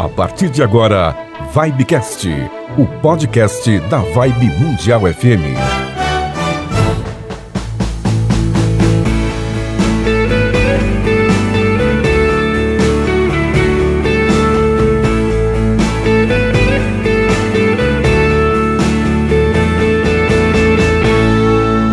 A 0.00 0.08
partir 0.08 0.48
de 0.48 0.62
agora, 0.62 1.14
Vibecast, 1.54 2.26
o 2.78 2.86
podcast 3.02 3.78
da 3.80 3.98
Vibe 3.98 4.46
Mundial 4.58 5.02
FM. 5.02 5.90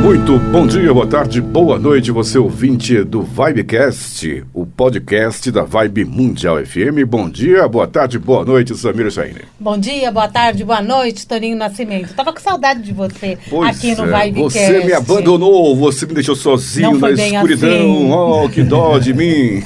Muito 0.01 0.39
bom 0.39 0.65
dia, 0.65 0.93
boa 0.93 1.05
tarde, 1.05 1.41
boa 1.41 1.77
noite, 1.77 2.11
você 2.11 2.37
ouvinte 2.37 3.03
do 3.03 3.21
Vibecast, 3.21 4.45
podcast 4.77 5.49
da 5.51 5.63
Vibe 5.63 6.05
Mundial 6.05 6.63
FM. 6.63 7.03
Bom 7.07 7.27
dia, 7.27 7.67
boa 7.67 7.87
tarde, 7.87 8.19
boa 8.19 8.45
noite, 8.45 8.75
Samira 8.75 9.09
Shaine. 9.09 9.41
Bom 9.67 9.77
dia, 9.77 10.09
boa 10.13 10.29
tarde, 10.29 10.63
boa 10.63 10.81
noite, 10.81 11.27
Toninho 11.27 11.57
Nascimento. 11.57 12.13
Tava 12.13 12.31
com 12.31 12.39
saudade 12.39 12.81
de 12.81 12.93
você 12.93 13.37
Pois 13.49 13.77
aqui 13.77 13.93
no 13.95 14.05
é, 14.05 14.23
Vibecast. 14.29 14.59
Você 14.59 14.85
me 14.85 14.93
abandonou, 14.93 15.75
você 15.75 16.05
me 16.05 16.13
deixou 16.13 16.37
sozinho 16.37 16.97
na 16.97 17.11
escuridão. 17.11 17.69
assim. 17.69 18.09
Oh, 18.09 18.47
que 18.47 18.63
dó 18.63 18.97
de 18.97 19.13
mim. 19.13 19.61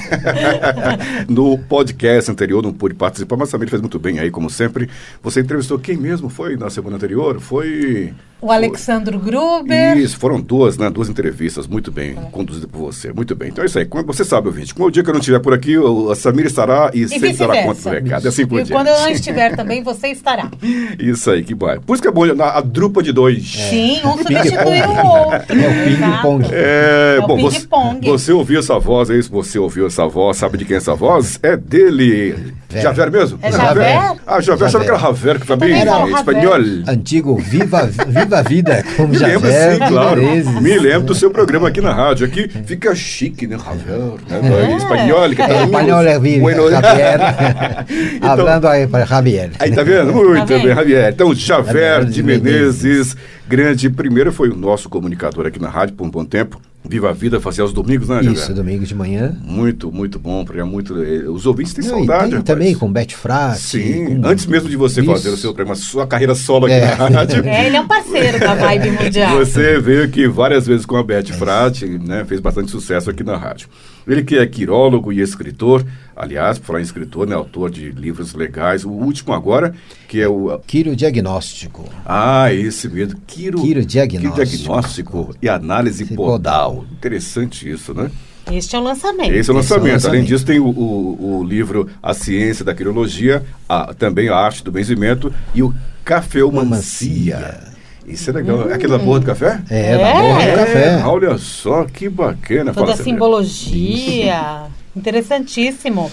no 1.30 1.56
podcast 1.56 2.32
anterior 2.32 2.64
não 2.64 2.72
pude 2.72 2.96
participar, 2.96 3.36
mas 3.36 3.48
Samira 3.50 3.70
fez 3.70 3.80
muito 3.80 4.00
bem 4.00 4.18
aí, 4.18 4.28
como 4.28 4.50
sempre. 4.50 4.90
Você 5.22 5.38
entrevistou 5.38 5.78
quem 5.78 5.96
mesmo 5.96 6.28
foi 6.28 6.56
na 6.56 6.68
semana 6.68 6.96
anterior? 6.96 7.38
Foi. 7.38 8.12
O 8.40 8.50
Alexandro 8.50 9.20
Gruber. 9.20 9.96
Isso, 9.96 10.18
foram 10.18 10.40
duas, 10.40 10.76
né? 10.76 10.90
Duas 10.90 11.08
entrevistas, 11.08 11.68
muito 11.68 11.92
bem, 11.92 12.16
conduzidas 12.32 12.68
por 12.68 12.78
você, 12.80 13.12
muito 13.12 13.36
bem. 13.36 13.50
Então 13.50 13.62
é 13.62 13.68
isso 13.68 13.78
aí. 13.78 13.86
Você 14.04 14.24
sabe, 14.24 14.48
ouvinte, 14.48 14.74
como 14.74 14.88
o 14.88 14.90
dia 14.90 15.04
que 15.04 15.08
eu 15.08 15.12
não 15.12 15.20
estiver 15.20 15.38
por 15.38 15.54
aqui, 15.54 15.76
a 16.10 16.14
Samira 16.16 16.48
estará 16.48 16.90
e, 16.92 17.02
E 17.02 17.08
sempre 17.08 17.34
dará 17.34 17.62
conta 17.62 17.80
do 17.80 17.88
recado. 17.90 18.24
E 18.24 18.28
assim 18.28 18.44
por 18.44 18.58
E 18.58 18.64
diante. 18.64 18.72
quando 18.72 18.88
eu 18.88 19.00
não 19.00 19.10
estiver 19.10 19.54
também, 19.54 19.80
você 19.80 19.91
estará. 20.08 20.50
Isso 20.98 21.30
aí, 21.30 21.42
que 21.42 21.54
bom. 21.54 21.68
Por 21.86 21.94
isso 21.94 22.02
que 22.02 22.08
é 22.08 22.12
bom, 22.12 22.26
na- 22.34 22.50
a 22.58 22.60
drupa 22.60 23.02
de 23.02 23.12
dois. 23.12 23.44
Sim, 23.48 24.00
um 24.04 24.16
substitui 24.18 24.50
Ping-pong. 24.80 25.06
o 25.06 25.06
outro. 25.06 25.42
É 25.62 25.68
o 25.68 25.84
ping-pong. 25.84 26.48
É, 26.52 27.16
É 27.18 27.24
o 27.24 27.26
bom, 27.26 27.40
você, 27.40 27.60
ping-pong. 27.60 28.06
você 28.06 28.32
ouviu 28.32 28.58
essa 28.60 28.78
voz, 28.78 29.10
é 29.10 29.16
isso? 29.18 29.30
Você 29.30 29.58
ouviu 29.58 29.86
essa 29.86 30.06
voz, 30.06 30.36
sabe 30.36 30.58
de 30.58 30.64
quem 30.64 30.74
é 30.74 30.78
essa 30.78 30.94
voz? 30.94 31.38
É 31.42 31.56
dele. 31.56 32.52
Vera. 32.72 32.82
Javer 32.94 33.10
mesmo? 33.12 33.38
É 33.42 33.52
Javer? 33.52 34.16
Ah, 34.26 34.40
Javer, 34.40 34.66
achava 34.68 34.84
que 34.84 34.90
era 34.90 34.98
Javer, 34.98 35.40
que 35.40 35.46
também 35.46 35.84
Javer. 35.84 36.14
espanhol. 36.16 36.60
Antigo 36.88 37.36
Viva, 37.38 37.86
Viva 37.86 38.38
a 38.38 38.42
Vida, 38.42 38.82
como 38.96 39.08
Me 39.08 39.18
já 39.18 39.26
lembro, 39.26 39.48
é, 39.50 39.72
sim, 39.74 39.78
claro. 39.88 40.22
Menezes. 40.22 40.60
Me 40.60 40.78
lembro 40.78 41.02
do 41.08 41.14
seu 41.14 41.30
programa 41.30 41.68
aqui 41.68 41.80
na 41.80 41.92
rádio. 41.92 42.26
Aqui 42.26 42.48
fica 42.66 42.94
chique, 42.94 43.46
né, 43.46 43.58
Javer? 43.58 43.98
Né? 44.28 44.72
É. 44.72 44.76
Espanhol, 44.76 45.28
que 45.30 45.36
tá 45.36 45.48
É, 45.50 45.64
espanhol 45.64 46.02
é 46.02 46.18
Viva, 46.18 46.40
Bueno. 46.42 46.70
Javier. 46.70 47.20
Então- 48.16 48.30
Hablando 48.30 48.68
aí 48.68 48.86
para 48.86 49.04
Javier. 49.04 49.50
Aí 49.58 49.70
tá 49.72 49.82
vendo? 49.82 50.12
Muito 50.12 50.46
Tá 50.46 50.58
bem, 50.58 50.74
Javier. 50.74 51.12
Então, 51.12 51.34
Javer 51.34 51.64
Javier 51.72 52.04
de 52.06 52.12
de 52.12 52.22
Menezes, 52.22 53.16
grande. 53.48 53.90
Primeiro 53.90 54.32
foi 54.32 54.48
o 54.48 54.56
nosso 54.56 54.88
comunicador 54.88 55.46
aqui 55.46 55.60
na 55.60 55.68
rádio 55.68 55.94
por 55.94 56.06
um 56.06 56.10
bom 56.10 56.24
tempo. 56.24 56.60
Viva 56.92 57.08
a 57.08 57.12
Vida, 57.14 57.40
fazia 57.40 57.62
aos 57.62 57.72
domingos, 57.72 58.08
né? 58.08 58.20
Isso, 58.22 58.52
domingo 58.52 58.84
de 58.84 58.94
manhã. 58.94 59.34
Muito, 59.42 59.90
muito 59.90 60.18
bom, 60.18 60.44
programa 60.44 60.70
muito. 60.70 61.02
eh, 61.02 61.26
Os 61.28 61.46
ouvintes 61.46 61.72
têm 61.72 61.82
Não, 61.86 62.02
e 62.02 62.06
saudade, 62.06 62.30
tem 62.32 62.42
também 62.42 62.74
com 62.74 62.92
Beth 62.92 63.12
Frati. 63.12 63.60
Sim, 63.60 64.20
com- 64.20 64.28
antes 64.28 64.44
mesmo 64.44 64.68
de 64.68 64.76
você 64.76 65.00
Isso. 65.00 65.10
fazer 65.10 65.30
o 65.30 65.36
seu 65.38 65.54
programa, 65.54 65.74
sua 65.74 66.06
carreira 66.06 66.34
solo 66.34 66.66
aqui 66.66 66.74
É. 66.74 66.94
na 66.96 67.08
rádio. 67.08 67.42
É, 67.48 67.66
ele 67.66 67.76
é 67.76 67.80
um 67.80 67.86
parceiro 67.88 68.38
da 68.38 68.54
Vibe 68.54 68.90
Mundial. 68.90 69.38
Você 69.38 69.78
veio 69.80 70.04
aqui 70.04 70.28
várias 70.28 70.66
vezes 70.66 70.84
com 70.84 70.96
a 70.96 71.02
Beth 71.02 71.30
É 71.30 71.32
Frati, 71.32 71.86
né? 71.86 72.24
Fez 72.26 72.40
bastante 72.40 72.70
sucesso 72.70 73.08
aqui 73.08 73.24
na 73.24 73.38
rádio. 73.38 73.68
Ele 74.06 74.22
que 74.24 74.36
é 74.36 74.46
quirólogo 74.46 75.12
e 75.12 75.20
escritor, 75.20 75.84
aliás, 76.16 76.58
por 76.58 76.66
falar 76.66 76.80
em 76.80 76.82
escritor, 76.82 77.26
né? 77.26 77.34
Autor 77.34 77.70
de 77.70 77.90
livros 77.90 78.34
legais. 78.34 78.84
O 78.84 78.90
último 78.90 79.32
agora, 79.32 79.74
que 80.08 80.20
é 80.20 80.28
o. 80.28 80.58
Quiro 80.66 80.94
Diagnóstico. 80.96 81.88
Ah, 82.04 82.52
esse 82.52 82.88
mesmo. 82.88 83.20
Quiro, 83.26 83.60
Quiro 83.60 83.84
Diagnóstico. 83.84 84.44
diagnóstico 84.44 85.36
e 85.40 85.48
análise 85.48 86.04
podal. 86.06 86.72
podal. 86.74 86.84
Interessante 86.92 87.70
isso, 87.70 87.94
né? 87.94 88.10
Este 88.50 88.74
é 88.74 88.78
o 88.78 88.82
lançamento. 88.82 89.32
Esse 89.32 89.32
é 89.32 89.36
o 89.36 89.38
Esse 89.38 89.50
é 89.50 89.52
o 89.52 89.56
lançamento. 89.56 89.84
Além 89.86 89.92
lançamento. 89.94 90.26
disso, 90.26 90.44
tem 90.44 90.58
o, 90.58 90.66
o- 90.66 91.38
o 91.38 91.44
livro 91.44 91.88
A 92.02 92.12
Ciência 92.12 92.64
da 92.64 92.74
Quirologia, 92.74 93.44
a- 93.68 93.94
também 93.94 94.28
a 94.28 94.34
Arte 94.36 94.64
do 94.64 94.72
Benzimento 94.72 95.32
e 95.54 95.62
o 95.62 95.72
Cafeomancia. 96.04 97.71
Isso 98.06 98.30
é 98.30 98.32
legal. 98.32 98.68
É 98.70 98.74
aquele 98.74 98.92
da 98.92 98.98
porra 98.98 99.20
do 99.20 99.26
café? 99.26 99.62
É, 99.70 99.92
É? 99.92 99.98
da 99.98 100.12
borra 100.12 100.34
do 100.34 100.40
É, 100.50 100.56
café. 100.56 101.04
olha 101.04 101.38
só 101.38 101.84
que 101.84 102.08
bacana. 102.08 102.72
Toda 102.72 102.92
a 102.92 102.96
simbologia. 102.96 104.64
Interessantíssimo. 104.96 106.10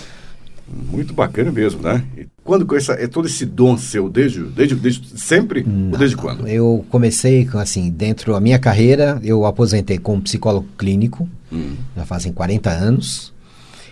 Muito 0.92 1.14
bacana 1.14 1.52
mesmo, 1.52 1.82
né? 1.82 2.04
E 2.16 2.28
quando 2.44 2.64
com 2.66 2.76
essa, 2.76 2.94
é 2.94 3.08
todo 3.08 3.26
esse 3.28 3.44
dom 3.44 3.76
seu, 3.76 4.08
desde, 4.08 4.44
desde, 4.44 4.76
desde 4.76 5.20
sempre 5.20 5.66
ou 5.92 5.98
desde 5.98 6.16
quando? 6.16 6.48
Eu 6.48 6.86
comecei 6.92 7.46
com 7.46 7.58
assim, 7.58 7.90
dentro 7.90 8.34
da 8.34 8.40
minha 8.40 8.60
carreira, 8.60 9.20
eu 9.24 9.46
aposentei 9.48 9.98
como 9.98 10.22
psicólogo 10.22 10.68
clínico, 10.78 11.28
Hum. 11.52 11.72
já 11.98 12.06
fazem 12.06 12.32
40 12.32 12.70
anos. 12.70 13.34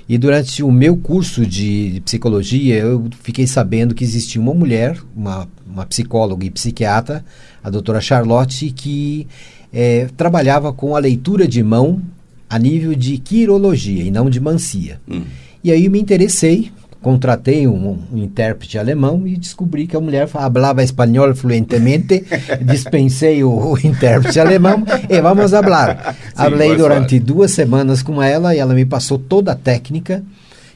E 0.08 0.18
durante 0.20 0.62
o 0.64 0.72
meu 0.72 0.96
curso 0.96 1.46
de 1.46 2.00
psicologia, 2.06 2.76
eu 2.78 3.08
fiquei 3.24 3.48
sabendo 3.48 3.96
que 3.96 4.04
existia 4.04 4.40
uma 4.40 4.54
mulher, 4.54 4.98
uma, 5.16 5.48
uma 5.66 5.86
psicóloga 5.86 6.46
e 6.46 6.50
psiquiatra, 6.52 7.26
a 7.68 7.70
doutora 7.70 8.00
Charlotte, 8.00 8.72
que 8.72 9.28
eh, 9.74 10.08
trabalhava 10.16 10.72
com 10.72 10.96
a 10.96 11.00
leitura 11.00 11.46
de 11.46 11.62
mão 11.62 12.02
a 12.50 12.58
nível 12.58 12.96
de 12.96 13.18
quirologia 13.18 14.04
e 14.04 14.10
não 14.10 14.30
de 14.30 14.40
mancia. 14.40 15.02
Hum. 15.06 15.24
E 15.62 15.70
aí 15.70 15.90
me 15.90 16.00
interessei, 16.00 16.72
contratei 17.02 17.68
um, 17.68 18.00
um 18.14 18.18
intérprete 18.18 18.78
alemão 18.78 19.28
e 19.28 19.36
descobri 19.36 19.86
que 19.86 19.98
a 19.98 20.00
mulher 20.00 20.30
falava 20.30 20.82
espanhol 20.82 21.36
fluentemente. 21.36 22.24
dispensei 22.64 23.44
o, 23.44 23.74
o 23.74 23.78
intérprete 23.78 24.40
alemão 24.40 24.86
e 25.10 25.20
vamos 25.20 25.52
falar. 25.52 26.16
Falei 26.34 26.74
durante 26.78 27.20
duas 27.20 27.52
semanas 27.52 28.02
com 28.02 28.24
ela 28.24 28.56
e 28.56 28.60
ela 28.60 28.74
me 28.74 28.86
passou 28.86 29.20
toda 29.20 29.52
a 29.52 29.56
técnica 29.56 30.24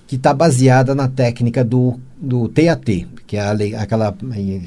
que 0.08 0.18
está 0.18 0.34
baseada 0.34 0.94
na 0.94 1.08
técnica 1.08 1.64
do, 1.64 1.98
do 2.20 2.50
TAT, 2.50 3.08
que 3.32 3.38
é 3.38 3.40
a 3.40 3.54
lei- 3.54 3.74
aquela 3.74 4.14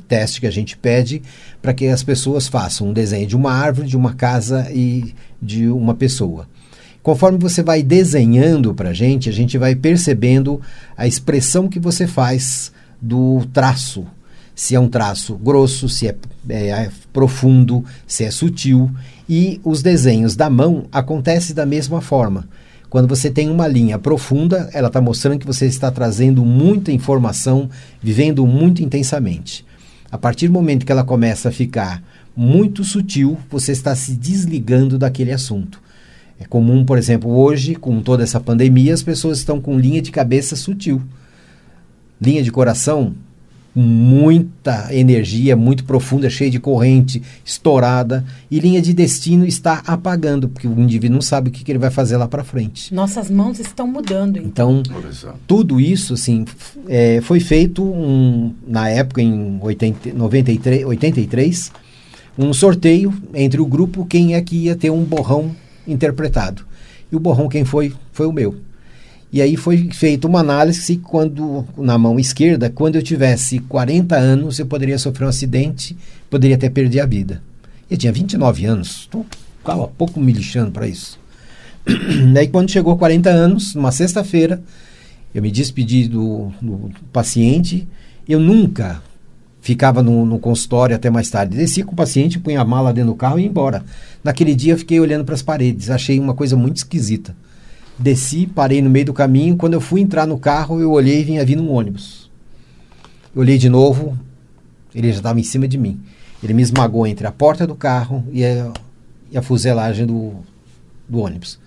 teste 0.08 0.40
que 0.40 0.46
a 0.46 0.50
gente 0.50 0.74
pede 0.74 1.20
para 1.60 1.74
que 1.74 1.86
as 1.86 2.02
pessoas 2.02 2.48
façam 2.48 2.88
um 2.88 2.92
desenho 2.94 3.26
de 3.26 3.36
uma 3.36 3.52
árvore, 3.52 3.86
de 3.86 3.94
uma 3.94 4.14
casa 4.14 4.70
e 4.72 5.14
de 5.40 5.68
uma 5.68 5.92
pessoa. 5.92 6.48
Conforme 7.02 7.36
você 7.36 7.62
vai 7.62 7.82
desenhando 7.82 8.72
para 8.72 8.88
a 8.88 8.92
gente, 8.94 9.28
a 9.28 9.32
gente 9.32 9.58
vai 9.58 9.74
percebendo 9.74 10.62
a 10.96 11.06
expressão 11.06 11.68
que 11.68 11.78
você 11.78 12.06
faz 12.06 12.72
do 12.98 13.44
traço. 13.52 14.06
Se 14.54 14.74
é 14.74 14.80
um 14.80 14.88
traço 14.88 15.34
grosso, 15.34 15.86
se 15.86 16.08
é, 16.08 16.16
é, 16.48 16.90
profundo, 17.12 17.84
se 18.06 18.24
é 18.24 18.30
sutil. 18.30 18.90
E 19.28 19.60
os 19.62 19.82
desenhos 19.82 20.36
da 20.36 20.48
mão 20.48 20.86
acontecem 20.90 21.54
da 21.54 21.66
mesma 21.66 22.00
forma. 22.00 22.48
Quando 22.94 23.08
você 23.08 23.28
tem 23.28 23.50
uma 23.50 23.66
linha 23.66 23.98
profunda, 23.98 24.70
ela 24.72 24.86
está 24.86 25.00
mostrando 25.00 25.40
que 25.40 25.46
você 25.48 25.66
está 25.66 25.90
trazendo 25.90 26.44
muita 26.44 26.92
informação, 26.92 27.68
vivendo 28.00 28.46
muito 28.46 28.84
intensamente. 28.84 29.66
A 30.12 30.16
partir 30.16 30.46
do 30.46 30.52
momento 30.52 30.86
que 30.86 30.92
ela 30.92 31.02
começa 31.02 31.48
a 31.48 31.52
ficar 31.52 32.00
muito 32.36 32.84
sutil, 32.84 33.36
você 33.50 33.72
está 33.72 33.96
se 33.96 34.12
desligando 34.12 34.96
daquele 34.96 35.32
assunto. 35.32 35.82
É 36.38 36.44
comum, 36.44 36.84
por 36.84 36.96
exemplo, 36.96 37.32
hoje, 37.32 37.74
com 37.74 38.00
toda 38.00 38.22
essa 38.22 38.38
pandemia, 38.38 38.94
as 38.94 39.02
pessoas 39.02 39.38
estão 39.38 39.60
com 39.60 39.76
linha 39.76 40.00
de 40.00 40.12
cabeça 40.12 40.54
sutil. 40.54 41.02
Linha 42.22 42.44
de 42.44 42.52
coração, 42.52 43.12
muita 43.74 44.94
energia, 44.94 45.56
muito 45.56 45.84
profunda, 45.84 46.30
cheia 46.30 46.50
de 46.50 46.60
corrente, 46.60 47.20
estourada. 47.44 48.24
E 48.50 48.60
linha 48.60 48.80
de 48.80 48.92
destino 48.94 49.44
está 49.44 49.82
apagando, 49.86 50.48
porque 50.48 50.68
o 50.68 50.80
indivíduo 50.80 51.16
não 51.16 51.22
sabe 51.22 51.48
o 51.48 51.52
que, 51.52 51.64
que 51.64 51.72
ele 51.72 51.78
vai 51.78 51.90
fazer 51.90 52.16
lá 52.16 52.28
para 52.28 52.44
frente. 52.44 52.94
Nossas 52.94 53.30
mãos 53.30 53.58
estão 53.58 53.86
mudando. 53.86 54.38
Então, 54.38 54.82
só. 55.12 55.34
tudo 55.46 55.80
isso 55.80 56.14
assim, 56.14 56.44
é, 56.88 57.20
foi 57.20 57.40
feito 57.40 57.82
um, 57.82 58.54
na 58.66 58.88
época, 58.88 59.20
em 59.20 59.58
80, 59.60 60.12
93, 60.12 60.84
83, 60.84 61.72
um 62.38 62.52
sorteio 62.52 63.12
entre 63.32 63.60
o 63.60 63.66
grupo 63.66 64.06
quem 64.06 64.34
é 64.34 64.40
que 64.40 64.56
ia 64.56 64.76
ter 64.76 64.90
um 64.90 65.02
borrão 65.02 65.54
interpretado. 65.86 66.64
E 67.10 67.16
o 67.16 67.20
borrão 67.20 67.48
quem 67.48 67.64
foi? 67.64 67.92
Foi 68.12 68.26
o 68.26 68.32
meu. 68.32 68.56
E 69.34 69.42
aí 69.42 69.56
foi 69.56 69.88
feita 69.90 70.28
uma 70.28 70.38
análise 70.38 70.96
quando 70.96 71.64
na 71.76 71.98
mão 71.98 72.20
esquerda, 72.20 72.70
quando 72.70 72.94
eu 72.94 73.02
tivesse 73.02 73.58
40 73.58 74.14
anos, 74.14 74.60
eu 74.60 74.66
poderia 74.66 74.96
sofrer 74.96 75.24
um 75.24 75.28
acidente, 75.28 75.96
poderia 76.30 76.54
até 76.54 76.70
perder 76.70 77.00
a 77.00 77.06
vida. 77.06 77.42
Eu 77.90 77.96
tinha 77.96 78.12
29 78.12 78.64
anos, 78.64 79.08
tô 79.10 79.26
ficava 79.58 79.88
pouco 79.88 80.20
me 80.20 80.32
lixando 80.32 80.70
para 80.70 80.86
isso. 80.86 81.18
Daí 82.32 82.46
quando 82.46 82.70
chegou 82.70 82.96
40 82.96 83.28
anos, 83.28 83.74
numa 83.74 83.90
sexta-feira, 83.90 84.62
eu 85.34 85.42
me 85.42 85.50
despedi 85.50 86.06
do, 86.06 86.52
do 86.62 86.92
paciente, 87.12 87.88
eu 88.28 88.38
nunca 88.38 89.02
ficava 89.60 90.00
no, 90.00 90.24
no 90.24 90.38
consultório 90.38 90.94
até 90.94 91.10
mais 91.10 91.28
tarde. 91.28 91.56
Desci 91.56 91.82
com 91.82 91.90
o 91.90 91.96
paciente, 91.96 92.38
punha 92.38 92.60
a 92.60 92.64
mala 92.64 92.92
dentro 92.92 93.10
do 93.10 93.16
carro 93.16 93.40
e 93.40 93.42
ia 93.42 93.48
embora. 93.48 93.84
Naquele 94.22 94.54
dia 94.54 94.74
eu 94.74 94.78
fiquei 94.78 95.00
olhando 95.00 95.24
para 95.24 95.34
as 95.34 95.42
paredes, 95.42 95.90
achei 95.90 96.20
uma 96.20 96.34
coisa 96.34 96.56
muito 96.56 96.76
esquisita. 96.76 97.34
Desci, 97.98 98.46
parei 98.46 98.82
no 98.82 98.90
meio 98.90 99.06
do 99.06 99.12
caminho, 99.12 99.56
quando 99.56 99.74
eu 99.74 99.80
fui 99.80 100.00
entrar 100.00 100.26
no 100.26 100.38
carro, 100.38 100.80
eu 100.80 100.90
olhei 100.90 101.20
e 101.20 101.24
vinha 101.24 101.44
vindo 101.44 101.62
um 101.62 101.70
ônibus. 101.70 102.30
Eu 103.34 103.42
olhei 103.42 103.56
de 103.56 103.68
novo, 103.68 104.18
ele 104.94 105.10
já 105.10 105.18
estava 105.18 105.38
em 105.38 105.44
cima 105.44 105.68
de 105.68 105.78
mim. 105.78 106.00
Ele 106.42 106.52
me 106.52 106.62
esmagou 106.62 107.06
entre 107.06 107.26
a 107.26 107.32
porta 107.32 107.66
do 107.66 107.74
carro 107.74 108.24
e 108.32 108.44
a, 108.44 108.72
e 109.30 109.38
a 109.38 109.42
fuselagem 109.42 110.06
do, 110.06 110.34
do 111.08 111.20
ônibus. 111.20 111.58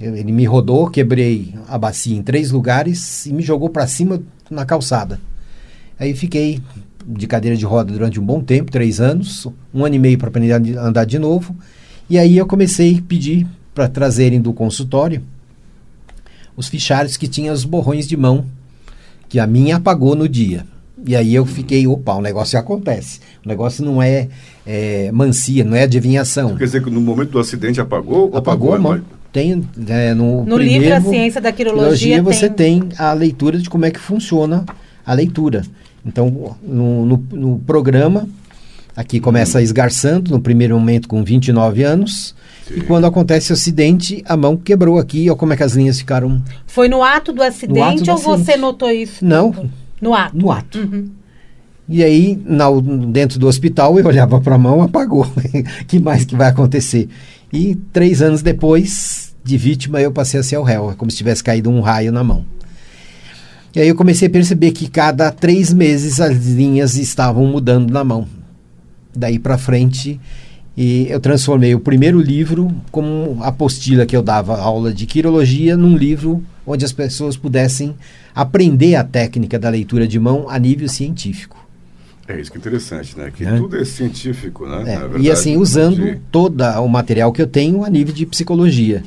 Ele 0.00 0.30
me 0.30 0.44
rodou, 0.44 0.88
quebrei 0.88 1.54
a 1.66 1.76
bacia 1.76 2.16
em 2.16 2.22
três 2.22 2.52
lugares 2.52 3.26
e 3.26 3.32
me 3.32 3.42
jogou 3.42 3.68
para 3.68 3.86
cima 3.86 4.22
na 4.48 4.64
calçada. 4.64 5.20
Aí 5.98 6.14
fiquei 6.14 6.62
de 7.04 7.26
cadeira 7.26 7.56
de 7.56 7.64
roda 7.64 7.92
durante 7.92 8.20
um 8.20 8.24
bom 8.24 8.40
tempo, 8.40 8.70
três 8.70 9.00
anos, 9.00 9.48
um 9.74 9.84
ano 9.84 9.96
e 9.96 9.98
meio 9.98 10.16
para 10.16 10.28
aprender 10.28 10.52
a 10.52 10.86
andar 10.86 11.04
de 11.04 11.18
novo. 11.18 11.56
E 12.08 12.16
aí 12.16 12.38
eu 12.38 12.46
comecei 12.46 12.98
a 12.98 13.02
pedir 13.02 13.46
para 13.78 13.86
trazerem 13.88 14.40
do 14.40 14.52
consultório 14.52 15.22
os 16.56 16.66
fichários 16.66 17.16
que 17.16 17.28
tinham 17.28 17.54
os 17.54 17.64
borrões 17.64 18.08
de 18.08 18.16
mão, 18.16 18.44
que 19.28 19.38
a 19.38 19.46
minha 19.46 19.76
apagou 19.76 20.16
no 20.16 20.28
dia. 20.28 20.66
E 21.06 21.14
aí 21.14 21.32
eu 21.32 21.46
fiquei, 21.46 21.86
opa, 21.86 22.14
o 22.14 22.20
negócio 22.20 22.58
acontece. 22.58 23.20
O 23.44 23.48
negócio 23.48 23.84
não 23.84 24.02
é, 24.02 24.26
é 24.66 25.12
mancia, 25.12 25.62
não 25.62 25.76
é 25.76 25.84
adivinhação. 25.84 26.56
Quer 26.56 26.64
dizer 26.64 26.82
que 26.82 26.90
no 26.90 27.00
momento 27.00 27.30
do 27.30 27.38
acidente 27.38 27.80
apagou? 27.80 28.28
ou 28.32 28.36
Apagou 28.36 28.74
a 28.74 28.78
mão. 28.80 28.92
mas- 28.94 29.02
Tem 29.32 29.62
é, 29.86 30.12
no, 30.12 30.44
No 30.44 30.56
primeiro, 30.56 30.82
livro 30.82 30.94
A 30.96 31.00
Ciência 31.12 31.40
da 31.40 31.52
Quirologia 31.52 32.20
você 32.20 32.50
tem- 32.50 32.80
tem 32.80 32.88
a 32.98 33.12
leitura 33.12 33.56
de 33.58 33.70
como 33.70 33.84
é 33.84 33.92
que 33.92 34.00
funciona 34.00 34.64
a 35.06 35.14
leitura. 35.14 35.62
Então, 36.04 36.56
no, 36.60 37.06
no, 37.06 37.16
no 37.30 37.58
programa, 37.60 38.28
aqui 38.96 39.20
começa 39.20 39.62
esgarçando, 39.62 40.32
no 40.32 40.40
primeiro 40.40 40.76
momento 40.76 41.06
com 41.06 41.22
29 41.22 41.84
anos, 41.84 42.34
e 42.70 42.74
Sim. 42.74 42.80
quando 42.86 43.06
acontece 43.06 43.50
o 43.50 43.54
acidente, 43.54 44.22
a 44.26 44.36
mão 44.36 44.56
quebrou 44.56 44.98
aqui, 44.98 45.28
olha 45.28 45.36
como 45.38 45.52
é 45.52 45.56
que 45.56 45.62
as 45.62 45.72
linhas 45.74 45.98
ficaram 45.98 46.42
Foi 46.66 46.88
no 46.88 47.02
ato 47.02 47.32
do 47.32 47.42
acidente 47.42 47.80
ato 47.80 48.04
do 48.04 48.10
ou 48.12 48.18
você 48.18 48.34
acidente. 48.52 48.58
notou 48.58 48.90
isso? 48.90 49.24
Não. 49.24 49.70
No 50.00 50.14
ato. 50.14 50.36
no 50.36 50.50
ato. 50.52 50.78
Uhum. 50.78 51.10
E 51.88 52.04
aí, 52.04 52.38
na- 52.44 52.68
dentro 53.10 53.38
do 53.38 53.46
hospital, 53.48 53.98
eu 53.98 54.06
olhava 54.06 54.40
para 54.40 54.54
a 54.56 54.58
mão, 54.58 54.82
apagou. 54.84 55.26
que 55.86 55.98
mais 55.98 56.24
que 56.24 56.36
vai 56.36 56.48
acontecer? 56.48 57.08
E 57.52 57.74
três 57.92 58.20
anos 58.20 58.42
depois, 58.42 59.34
de 59.42 59.56
vítima, 59.56 60.00
eu 60.00 60.12
passei 60.12 60.38
a 60.38 60.42
ser 60.42 60.58
o 60.58 60.62
réu, 60.62 60.90
é 60.90 60.94
como 60.94 61.10
se 61.10 61.16
tivesse 61.16 61.42
caído 61.42 61.70
um 61.70 61.80
raio 61.80 62.12
na 62.12 62.22
mão. 62.22 62.44
E 63.74 63.80
aí 63.80 63.88
eu 63.88 63.94
comecei 63.94 64.28
a 64.28 64.30
perceber 64.30 64.72
que 64.72 64.88
cada 64.88 65.30
três 65.30 65.72
meses 65.72 66.20
as 66.20 66.36
linhas 66.46 66.96
estavam 66.96 67.46
mudando 67.46 67.90
na 67.90 68.04
mão. 68.04 68.26
Daí 69.16 69.38
para 69.38 69.56
frente, 69.56 70.20
e 70.80 71.08
eu 71.10 71.18
transformei 71.18 71.74
o 71.74 71.80
primeiro 71.80 72.20
livro 72.20 72.70
como 72.92 73.42
apostila 73.42 74.06
que 74.06 74.16
eu 74.16 74.22
dava 74.22 74.56
aula 74.60 74.94
de 74.94 75.06
quirologia 75.06 75.76
num 75.76 75.96
livro 75.96 76.40
onde 76.64 76.84
as 76.84 76.92
pessoas 76.92 77.36
pudessem 77.36 77.96
aprender 78.32 78.94
a 78.94 79.02
técnica 79.02 79.58
da 79.58 79.68
leitura 79.68 80.06
de 80.06 80.20
mão 80.20 80.46
a 80.48 80.56
nível 80.58 80.88
científico. 80.88 81.56
É 82.28 82.38
isso 82.40 82.52
que 82.52 82.58
é 82.58 82.60
interessante, 82.60 83.18
né? 83.18 83.32
Que 83.34 83.44
É. 83.44 83.56
tudo 83.56 83.76
é 83.76 83.84
científico, 83.84 84.66
né? 84.68 84.82
É, 84.82 84.84
Na 84.84 84.92
e 84.92 85.08
verdade, 85.08 85.30
assim, 85.32 85.56
usando 85.56 85.96
de- 85.96 86.20
todo 86.30 86.60
o 86.62 86.86
material 86.88 87.32
que 87.32 87.42
eu 87.42 87.46
tenho 87.46 87.84
a 87.84 87.90
nível 87.90 88.14
de 88.14 88.24
psicologia. 88.26 89.02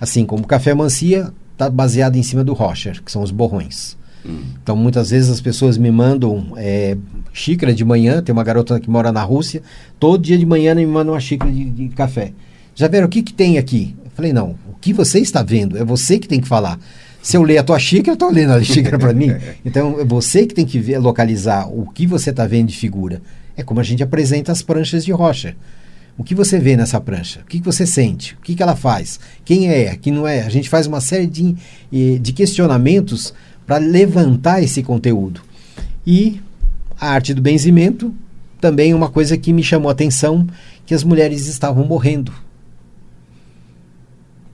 Assim 0.00 0.24
como 0.26 0.44
o 0.44 0.46
Café 0.46 0.74
Mancia 0.74 1.32
está 1.54 1.68
baseado 1.70 2.16
em 2.16 2.22
cima 2.22 2.44
do 2.44 2.52
Rocher, 2.52 3.02
que 3.02 3.10
são 3.10 3.22
os 3.22 3.30
borrões. 3.32 3.96
Hum. 4.26 4.40
Então, 4.62 4.74
muitas 4.74 5.10
vezes 5.10 5.30
as 5.30 5.40
pessoas 5.40 5.78
me 5.78 5.90
mandam 5.90 6.52
é, 6.56 6.96
xícara 7.32 7.72
de 7.72 7.84
manhã. 7.84 8.22
Tem 8.22 8.32
uma 8.32 8.44
garota 8.44 8.80
que 8.80 8.90
mora 8.90 9.12
na 9.12 9.22
Rússia. 9.22 9.62
Todo 9.98 10.22
dia 10.22 10.36
de 10.36 10.46
manhã 10.46 10.72
ela 10.72 10.80
me 10.80 10.86
manda 10.86 11.12
uma 11.12 11.20
xícara 11.20 11.50
de, 11.50 11.64
de 11.70 11.88
café. 11.90 12.32
Já 12.74 12.88
viram 12.88 13.06
o 13.06 13.08
que, 13.08 13.22
que 13.22 13.32
tem 13.32 13.58
aqui? 13.58 13.94
Eu 14.04 14.10
falei, 14.10 14.32
não. 14.32 14.56
O 14.68 14.74
que 14.80 14.92
você 14.92 15.20
está 15.20 15.42
vendo? 15.42 15.78
É 15.78 15.84
você 15.84 16.18
que 16.18 16.28
tem 16.28 16.40
que 16.40 16.48
falar. 16.48 16.78
Se 17.22 17.36
eu 17.36 17.42
ler 17.42 17.58
a 17.58 17.62
tua 17.62 17.78
xícara, 17.78 18.10
eu 18.10 18.14
estou 18.14 18.30
lendo 18.30 18.52
a 18.52 18.62
xícara 18.62 18.98
para 18.98 19.12
mim. 19.12 19.32
Então, 19.64 20.00
é 20.00 20.04
você 20.04 20.46
que 20.46 20.54
tem 20.54 20.64
que 20.64 20.78
ver, 20.78 20.98
localizar 20.98 21.66
o 21.68 21.86
que 21.90 22.06
você 22.06 22.30
está 22.30 22.46
vendo 22.46 22.68
de 22.68 22.76
figura. 22.76 23.20
É 23.56 23.62
como 23.62 23.80
a 23.80 23.82
gente 23.82 24.02
apresenta 24.02 24.52
as 24.52 24.62
pranchas 24.62 25.04
de 25.04 25.12
rocha. 25.12 25.56
O 26.18 26.24
que 26.24 26.34
você 26.34 26.58
vê 26.58 26.76
nessa 26.76 27.00
prancha? 27.00 27.40
O 27.40 27.44
que, 27.44 27.60
você 27.60 27.86
sente? 27.86 28.34
O 28.34 28.42
que, 28.42 28.54
que 28.54 28.62
ela 28.62 28.74
faz? 28.74 29.20
Quem 29.44 29.68
é? 29.68 29.96
Quem 29.96 30.12
não 30.12 30.26
é? 30.26 30.42
A 30.42 30.48
gente 30.48 30.68
faz 30.68 30.86
uma 30.86 31.00
série 31.00 31.26
de, 31.26 31.54
eh, 31.92 32.18
de 32.18 32.32
questionamentos 32.32 33.34
para 33.66 33.78
levantar 33.78 34.62
esse 34.62 34.82
conteúdo. 34.82 35.40
E 36.06 36.40
a 36.98 37.10
arte 37.10 37.34
do 37.34 37.42
benzimento 37.42 38.14
também 38.60 38.94
uma 38.94 39.10
coisa 39.10 39.36
que 39.36 39.52
me 39.52 39.62
chamou 39.62 39.88
a 39.88 39.92
atenção, 39.92 40.46
que 40.84 40.94
as 40.94 41.04
mulheres 41.04 41.46
estavam 41.46 41.84
morrendo. 41.84 42.32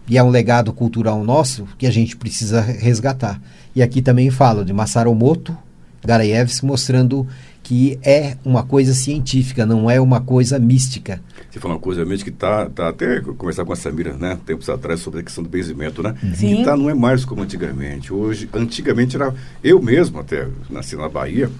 E 0.08 0.18
é 0.18 0.22
um 0.22 0.28
legado 0.28 0.72
cultural 0.72 1.22
nosso 1.22 1.66
que 1.78 1.86
a 1.86 1.90
gente 1.90 2.16
precisa 2.16 2.60
resgatar. 2.60 3.40
E 3.74 3.82
aqui 3.82 4.02
também 4.02 4.30
falo 4.30 4.64
de 4.64 4.72
Masaru 4.72 5.14
Moto, 5.14 5.56
Garayevsky, 6.04 6.66
mostrando 6.66 7.26
que 7.72 7.98
é 8.02 8.36
uma 8.44 8.62
coisa 8.62 8.92
científica, 8.92 9.64
não 9.64 9.90
é 9.90 9.98
uma 9.98 10.20
coisa 10.20 10.58
mística. 10.58 11.22
Você 11.50 11.58
falou 11.58 11.78
uma 11.78 11.82
coisa 11.82 12.04
mesmo 12.04 12.22
que 12.22 12.30
tá, 12.30 12.68
tá 12.68 12.90
até 12.90 13.18
conversar 13.22 13.64
com 13.64 13.72
a 13.72 13.76
Samira, 13.76 14.12
né? 14.12 14.38
Tempos 14.44 14.68
atrás 14.68 15.00
sobre 15.00 15.20
a 15.20 15.22
questão 15.22 15.42
do 15.42 15.48
benzimento, 15.48 16.02
né? 16.02 16.14
Sim. 16.34 16.60
E 16.60 16.64
tá, 16.66 16.76
não 16.76 16.90
é 16.90 16.94
mais 16.94 17.24
como 17.24 17.40
antigamente. 17.40 18.12
Hoje, 18.12 18.46
antigamente 18.52 19.16
era 19.16 19.34
eu 19.64 19.80
mesmo 19.80 20.20
até 20.20 20.48
nasci 20.68 20.96
na 20.96 21.08
Bahia. 21.08 21.50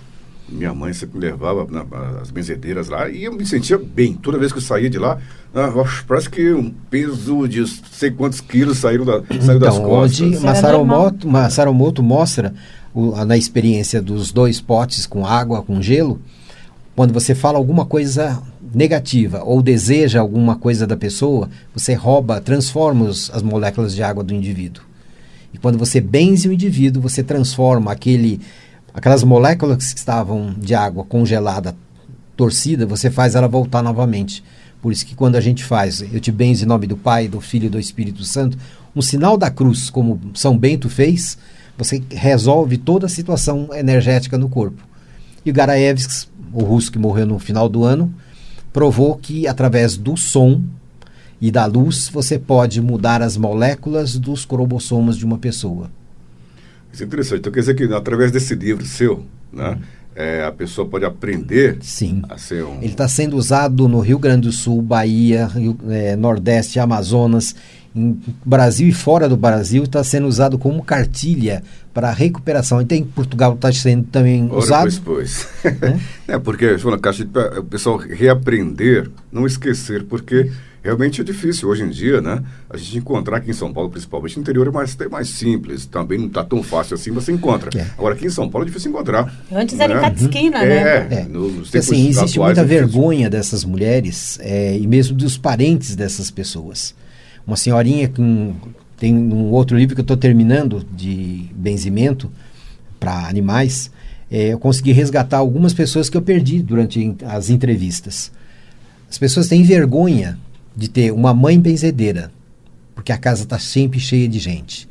Minha 0.51 0.75
mãe 0.75 0.93
sempre 0.93 1.19
me 1.19 1.25
levava 1.25 1.67
na, 1.71 1.81
as 2.21 2.31
benzedeiras 2.31 2.91
lá 2.91 3.09
e 3.09 3.25
eu 3.25 3.33
me 3.33 3.47
sentia 3.47 3.79
bem. 3.79 4.13
Toda 4.13 4.37
vez 4.37 4.53
que 4.53 4.59
eu 4.59 4.63
saía 4.63 4.91
de 4.91 4.99
lá, 4.99 5.19
ah, 5.55 5.73
parece 6.07 6.29
que 6.29 6.53
um 6.53 6.69
peso 6.91 7.49
de 7.49 7.67
sei 7.91 8.11
quantos 8.11 8.43
quilos 8.43 8.77
saíram 8.77 9.07
da, 9.07 9.23
saiu 9.41 9.59
das 9.59 9.77
Então, 9.77 9.89
costas. 9.89 10.21
onde 10.21 10.35
Isso 10.35 10.45
era 10.45 10.55
Masaru 10.55 10.79
normal. 10.79 11.03
Moto, 11.05 11.27
Masaru 11.29 11.73
Moto 11.73 12.03
mostra 12.03 12.53
o- 12.95 13.25
na 13.25 13.37
experiência 13.37 14.01
dos 14.03 14.33
dois 14.33 14.61
potes 14.61 15.07
com 15.07 15.27
água, 15.27 15.63
com 15.63 15.81
gelo, 15.81 16.21
quando 16.95 17.13
você 17.13 17.35
fala 17.35 17.59
alguma 17.59 17.87
coisa 17.87 18.43
negativa 18.75 19.43
ou 19.45 19.63
deseja 19.63 20.21
alguma 20.21 20.57
coisa 20.57 20.87
da 20.87 20.97
pessoa, 20.97 21.49
você 21.75 21.95
rouba, 21.95 22.41
transforma 22.41 23.09
as 23.09 23.43
moléculas 23.43 23.95
de 23.95 24.03
água 24.03 24.23
do 24.23 24.35
indivíduo. 24.35 24.85
E 25.53 25.59
quando 25.59 25.79
você 25.79 26.01
benze 26.01 26.49
o 26.49 26.53
indivíduo, 26.53 27.03
você 27.03 27.23
transforma 27.23 27.93
aquele, 27.93 28.41
aquelas 28.95 29.23
moléculas 29.23 29.93
que 29.93 29.99
estavam 29.99 30.55
de 30.59 30.75
água 30.75 31.05
congelada, 31.05 31.75
torcida, 32.37 32.87
você 32.87 33.11
faz 33.11 33.35
ela 33.35 33.49
voltar 33.49 33.83
novamente. 33.83 34.43
Por 34.81 34.93
isso 34.93 35.07
que 35.07 35.15
quando 35.15 35.37
a 35.37 35.41
gente 35.41 35.63
faz, 35.63 36.03
eu 36.13 36.19
te 36.19 36.33
benzo 36.33 36.65
em 36.65 36.69
nome 36.69 36.87
do 36.87 36.97
Pai, 36.97 37.29
do 37.29 37.41
Filho 37.41 37.67
e 37.67 37.71
do 37.71 37.79
Espírito 37.79 38.25
Santo, 38.25 38.59
um 38.97 39.03
sinal 39.03 39.37
da 39.37 39.51
cruz, 39.51 39.89
como 39.89 40.21
São 40.35 40.57
Bento 40.57 40.89
fez, 40.89 41.39
você 41.77 42.03
resolve 42.11 42.77
toda 42.77 43.07
a 43.07 43.09
situação 43.09 43.69
energética 43.73 44.37
no 44.39 44.49
corpo. 44.49 44.83
E 45.45 45.51
o 45.51 45.55
Garaevsky, 45.55 46.29
o 46.53 46.63
russo 46.63 46.93
que 46.93 46.99
morreu 46.99 47.27
no 47.27 47.39
final 47.39 47.69
do 47.69 47.85
ano, 47.85 48.13
provou 48.73 49.17
que 49.17 49.47
através 49.47 49.97
do 49.97 50.17
som 50.17 50.63
e 51.41 51.51
da 51.51 51.67
luz 51.67 52.09
você 52.09 52.39
pode 52.39 52.81
mudar 52.81 53.21
as 53.21 53.37
moléculas 53.37 54.17
dos 54.19 54.45
cromossomos 54.45 55.17
de 55.17 55.25
uma 55.25 55.39
pessoa. 55.39 55.91
Isso 56.93 57.03
é 57.03 57.07
interessante. 57.07 57.41
Então 57.41 57.53
quer 57.53 57.61
dizer 57.61 57.75
que 57.75 57.85
através 57.93 58.31
desse 58.31 58.55
livro 58.55 58.85
seu, 58.87 59.25
né? 59.53 59.79
é, 60.15 60.45
a 60.45 60.53
pessoa 60.53 60.87
pode 60.87 61.05
aprender 61.05 61.79
Sim. 61.81 62.23
a 62.29 62.37
ser 62.39 62.65
um. 62.65 62.77
Ele 62.77 62.87
está 62.93 63.09
sendo 63.09 63.37
usado 63.37 63.89
no 63.89 64.01
Rio 64.01 64.19
Grande 64.19 64.47
do 64.49 64.53
Sul, 64.53 64.83
Bahia, 64.83 65.47
Rio- 65.47 65.79
eh, 65.89 66.17
Nordeste, 66.17 66.79
Amazonas, 66.79 67.55
Brasil 68.45 68.89
e 68.89 68.93
fora 68.93 69.29
do 69.29 69.37
Brasil, 69.37 69.83
está 69.85 70.03
sendo 70.03 70.27
usado 70.27 70.59
como 70.59 70.83
cartilha 70.83 71.63
para 71.93 72.11
recuperação. 72.11 72.81
Então, 72.81 72.97
em 72.97 73.05
Portugal 73.05 73.55
está 73.55 73.71
sendo 73.73 74.05
também 74.05 74.47
Ora, 74.51 74.59
usado. 74.59 74.83
pois, 74.83 74.99
pois. 74.99 75.49
é 76.27 76.39
porque 76.39 76.79
falando, 76.79 77.01
caixa 77.01 77.27
o 77.59 77.65
pessoal 77.65 77.99
reaprender, 77.99 79.11
não 79.31 79.47
esquecer, 79.47 80.05
porque 80.05 80.51
realmente 80.83 81.21
é 81.21 81.25
difícil 81.25 81.69
hoje 81.69 81.83
em 81.85 81.91
dia, 81.91 82.21
né? 82.21 82.43
A 82.69 82.77
gente 82.77 82.97
encontrar 82.99 83.37
aqui 83.37 83.51
em 83.51 83.55
São 83.55 83.73
Paulo, 83.73 83.91
principalmente 83.91 84.37
no 84.37 84.43
interior, 84.43 84.67
é 84.67 84.71
mais, 84.71 84.97
é 84.99 85.09
mais 85.09 85.29
simples. 85.29 85.85
Também 85.87 86.19
não 86.19 86.27
está 86.27 86.43
tão 86.43 86.63
fácil 86.63 86.95
assim, 86.95 87.11
você 87.13 87.31
encontra. 87.31 87.71
É. 87.79 87.87
Agora 87.97 88.15
aqui 88.15 88.27
em 88.27 88.31
São 88.31 88.49
Paulo 88.49 88.65
é 88.65 88.69
difícil 88.69 88.91
encontrar. 88.91 89.33
Antes 89.53 89.79
era 89.79 89.93
em 89.93 89.97
né? 89.97 90.03
cada 90.03 90.21
esquina, 90.21 90.59
É, 90.65 91.09
né? 91.09 91.19
É. 91.21 91.25
no- 91.25 91.43
nos 91.49 91.69
Porque, 91.69 91.73
tempos 91.73 91.89
assim, 91.91 92.09
existe 92.09 92.39
atuais 92.39 92.57
muita 92.59 92.61
é 92.63 92.65
vergonha 92.65 93.29
dessas 93.31 93.65
mulheres 93.65 94.39
eh, 94.41 94.79
e 94.81 94.87
mesmo 94.87 95.15
dos 95.17 95.37
parentes 95.37 95.95
dessas 95.95 96.31
pessoas. 96.31 96.95
Uma 97.47 97.57
senhorinha 97.57 98.09
que 98.09 98.21
tem 98.97 99.15
um 99.15 99.51
outro 99.51 99.77
livro 99.77 99.95
que 99.95 100.01
eu 100.01 100.05
estou 100.05 100.17
terminando 100.17 100.87
de 100.95 101.47
benzimento 101.55 102.31
para 103.01 103.27
animais. 103.27 103.91
eh, 104.31 104.53
eu 104.53 104.59
consegui 104.59 104.93
resgatar 104.93 105.39
algumas 105.39 105.75
pessoas 105.75 106.09
que 106.09 106.17
eu 106.17 106.23
perdi 106.23 106.63
durante 106.63 107.17
as 107.27 107.51
entrevistas. 107.51 108.31
As 109.11 109.19
pessoas 109.19 109.49
têm 109.49 109.63
vergonha 109.63 110.39
de 110.75 110.89
ter 110.89 111.13
uma 111.13 111.35
mãe 111.35 111.61
benzedeira, 111.61 112.33
porque 112.95 113.13
a 113.13 113.19
casa 113.19 113.43
está 113.43 113.59
sempre 113.59 114.01
cheia 114.01 114.27
de 114.27 114.39
gente. 114.39 114.89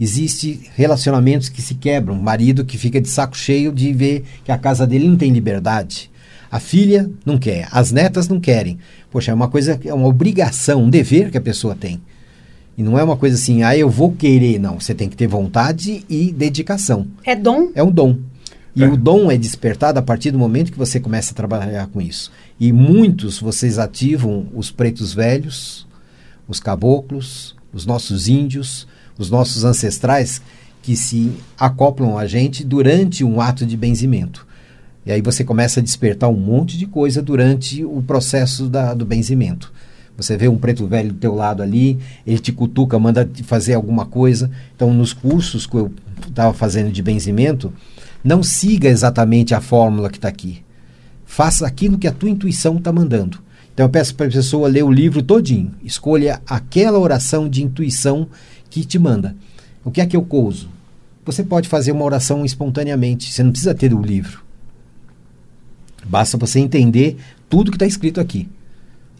Existe 0.00 0.70
relacionamentos 0.76 1.48
que 1.48 1.60
se 1.60 1.74
quebram, 1.74 2.14
marido 2.14 2.64
que 2.64 2.78
fica 2.78 3.00
de 3.00 3.08
saco 3.08 3.36
cheio 3.36 3.72
de 3.72 3.92
ver 3.92 4.24
que 4.44 4.52
a 4.52 4.56
casa 4.56 4.86
dele 4.86 5.08
não 5.08 5.16
tem 5.16 5.32
liberdade. 5.32 6.10
A 6.50 6.58
filha 6.58 7.10
não 7.26 7.38
quer, 7.38 7.68
as 7.70 7.92
netas 7.92 8.28
não 8.28 8.40
querem. 8.40 8.78
Poxa, 9.10 9.30
é 9.30 9.34
uma 9.34 9.48
coisa, 9.48 9.78
é 9.84 9.92
uma 9.92 10.06
obrigação, 10.08 10.84
um 10.84 10.90
dever 10.90 11.30
que 11.30 11.36
a 11.38 11.40
pessoa 11.42 11.74
tem. 11.74 12.00
E 12.76 12.82
não 12.82 12.98
é 12.98 13.02
uma 13.02 13.16
coisa 13.16 13.36
assim, 13.36 13.62
ah, 13.62 13.76
eu 13.76 13.90
vou 13.90 14.12
querer, 14.12 14.58
não. 14.58 14.78
Você 14.80 14.94
tem 14.94 15.08
que 15.08 15.16
ter 15.16 15.26
vontade 15.26 16.04
e 16.08 16.32
dedicação. 16.32 17.06
É 17.24 17.34
dom. 17.34 17.70
É 17.74 17.82
um 17.82 17.90
dom. 17.90 18.18
E 18.74 18.84
É. 18.84 18.88
o 18.88 18.96
dom 18.96 19.30
é 19.30 19.36
despertado 19.36 19.98
a 19.98 20.02
partir 20.02 20.30
do 20.30 20.38
momento 20.38 20.70
que 20.70 20.78
você 20.78 21.00
começa 21.00 21.32
a 21.32 21.34
trabalhar 21.34 21.88
com 21.88 22.00
isso. 22.00 22.30
E 22.60 22.72
muitos 22.72 23.40
vocês 23.40 23.78
ativam 23.78 24.46
os 24.54 24.70
pretos 24.70 25.12
velhos, 25.12 25.86
os 26.46 26.60
caboclos, 26.60 27.56
os 27.72 27.84
nossos 27.84 28.28
índios, 28.28 28.86
os 29.18 29.28
nossos 29.28 29.64
ancestrais 29.64 30.40
que 30.80 30.94
se 30.96 31.32
acoplam 31.58 32.16
a 32.16 32.26
gente 32.26 32.64
durante 32.64 33.24
um 33.24 33.40
ato 33.40 33.66
de 33.66 33.76
benzimento. 33.76 34.46
E 35.08 35.12
aí 35.12 35.22
você 35.22 35.42
começa 35.42 35.80
a 35.80 35.82
despertar 35.82 36.28
um 36.28 36.36
monte 36.36 36.76
de 36.76 36.84
coisa 36.84 37.22
durante 37.22 37.82
o 37.82 38.02
processo 38.02 38.68
da- 38.68 38.92
do 38.92 39.06
benzimento. 39.06 39.72
Você 40.18 40.36
vê 40.36 40.48
um 40.48 40.58
preto 40.58 40.86
velho 40.86 41.14
do 41.14 41.18
teu 41.18 41.34
lado 41.34 41.62
ali, 41.62 41.98
ele 42.26 42.38
te 42.38 42.52
cutuca, 42.52 42.98
manda 42.98 43.24
te 43.24 43.42
fazer 43.42 43.72
alguma 43.72 44.04
coisa. 44.04 44.50
Então, 44.76 44.92
nos 44.92 45.14
cursos 45.14 45.66
que 45.66 45.76
eu 45.76 45.90
estava 46.28 46.52
fazendo 46.52 46.92
de 46.92 47.02
benzimento, 47.02 47.72
não 48.22 48.42
siga 48.42 48.86
exatamente 48.86 49.54
a 49.54 49.62
fórmula 49.62 50.10
que 50.10 50.18
está 50.18 50.28
aqui. 50.28 50.62
Faça 51.24 51.66
aquilo 51.66 51.96
que 51.96 52.06
a 52.06 52.12
tua 52.12 52.28
intuição 52.28 52.76
está 52.76 52.92
mandando. 52.92 53.38
Então, 53.72 53.86
eu 53.86 53.90
peço 53.90 54.14
para 54.14 54.26
a 54.26 54.30
pessoa 54.30 54.68
ler 54.68 54.82
o 54.82 54.90
livro 54.90 55.22
todinho. 55.22 55.70
Escolha 55.82 56.42
aquela 56.46 56.98
oração 56.98 57.48
de 57.48 57.64
intuição 57.64 58.28
que 58.68 58.84
te 58.84 58.98
manda. 58.98 59.34
O 59.82 59.90
que 59.90 60.02
é 60.02 60.06
que 60.06 60.18
eu 60.18 60.22
couso? 60.22 60.68
Você 61.24 61.42
pode 61.42 61.66
fazer 61.66 61.92
uma 61.92 62.04
oração 62.04 62.44
espontaneamente. 62.44 63.32
Você 63.32 63.42
não 63.42 63.52
precisa 63.52 63.74
ter 63.74 63.94
o 63.94 64.02
livro. 64.02 64.46
Basta 66.04 66.36
você 66.36 66.58
entender 66.60 67.16
tudo 67.48 67.70
que 67.70 67.76
está 67.76 67.86
escrito 67.86 68.20
aqui. 68.20 68.48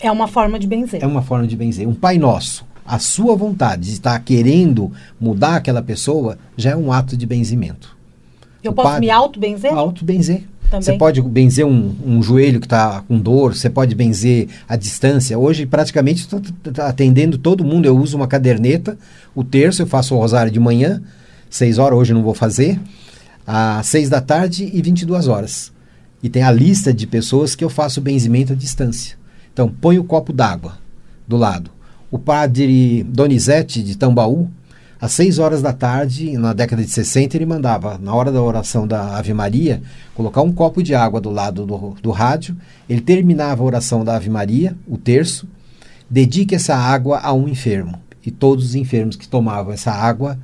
É 0.01 0.11
uma 0.11 0.29
forma 0.29 0.59
de 0.59 0.67
benzer. 0.67 1.03
É 1.03 1.07
uma 1.07 1.23
forma 1.23 1.47
de 1.47 1.57
benzer. 1.57 1.89
Um 1.89 1.95
Pai 1.95 2.19
Nosso, 2.19 2.65
a 2.87 2.99
sua 2.99 3.37
vontade 3.37 3.83
de 3.89 3.93
estar 3.93 4.19
querendo 4.21 4.93
mudar 5.21 5.57
aquela 5.57 5.83
pessoa, 5.83 6.39
já 6.57 6.71
é 6.71 6.77
um 6.77 6.93
ato 6.93 7.17
de 7.17 7.27
benzimento. 7.27 7.97
Eu 8.63 8.73
o 8.73 8.75
posso 8.75 8.89
padre- 8.89 9.07
me 9.07 9.11
auto-benzer? 9.11 9.73
Auto-benzer. 9.73 10.43
Você 10.71 10.99
pode 10.99 11.23
benzer 11.23 11.65
um, 11.65 11.95
um 12.05 12.23
joelho 12.23 12.61
que 12.61 12.67
está 12.67 13.01
com 13.09 13.19
dor, 13.19 13.57
você 13.57 13.71
pode 13.71 13.95
benzer 13.95 14.49
a 14.69 14.77
distância. 14.77 15.39
Hoje, 15.39 15.65
praticamente, 15.65 16.21
estou 16.21 16.43
atendendo 16.85 17.39
todo 17.39 17.65
mundo. 17.65 17.87
Eu 17.87 17.97
uso 17.97 18.19
uma 18.19 18.29
caderneta, 18.29 18.99
o 19.35 19.43
terço, 19.43 19.81
eu 19.81 19.87
faço 19.87 20.15
o 20.15 20.19
rosário 20.19 20.53
de 20.53 20.61
manhã, 20.61 21.03
6 21.49 21.79
horas, 21.79 21.99
hoje 21.99 22.13
não 22.13 22.23
vou 22.23 22.35
fazer, 22.35 22.79
às 23.47 23.87
6 23.87 24.11
da 24.11 24.21
tarde 24.21 24.71
e 24.71 24.83
22 24.83 25.27
horas. 25.27 25.73
E 26.23 26.29
tem 26.29 26.43
a 26.43 26.51
lista 26.51 26.93
de 26.93 27.07
pessoas 27.07 27.55
que 27.55 27.65
eu 27.65 27.71
faço 27.71 28.01
benzimento 28.01 28.53
à 28.53 28.57
distância. 28.57 29.17
Então, 29.53 29.69
põe 29.69 29.99
o 29.99 30.05
copo 30.05 30.33
d'água 30.33 30.79
do 31.27 31.37
lado. 31.37 31.71
O 32.11 32.19
padre 32.19 33.03
Donizete 33.05 33.83
de 33.83 33.97
Tambaú, 33.97 34.49
às 35.01 35.13
6 35.13 35.39
horas 35.39 35.63
da 35.63 35.73
tarde, 35.73 36.37
na 36.37 36.53
década 36.53 36.83
de 36.83 36.91
60, 36.91 37.37
ele 37.37 37.47
mandava, 37.47 37.99
na 37.99 38.13
hora 38.15 38.33
da 38.33 38.43
oração 38.43 38.87
da 38.87 39.17
Ave 39.17 39.33
Maria, 39.33 39.81
colocar 40.15 40.43
um 40.43 40.53
copo 40.53 40.83
de 40.83 40.95
água 40.95 41.21
do 41.21 41.31
lado 41.31 41.65
do, 41.65 41.97
do 42.03 42.11
rádio. 42.11 42.57
Ele 42.89 43.01
terminava 43.01 43.63
a 43.63 43.67
oração 43.67 44.05
da 44.05 44.17
Ave 44.17 44.29
Maria, 44.29 44.77
o 44.87 44.97
terço, 44.97 45.47
dedique 46.11 46.55
essa 46.55 46.75
água 46.75 47.21
a 47.21 47.33
um 47.33 47.49
enfermo. 47.49 48.01
E 48.27 48.31
todos 48.31 48.65
os 48.65 48.75
enfermos 48.75 49.15
que 49.17 49.29
tomavam 49.29 49.73
essa 49.73 49.93
água 49.93 50.39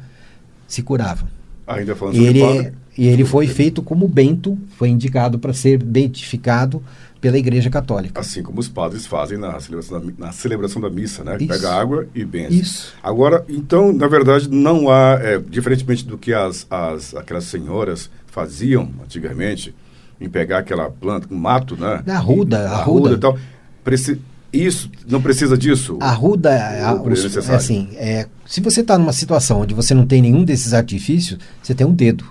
se 0.69 0.83
curavam. 0.83 1.29
Ainda 1.67 1.95
falando 1.97 2.15
sobre 2.15 2.31
ele, 2.31 2.41
padre, 2.41 2.67
é- 2.67 2.73
e 2.97 3.07
ele 3.07 3.25
foi 3.25 3.47
feito 3.47 3.83
como 3.83 4.07
Bento, 4.09 4.57
foi 4.77 4.89
indicado 4.89 5.39
para 5.39 5.53
ser 5.53 5.83
beatificado 5.83 6.83
pela 7.21 7.39
Igreja 7.39 7.71
Católica. 7.71 8.21
assim 8.21 8.43
como 8.43 8.61
os 8.61 8.69
padres 8.69 9.07
fazem 9.07 9.39
na 9.39 9.59
celebração 9.59 9.99
da, 10.01 10.13
na 10.27 10.33
celebração 10.33 10.83
da 10.83 10.91
missa, 10.91 11.25
né? 11.25 11.37
Isso. 11.39 11.49
Pega 11.49 11.73
água 11.73 12.07
e 12.15 12.23
benze. 12.25 12.61
Isso. 12.61 12.93
Agora, 13.03 13.43
então, 13.49 13.93
na 13.95 14.07
verdade, 14.07 14.49
não 14.51 14.91
há, 14.91 15.19
é, 15.23 15.39
diferentemente 15.39 16.05
do 16.05 16.19
que 16.19 16.35
as, 16.35 16.67
as, 16.71 17.15
aquelas 17.15 17.45
senhoras 17.45 18.11
faziam 18.27 18.91
antigamente, 19.03 19.75
em 20.21 20.29
pegar 20.29 20.59
aquela 20.59 20.91
planta, 20.91 21.27
um 21.31 21.37
mato, 21.37 21.77
né? 21.77 22.03
A 22.07 22.13
arruda, 22.17 22.59
E- 22.59 22.67
a 22.67 22.71
arruda. 22.73 23.13
e 23.15 23.19
tal. 23.19 23.39
Preci- 23.83 24.21
isso, 24.53 24.91
não 25.09 25.21
precisa 25.21 25.57
disso? 25.59 25.97
A 26.01 26.13
ruda, 26.13 26.51
a- 26.87 26.95
os- 27.03 27.37
é 27.49 27.55
assim, 27.55 27.89
é, 27.95 28.27
se 28.47 28.61
você 28.61 28.83
está 28.83 28.97
numa 28.99 29.13
situação 29.15 29.63
onde 29.63 29.73
você 29.75 29.95
não 29.95 30.07
tem 30.07 30.21
nenhum 30.23 30.45
desses 30.45 30.73
artifícios, 30.75 31.39
você 31.63 31.75
tem 31.75 31.87
um 31.87 31.93
dedo. 31.93 32.25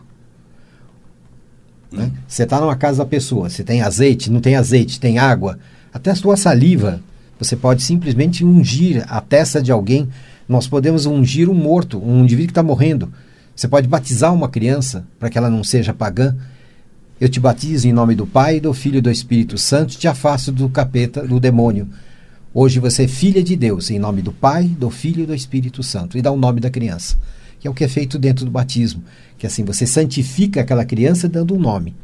Né? 1.94 2.12
Você 2.28 2.44
está 2.44 2.60
numa 2.60 2.76
casa 2.76 3.00
da 3.00 3.06
pessoa, 3.06 3.50
você 3.50 3.64
tem 3.64 3.82
azeite, 3.82 4.32
não 4.32 4.42
tem 4.42 4.56
azeite, 4.56 5.00
tem 5.00 5.20
água, 5.20 5.60
até 5.94 6.12
a 6.12 6.16
sua 6.16 6.36
saliva, 6.36 7.00
você 7.40 7.56
pode 7.56 7.84
simplesmente 7.84 8.44
ungir 8.44 9.06
a 9.08 9.22
testa 9.22 9.62
de 9.62 9.72
alguém. 9.72 10.10
Nós 10.48 10.68
podemos 10.68 11.06
ungir 11.06 11.50
um 11.50 11.54
morto, 11.54 12.02
um 12.04 12.24
indivíduo 12.24 12.48
que 12.48 12.52
está 12.52 12.64
morrendo. 12.64 13.12
Você 13.56 13.68
pode 13.68 13.88
batizar 13.88 14.34
uma 14.34 14.50
criança 14.50 15.06
para 15.20 15.30
que 15.30 15.38
ela 15.38 15.50
não 15.50 15.64
seja 15.64 15.94
pagã. 15.94 16.36
Eu 17.20 17.30
te 17.30 17.40
batizo 17.40 17.88
em 17.88 17.94
nome 17.94 18.16
do 18.16 18.26
Pai, 18.26 18.60
do 18.60 18.74
Filho 18.74 18.98
e 18.98 19.02
do 19.02 19.12
Espírito 19.12 19.58
Santo, 19.58 19.98
te 19.98 20.08
afasto 20.08 20.52
do 20.52 20.68
capeta, 20.70 21.26
do 21.26 21.40
demônio. 21.40 21.88
Hoje 22.54 22.80
você 22.80 23.04
é 23.04 23.08
filha 23.08 23.44
de 23.44 23.56
Deus, 23.56 23.90
em 23.90 24.00
nome 24.00 24.22
do 24.22 24.32
Pai, 24.32 24.66
do 24.66 24.90
Filho 24.90 25.24
e 25.24 25.26
do 25.26 25.34
Espírito 25.34 25.84
Santo. 25.84 26.18
E 26.18 26.22
dá 26.22 26.32
o 26.32 26.38
nome 26.38 26.60
da 26.60 26.70
criança, 26.70 27.18
que 27.64 27.68
é 27.70 27.72
o 27.72 27.74
que 27.74 27.86
é 27.86 27.88
feito 27.88 28.20
dentro 28.20 28.44
do 28.44 28.52
batismo. 28.52 29.02
Que 29.38 29.48
assim, 29.48 29.64
você 29.64 29.88
santifica 29.88 30.60
aquela 30.60 30.84
criança 30.84 31.30
dando 31.30 31.56
um 31.56 31.60
nome. 31.60 31.96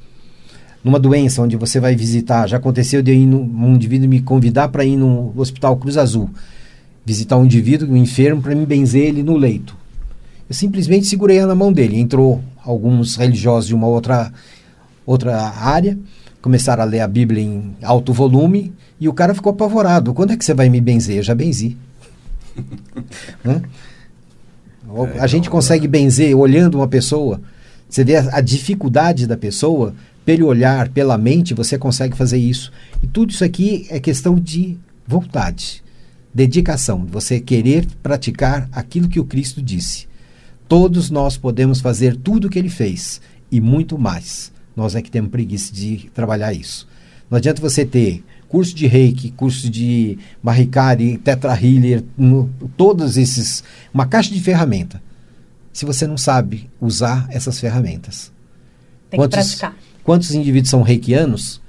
Numa 0.81 0.97
doença 0.97 1.41
onde 1.41 1.57
você 1.57 1.81
vai 1.81 1.97
visitar, 1.97 2.47
já 2.47 2.55
aconteceu 2.55 3.01
de 3.01 3.13
num- 3.25 3.41
um 3.43 3.75
indivíduo 3.75 4.07
me 4.07 4.21
convidar 4.21 4.69
para 4.69 4.85
ir 4.85 4.95
no 4.95 5.33
Hospital 5.35 5.75
Cruz 5.75 5.97
Azul, 5.97 6.29
visitar 7.05 7.35
um 7.35 7.43
indivíduo, 7.43 7.91
um 7.91 7.97
enfermo, 7.97 8.41
para 8.41 8.55
me 8.55 8.65
benzer 8.65 9.03
ele 9.07 9.21
no 9.21 9.35
leito. 9.35 9.75
Eu 10.47 10.55
simplesmente 10.55 11.07
segurei 11.07 11.41
na 11.45 11.53
mão 11.53 11.73
dele. 11.73 11.99
Entrou 11.99 12.41
alguns 12.63 13.17
religiosos 13.17 13.67
de 13.67 13.75
uma 13.75 13.87
outra, 13.87 14.31
outra 15.05 15.41
área, 15.41 15.99
começaram 16.41 16.83
a 16.83 16.85
ler 16.85 17.01
a 17.01 17.07
Bíblia 17.07 17.43
em 17.43 17.75
alto 17.83 18.13
volume 18.13 18.71
e 18.97 19.09
o 19.09 19.13
cara 19.13 19.35
ficou 19.35 19.51
apavorado. 19.51 20.13
Quando 20.13 20.31
é 20.31 20.37
que 20.37 20.45
você 20.45 20.53
vai 20.53 20.69
me 20.69 20.79
benzer? 20.79 21.17
Eu 21.17 21.23
já 21.23 21.35
benzi. 21.35 21.75
É, 25.13 25.19
a 25.19 25.27
gente 25.27 25.49
consegue 25.49 25.87
benzer 25.87 26.35
olhando 26.37 26.75
uma 26.75 26.87
pessoa. 26.87 27.41
Você 27.87 28.03
vê 28.03 28.17
a, 28.17 28.37
a 28.37 28.41
dificuldade 28.41 29.27
da 29.27 29.37
pessoa, 29.37 29.93
pelo 30.25 30.47
olhar, 30.47 30.89
pela 30.89 31.17
mente, 31.17 31.53
você 31.53 31.77
consegue 31.77 32.15
fazer 32.15 32.37
isso. 32.37 32.71
E 33.01 33.07
tudo 33.07 33.31
isso 33.31 33.43
aqui 33.43 33.87
é 33.89 33.99
questão 33.99 34.35
de 34.35 34.77
vontade, 35.07 35.83
dedicação, 36.33 37.05
você 37.09 37.39
querer 37.39 37.87
praticar 38.03 38.69
aquilo 38.71 39.09
que 39.09 39.19
o 39.19 39.25
Cristo 39.25 39.61
disse. 39.61 40.07
Todos 40.67 41.09
nós 41.09 41.35
podemos 41.35 41.81
fazer 41.81 42.15
tudo 42.15 42.45
o 42.45 42.49
que 42.49 42.59
ele 42.59 42.69
fez 42.69 43.19
e 43.51 43.59
muito 43.59 43.97
mais. 43.97 44.51
Nós 44.75 44.95
é 44.95 45.01
que 45.01 45.09
temos 45.09 45.31
preguiça 45.31 45.73
de 45.73 46.09
trabalhar 46.13 46.53
isso. 46.53 46.87
Não 47.29 47.37
adianta 47.37 47.61
você 47.61 47.83
ter 47.83 48.23
curso 48.49 48.75
de 48.75 48.87
reiki, 48.87 49.31
curso 49.31 49.69
de 49.69 50.17
Mahikari, 50.43 51.17
Tetra 51.17 51.53
Healer, 51.53 52.03
no- 52.17 52.49
todos 52.75 53.15
esses, 53.15 53.63
uma 53.93 54.05
caixa 54.07 54.33
de 54.33 54.41
ferramenta. 54.41 55.01
Se 55.71 55.85
você 55.85 56.05
não 56.05 56.17
sabe 56.17 56.69
usar 56.81 57.27
essas 57.29 57.59
ferramentas. 57.59 58.31
Tem 59.09 59.17
que 59.17 59.23
praticar. 59.69 59.75
Quantos 60.03 60.31
indivíduos 60.31 60.69
são 60.71 60.81
reikianos 60.81 61.61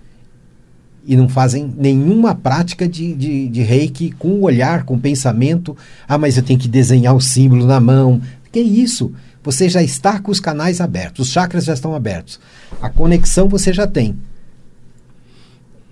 e 1.06 1.16
não 1.16 1.28
fazem 1.28 1.72
nenhuma 1.76 2.34
prática 2.34 2.88
de, 2.88 3.14
de, 3.14 3.48
de 3.48 3.62
reiki 3.62 4.10
com 4.12 4.28
o 4.28 4.42
olhar, 4.42 4.84
com 4.84 4.94
o 4.94 5.00
pensamento? 5.00 5.76
Ah, 6.08 6.16
mas 6.18 6.36
eu 6.36 6.42
tenho 6.42 6.58
que 6.58 6.68
desenhar 6.68 7.14
o 7.14 7.20
símbolo 7.20 7.66
na 7.66 7.78
mão. 7.78 8.20
Que 8.50 8.60
isso? 8.60 9.12
Você 9.42 9.68
já 9.68 9.82
está 9.82 10.18
com 10.18 10.30
os 10.30 10.40
canais 10.40 10.80
abertos, 10.80 11.28
os 11.28 11.32
chakras 11.32 11.64
já 11.64 11.72
estão 11.74 11.94
abertos. 11.94 12.40
A 12.80 12.88
conexão 12.90 13.48
você 13.48 13.72
já 13.72 13.86
tem. 13.86 14.16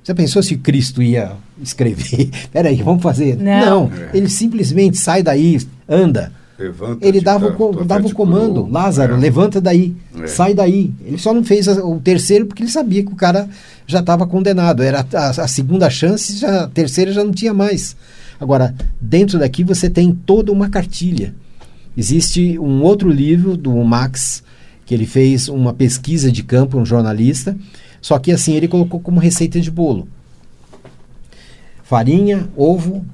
Você 0.09 0.15
pensou 0.15 0.43
se 0.43 0.57
Cristo 0.57 1.03
ia 1.03 1.33
escrever? 1.63 2.31
Peraí, 2.51 2.81
vamos 2.83 3.03
fazer. 3.03 3.37
Não. 3.37 3.93
É. 3.95 4.17
ele 4.17 4.27
simplesmente 4.31 4.97
sai 4.97 5.23
daí, 5.23 5.61
anda. 5.87 6.33
Levanta, 6.59 7.07
Ele 7.07 7.21
dava, 7.21 7.49
o 7.49 7.75
tá- 7.77 7.85
dava 7.85 8.07
o 8.07 8.15
comando, 8.15 8.55
curou. 8.63 8.71
Lázaro, 8.71 9.15
É. 9.15 9.19
levanta 9.19 9.61
daí, 9.61 9.95
É. 10.19 10.27
sai 10.27 10.55
daí. 10.55 10.91
Ele 11.05 11.19
só 11.19 11.35
não 11.35 11.45
fez 11.45 11.69
o 11.69 12.01
terceiro 12.03 12.47
porque 12.47 12.63
ele 12.63 12.71
sabia 12.71 13.05
que 13.05 13.13
o 13.13 13.17
cara 13.17 13.47
já 13.87 14.01
estava 14.01 14.27
condenado. 14.27 14.83
Era 14.83 15.07
a, 15.13 15.29
a 15.29 15.47
segunda 15.47 15.91
chance, 15.91 16.39
já, 16.39 16.65
a 16.65 16.69
terceira 16.69 17.13
já 17.13 17.23
não 17.23 17.31
tinha 17.33 17.53
mais. 17.53 17.95
Agora, 18.41 18.75
dentro 18.99 19.39
daqui 19.39 19.63
você 19.63 19.91
tem 19.91 20.11
toda 20.25 20.51
uma 20.51 20.71
cartilha. 20.71 21.35
Existe 21.95 22.59
um 22.59 22.81
outro 22.83 23.11
livro 23.11 23.59
do 23.59 23.75
Max, 23.85 24.43
que 24.87 24.95
ele 24.95 25.05
fez 25.05 25.51
uma 25.51 25.75
pesquisa 25.75 26.33
de 26.33 26.43
campo, 26.43 26.79
um 26.79 26.87
jornalista, 26.87 27.55
só 28.01 28.19
que 28.19 28.33
assim, 28.33 28.55
ele 28.55 28.69
colocou 28.69 29.01
como 29.01 29.21
receita 29.21 29.61
de 29.61 29.71
bolo. 29.71 30.09
Farinha, 31.83 32.49
ovo, 32.57 33.05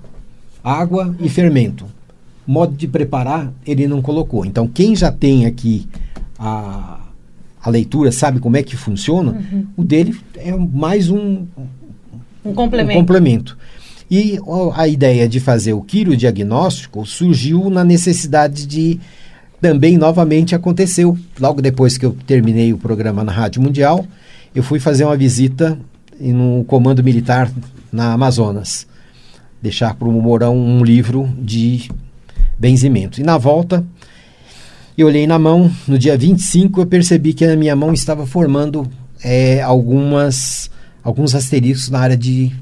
água 0.62 1.14
e 1.20 1.28
fermento. 1.28 1.86
Modo 2.46 2.76
de 2.76 2.88
preparar, 2.88 3.52
ele 3.66 3.86
não 3.86 4.02
colocou. 4.02 4.44
Então, 4.44 4.66
quem 4.66 4.94
já 4.94 5.10
tem 5.10 5.46
aqui 5.46 5.86
a, 6.38 7.00
a 7.62 7.70
leitura, 7.70 8.12
sabe 8.12 8.40
como 8.40 8.56
é 8.56 8.62
que 8.62 8.76
funciona, 8.76 9.40
o 9.76 9.84
dele 9.84 10.14
é 10.36 10.54
mais 10.54 11.08
um, 11.08 11.46
Um 12.44 12.50
um 12.50 12.52
complemento. 12.52 12.98
complemento. 12.98 13.58
E 14.10 14.38
a 14.74 14.86
ideia 14.86 15.26
de 15.28 15.40
fazer 15.40 15.72
o 15.72 15.80
quirodiagnóstico 15.80 17.06
surgiu 17.06 17.70
na 17.70 17.82
necessidade 17.82 18.66
de 18.66 19.00
também 19.60 19.96
novamente 19.96 20.54
aconteceu. 20.54 21.16
Logo 21.40 21.62
depois 21.62 21.96
que 21.96 22.04
eu 22.04 22.14
terminei 22.26 22.72
o 22.72 22.78
programa 22.78 23.24
na 23.24 23.32
Rádio 23.32 23.62
Mundial, 23.62 24.06
eu 24.54 24.62
fui 24.62 24.78
fazer 24.78 25.04
uma 25.04 25.16
visita 25.16 25.78
no 26.18 26.64
comando 26.64 27.02
militar 27.02 27.50
na 27.92 28.12
Amazonas. 28.12 28.86
Deixar 29.60 29.94
para 29.94 30.08
o 30.08 30.12
Mourão 30.12 30.56
um 30.56 30.84
livro 30.84 31.28
de 31.38 31.90
benzimento. 32.58 33.20
E 33.20 33.24
na 33.24 33.36
volta, 33.36 33.84
eu 34.96 35.06
olhei 35.06 35.26
na 35.26 35.38
mão, 35.38 35.70
no 35.88 35.98
dia 35.98 36.16
25 36.16 36.80
eu 36.80 36.86
percebi 36.86 37.32
que 37.32 37.44
a 37.44 37.56
minha 37.56 37.74
mão 37.74 37.92
estava 37.92 38.26
formando 38.26 38.88
é, 39.22 39.60
algumas, 39.62 40.70
alguns 41.02 41.34
asteriscos 41.34 41.90
na 41.90 41.98
área 41.98 42.16
de, 42.16 42.52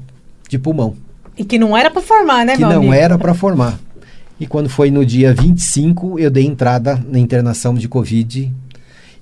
de 0.49 0.57
pulmão. 0.57 0.95
E 1.37 1.43
que 1.43 1.59
não 1.59 1.75
era 1.75 1.91
para 1.91 2.01
formar, 2.01 2.45
né, 2.45 2.53
que 2.53 2.59
meu 2.59 2.69
não 2.69 2.77
amigo? 2.77 2.93
era 2.93 3.17
para 3.17 3.33
formar. 3.33 3.79
E 4.39 4.47
quando 4.47 4.69
foi 4.69 4.89
no 4.89 5.05
dia 5.05 5.33
25, 5.33 6.19
eu 6.19 6.31
dei 6.31 6.45
entrada 6.45 7.03
na 7.07 7.19
internação 7.19 7.75
de 7.75 7.87
Covid. 7.87 8.51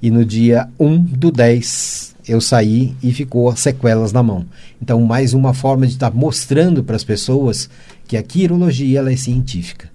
E 0.02 0.10
no 0.10 0.26
dia 0.26 0.68
1 0.80 0.98
do 1.00 1.32
10, 1.32 2.16
eu 2.32 2.40
saí 2.40 2.96
e 3.04 3.12
ficou 3.12 3.56
sequelas 3.56 4.14
na 4.14 4.24
mão. 4.24 4.46
Então, 4.82 5.02
mais 5.02 5.34
uma 5.34 5.54
forma 5.54 5.86
de 5.86 5.94
estar 5.94 6.12
mostrando 6.12 6.84
para 6.84 6.96
as 6.96 7.04
pessoas 7.04 7.70
que 8.08 8.16
a 8.16 8.24
quirologia 8.24 9.00
ela 9.00 9.12
é 9.12 9.16
científica. 9.16 9.90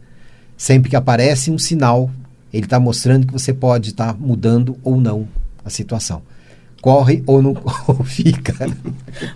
Sempre 0.56 0.90
que 0.90 0.96
aparece 0.96 1.50
um 1.50 1.58
sinal, 1.58 2.10
ele 2.52 2.64
está 2.64 2.78
mostrando 2.78 3.26
que 3.26 3.32
você 3.32 3.52
pode 3.52 3.90
estar 3.90 4.12
tá 4.12 4.18
mudando 4.18 4.76
ou 4.82 5.00
não 5.00 5.26
a 5.64 5.70
situação 5.70 6.22
corre 6.86 7.20
ou 7.26 7.42
não 7.42 7.56
ou 7.88 8.04
fica. 8.04 8.54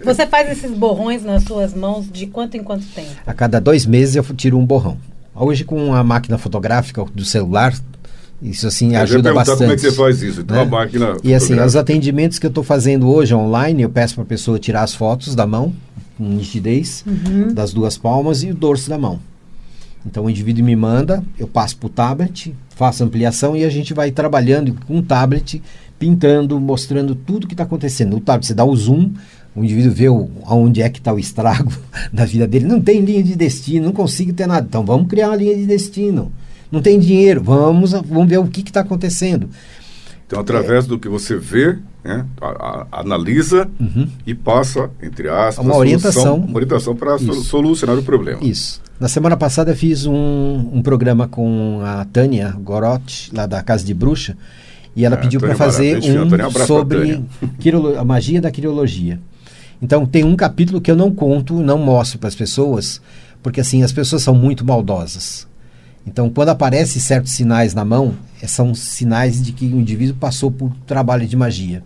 Você 0.04 0.24
faz 0.24 0.48
esses 0.50 0.70
borrões 0.70 1.24
nas 1.24 1.42
suas 1.42 1.74
mãos 1.74 2.08
de 2.08 2.28
quanto 2.28 2.56
em 2.56 2.62
quanto 2.62 2.86
tempo? 2.86 3.10
A 3.26 3.34
cada 3.34 3.60
dois 3.60 3.84
meses 3.84 4.14
eu 4.14 4.22
tiro 4.22 4.56
um 4.56 4.64
borrão. 4.64 4.96
Hoje 5.34 5.64
com 5.64 5.92
a 5.92 6.04
máquina 6.04 6.38
fotográfica 6.38 7.04
do 7.12 7.24
celular, 7.24 7.74
isso 8.42 8.66
assim 8.66 8.94
eu 8.94 9.00
ajuda 9.00 9.34
bastante. 9.34 9.58
como 9.58 9.72
é 9.72 9.74
que 9.74 9.82
você 9.82 9.92
faz 9.92 10.22
isso? 10.22 10.40
Então, 10.40 10.56
né? 10.56 10.62
a 10.62 10.66
máquina 10.66 11.16
e 11.22 11.34
assim, 11.34 11.58
os 11.60 11.76
atendimentos 11.76 12.38
que 12.38 12.46
eu 12.46 12.48
estou 12.48 12.64
fazendo 12.64 13.08
hoje 13.08 13.34
online, 13.34 13.82
eu 13.82 13.90
peço 13.90 14.14
para 14.14 14.24
a 14.24 14.26
pessoa 14.26 14.58
tirar 14.58 14.82
as 14.82 14.94
fotos 14.94 15.34
da 15.34 15.46
mão, 15.46 15.72
com 16.16 16.24
nitidez, 16.24 17.04
uhum. 17.06 17.52
das 17.52 17.72
duas 17.72 17.98
palmas 17.98 18.42
e 18.42 18.50
o 18.50 18.54
dorso 18.54 18.88
da 18.88 18.96
mão. 18.96 19.20
Então 20.06 20.24
o 20.24 20.30
indivíduo 20.30 20.64
me 20.64 20.74
manda, 20.74 21.22
eu 21.38 21.46
passo 21.46 21.76
para 21.76 21.86
o 21.86 21.90
tablet, 21.90 22.54
faço 22.74 23.04
ampliação 23.04 23.54
e 23.54 23.64
a 23.64 23.68
gente 23.68 23.92
vai 23.92 24.10
trabalhando 24.10 24.74
com 24.86 24.98
o 24.98 25.02
tablet, 25.02 25.62
pintando, 25.98 26.58
mostrando 26.58 27.14
tudo 27.14 27.46
que 27.46 27.52
está 27.52 27.64
acontecendo. 27.64 28.12
No 28.12 28.20
tablet 28.20 28.46
você 28.46 28.54
dá 28.54 28.64
o 28.64 28.74
zoom, 28.74 29.10
o 29.54 29.62
indivíduo 29.62 29.92
vê 29.92 30.08
o, 30.08 30.30
onde 30.46 30.80
é 30.80 30.88
que 30.88 30.98
está 30.98 31.12
o 31.12 31.18
estrago 31.18 31.70
da 32.10 32.24
vida 32.24 32.46
dele. 32.46 32.64
Não 32.64 32.80
tem 32.80 33.00
linha 33.00 33.22
de 33.22 33.36
destino, 33.36 33.86
não 33.86 33.92
consigo 33.92 34.32
ter 34.32 34.46
nada. 34.46 34.66
Então 34.66 34.84
vamos 34.84 35.08
criar 35.08 35.28
uma 35.28 35.36
linha 35.36 35.54
de 35.54 35.66
destino. 35.66 36.32
Não 36.70 36.80
tem 36.80 36.98
dinheiro, 36.98 37.42
vamos, 37.42 37.92
vamos 37.92 38.28
ver 38.28 38.38
o 38.38 38.46
que 38.46 38.60
está 38.60 38.80
acontecendo. 38.80 39.48
Então, 40.30 40.38
através 40.38 40.84
é. 40.84 40.88
do 40.88 40.96
que 40.96 41.08
você 41.08 41.36
vê, 41.36 41.76
né, 42.04 42.24
a, 42.40 42.46
a, 42.92 43.00
analisa 43.00 43.68
uhum. 43.80 44.08
e 44.24 44.32
passa, 44.32 44.88
entre 45.02 45.28
aspas, 45.28 45.64
uma 45.64 45.76
orientação, 45.76 46.36
uma 46.36 46.54
orientação 46.54 46.94
para 46.94 47.18
solucionar 47.18 47.98
o 47.98 48.02
problema. 48.04 48.38
Isso. 48.40 48.80
Na 49.00 49.08
semana 49.08 49.36
passada 49.36 49.72
eu 49.72 49.76
fiz 49.76 50.06
um, 50.06 50.70
um 50.72 50.82
programa 50.82 51.26
com 51.26 51.80
a 51.82 52.04
Tânia 52.04 52.54
Gorotti, 52.60 53.34
lá 53.34 53.44
da 53.44 53.60
Casa 53.60 53.84
de 53.84 53.92
Bruxa, 53.92 54.36
e 54.94 55.04
ela 55.04 55.16
é, 55.16 55.18
pediu 55.18 55.40
para 55.40 55.56
fazer 55.56 55.98
um 55.98 56.64
sobre 56.64 57.20
a 57.98 58.04
magia 58.04 58.40
da 58.40 58.52
quirologia. 58.52 59.18
Então 59.82 60.06
tem 60.06 60.22
um 60.22 60.36
capítulo 60.36 60.80
que 60.80 60.92
eu 60.92 60.96
não 60.96 61.12
conto, 61.12 61.60
não 61.60 61.78
mostro 61.78 62.20
para 62.20 62.28
as 62.28 62.36
pessoas, 62.36 63.00
porque 63.42 63.60
assim 63.60 63.82
as 63.82 63.90
pessoas 63.90 64.22
são 64.22 64.34
muito 64.34 64.64
maldosas. 64.64 65.49
Então 66.06 66.30
quando 66.30 66.48
aparecem 66.48 67.00
certos 67.00 67.32
sinais 67.32 67.74
na 67.74 67.84
mão, 67.84 68.14
é, 68.42 68.46
são 68.46 68.74
sinais 68.74 69.42
de 69.42 69.52
que 69.52 69.66
o 69.66 69.80
indivíduo 69.80 70.16
passou 70.16 70.50
por 70.50 70.72
trabalho 70.86 71.26
de 71.26 71.36
magia. 71.36 71.82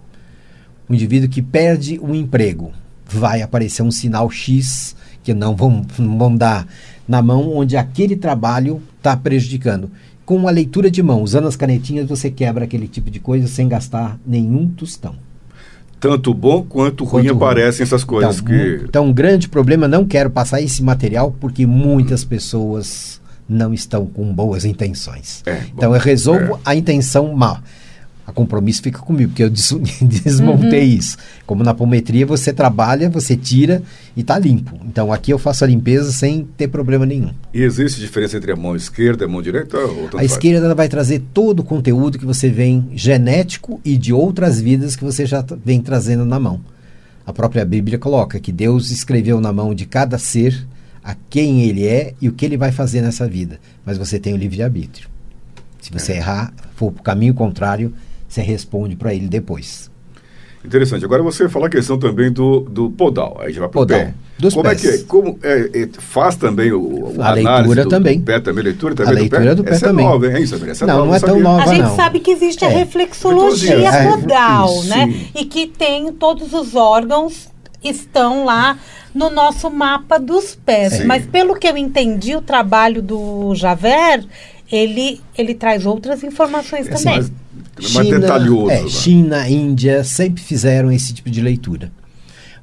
O 0.89 0.95
indivíduo 0.95 1.29
que 1.29 1.43
perde 1.43 1.99
um 1.99 2.15
emprego, 2.15 2.73
vai 3.07 3.43
aparecer 3.43 3.83
um 3.83 3.91
sinal 3.91 4.31
X 4.31 4.97
que 5.23 5.33
não 5.33 5.55
vão, 5.57 5.85
não 5.99 6.19
vão 6.19 6.37
dar 6.37 6.67
na 7.09 7.23
mão 7.23 7.57
onde 7.57 7.77
aquele 7.77 8.17
trabalho 8.17 8.83
está 8.99 9.17
prejudicando. 9.17 9.91
Com 10.25 10.49
a 10.49 10.51
leitura 10.51 10.91
de 10.91 11.03
mão, 11.03 11.23
usando 11.23 11.47
as 11.47 11.57
canetinhas, 11.57 12.09
você 12.09 12.31
quebra 12.31 12.65
aquele 12.65 12.89
tipo 12.89 13.11
de 13.11 13.21
coisa 13.21 13.47
sem 13.47 13.69
gastar 13.69 14.19
nenhum 14.27 14.69
tostão 14.69 15.17
tanto 16.01 16.35
bom 16.35 16.63
quanto, 16.63 17.07
quanto 17.07 17.25
ruim 17.25 17.29
aparecem 17.29 17.83
essas 17.83 18.05
coisas 18.05 18.37
então, 18.37 18.47
que. 18.47 18.85
Então, 18.85 19.07
um 19.07 19.13
grande 19.13 19.49
problema, 19.49 19.89
não 19.89 20.05
quero 20.05 20.29
passar 20.29 20.61
esse 20.61 20.83
material 20.83 21.35
porque 21.41 21.65
muitas 21.65 22.23
pessoas 22.23 23.23
não 23.49 23.75
estão 23.75 24.07
com 24.07 24.33
boas 24.33 24.65
intenções. 24.65 25.43
É, 25.47 25.63
então, 25.75 25.91
bom, 25.91 25.97
eu 25.97 26.01
resolvo 26.01 26.55
é. 26.55 26.59
a 26.65 26.75
intenção 26.75 27.33
mal 27.35 27.61
a 28.27 28.33
compromisso 28.33 28.83
fica 28.83 28.99
comigo, 29.01 29.31
porque 29.31 29.43
eu 29.43 29.51
des 29.51 29.71
desmontei 30.01 30.93
uhum. 30.93 30.99
isso. 30.99 31.17
Como 31.45 31.63
na 31.63 31.73
apometria, 31.73 32.25
você 32.25 32.53
trabalha, 32.53 33.11
você 33.11 33.37
tira 33.37 33.83
e 34.17 34.23
está 34.23 34.39
limpo. 34.39 34.79
Então 34.87 35.13
aqui 35.13 35.31
eu 35.31 35.39
faço 35.39 35.63
a 35.63 35.67
limpeza 35.67 36.11
sem 36.11 36.49
ter 36.57 36.69
problema 36.69 37.05
nenhum. 37.05 37.33
E 37.53 37.63
existe 37.63 38.01
diferença 38.01 38.37
entre 38.37 38.51
a 38.51 38.57
mão 38.57 38.75
esquerda 38.75 39.25
e 39.25 39.27
a 39.27 39.29
mão 39.29 39.43
direita? 39.43 39.77
a 39.77 40.11
faz? 40.13 40.33
esquerda 40.33 40.75
vai 40.75 40.89
trazer 40.89 41.23
todo 41.35 41.61
o 41.61 41.65
conteúdo 41.65 42.19
que 42.19 42.25
você 42.25 42.49
vem 42.49 42.89
genético 42.95 43.81
e 43.85 43.97
de 43.97 44.13
outras 44.13 44.59
vidas 44.59 44.97
que 44.97 45.05
você 45.05 45.27
já 45.27 45.45
vem 45.65 45.81
trazendo 45.81 46.25
na 46.25 46.41
mão. 46.41 46.61
A 47.27 47.33
própria 47.33 47.65
Bíblia 47.65 47.99
coloca 47.99 48.41
que 48.41 48.53
Deus 48.53 48.91
escreveu 48.91 49.41
na 49.41 49.53
mão 49.53 49.75
de 49.75 49.85
cada 49.85 50.19
ser 50.19 50.67
a 51.05 51.15
quem 51.29 51.63
ele 51.63 51.87
é 51.87 52.15
e 52.21 52.29
o 52.29 52.33
que 52.33 52.47
ele 52.47 52.57
vai 52.57 52.73
fazer 52.73 53.03
nessa 53.03 53.29
vida. 53.29 53.61
Mas 53.85 53.99
você 53.99 54.19
tem 54.19 54.33
o 54.33 54.37
livre-arbítrio. 54.39 55.09
Se 55.81 55.93
você 55.93 56.15
é. 56.15 56.17
errar, 56.17 56.55
for 56.75 56.91
para 56.91 57.01
o 57.01 57.05
caminho 57.05 57.35
contrário, 57.35 57.93
você 58.27 58.41
responde 58.41 58.97
para 58.97 59.13
ele 59.13 59.29
depois. 59.29 59.91
Interessante. 60.65 61.05
Agora 61.05 61.23
você 61.23 61.47
fala 61.47 61.67
a 61.67 61.71
questão 61.71 61.99
também 61.99 62.33
do, 62.33 62.61
do 62.61 62.91
podal. 62.91 63.37
Aí 63.39 63.53
já 63.53 63.61
vai 63.61 63.69
para 63.69 63.81
o 63.83 63.87
pé. 63.87 64.15
Dos 64.39 64.55
como 64.55 64.65
pés. 64.65 64.83
é 64.83 64.89
que 64.89 64.95
é? 64.95 65.05
Como 65.05 65.39
é, 65.43 65.71
é, 65.75 65.89
faz 65.99 66.37
também 66.37 66.73
o, 66.73 67.13
a 67.21 67.33
leitura 67.33 67.85
do, 67.85 67.91
também. 67.91 68.19
Do 68.19 68.25
pé 68.25 68.41
também, 68.41 68.65
leitura 68.65 68.95
também 68.95 69.13
a 69.13 69.15
leitura 69.15 69.41
do 69.41 69.47
pé, 69.47 69.55
do 69.57 69.65
pé 69.65 69.71
Essa 69.73 69.87
também. 69.89 70.07
é 70.07 70.09
nova, 70.09 70.27
hein, 70.27 70.43
Isabel? 70.43 70.71
Essa 70.71 70.87
não, 70.87 70.95
é 70.95 70.97
nova, 70.97 71.09
não 71.09 71.15
é 71.15 71.21
tão 71.21 71.41
nova, 71.41 71.63
A 71.63 71.67
gente 71.67 71.83
não. 71.83 71.97
sabe 71.97 72.21
que 72.21 72.31
existe 72.31 72.65
é. 72.65 72.67
a 72.67 72.71
reflexologia 72.71 73.75
é, 73.75 74.11
podal, 74.11 74.83
né? 74.85 75.07
sim. 75.07 75.29
E 75.35 75.45
que 75.45 75.67
tem 75.67 76.11
todos 76.15 76.55
os 76.55 76.75
órgãos 76.75 77.49
estão 77.85 78.45
lá 78.45 78.79
no 79.15 79.31
nosso 79.31 79.71
mapa 79.71 80.19
dos 80.19 80.55
pés. 80.55 80.95
Sim. 80.95 81.05
Mas 81.05 81.25
pelo 81.27 81.55
que 81.55 81.69
eu 81.69 81.77
entendi, 81.77 82.35
o 82.35 82.43
trabalho 82.43 83.01
do 83.01 83.55
Javer, 83.55 84.25
ele, 84.71 85.21
ele 85.37 85.55
traz 85.55 85.87
outras 85.87 86.25
informações 86.25 86.89
também. 86.89 87.05
mais, 87.05 87.33
mais 87.93 88.09
detalhoso. 88.09 88.71
É, 88.71 88.83
né? 88.83 88.89
China, 88.89 89.49
Índia 89.49 90.03
sempre 90.03 90.43
fizeram 90.43 90.91
esse 90.91 91.15
tipo 91.15 91.31
de 91.31 91.41
leitura. 91.41 91.93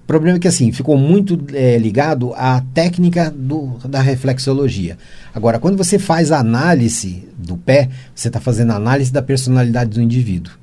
O 0.03 0.07
problema 0.11 0.37
é 0.37 0.41
que 0.41 0.47
assim, 0.47 0.73
ficou 0.73 0.97
muito 0.97 1.39
é, 1.53 1.77
ligado 1.77 2.33
à 2.33 2.61
técnica 2.73 3.31
do, 3.33 3.77
da 3.87 4.01
reflexologia. 4.01 4.97
Agora, 5.33 5.57
quando 5.57 5.77
você 5.77 5.97
faz 5.97 6.33
a 6.33 6.39
análise 6.39 7.29
do 7.37 7.55
pé, 7.55 7.87
você 8.13 8.27
está 8.27 8.41
fazendo 8.41 8.71
a 8.71 8.75
análise 8.75 9.13
da 9.13 9.21
personalidade 9.21 9.91
do 9.91 10.01
indivíduo. 10.01 10.53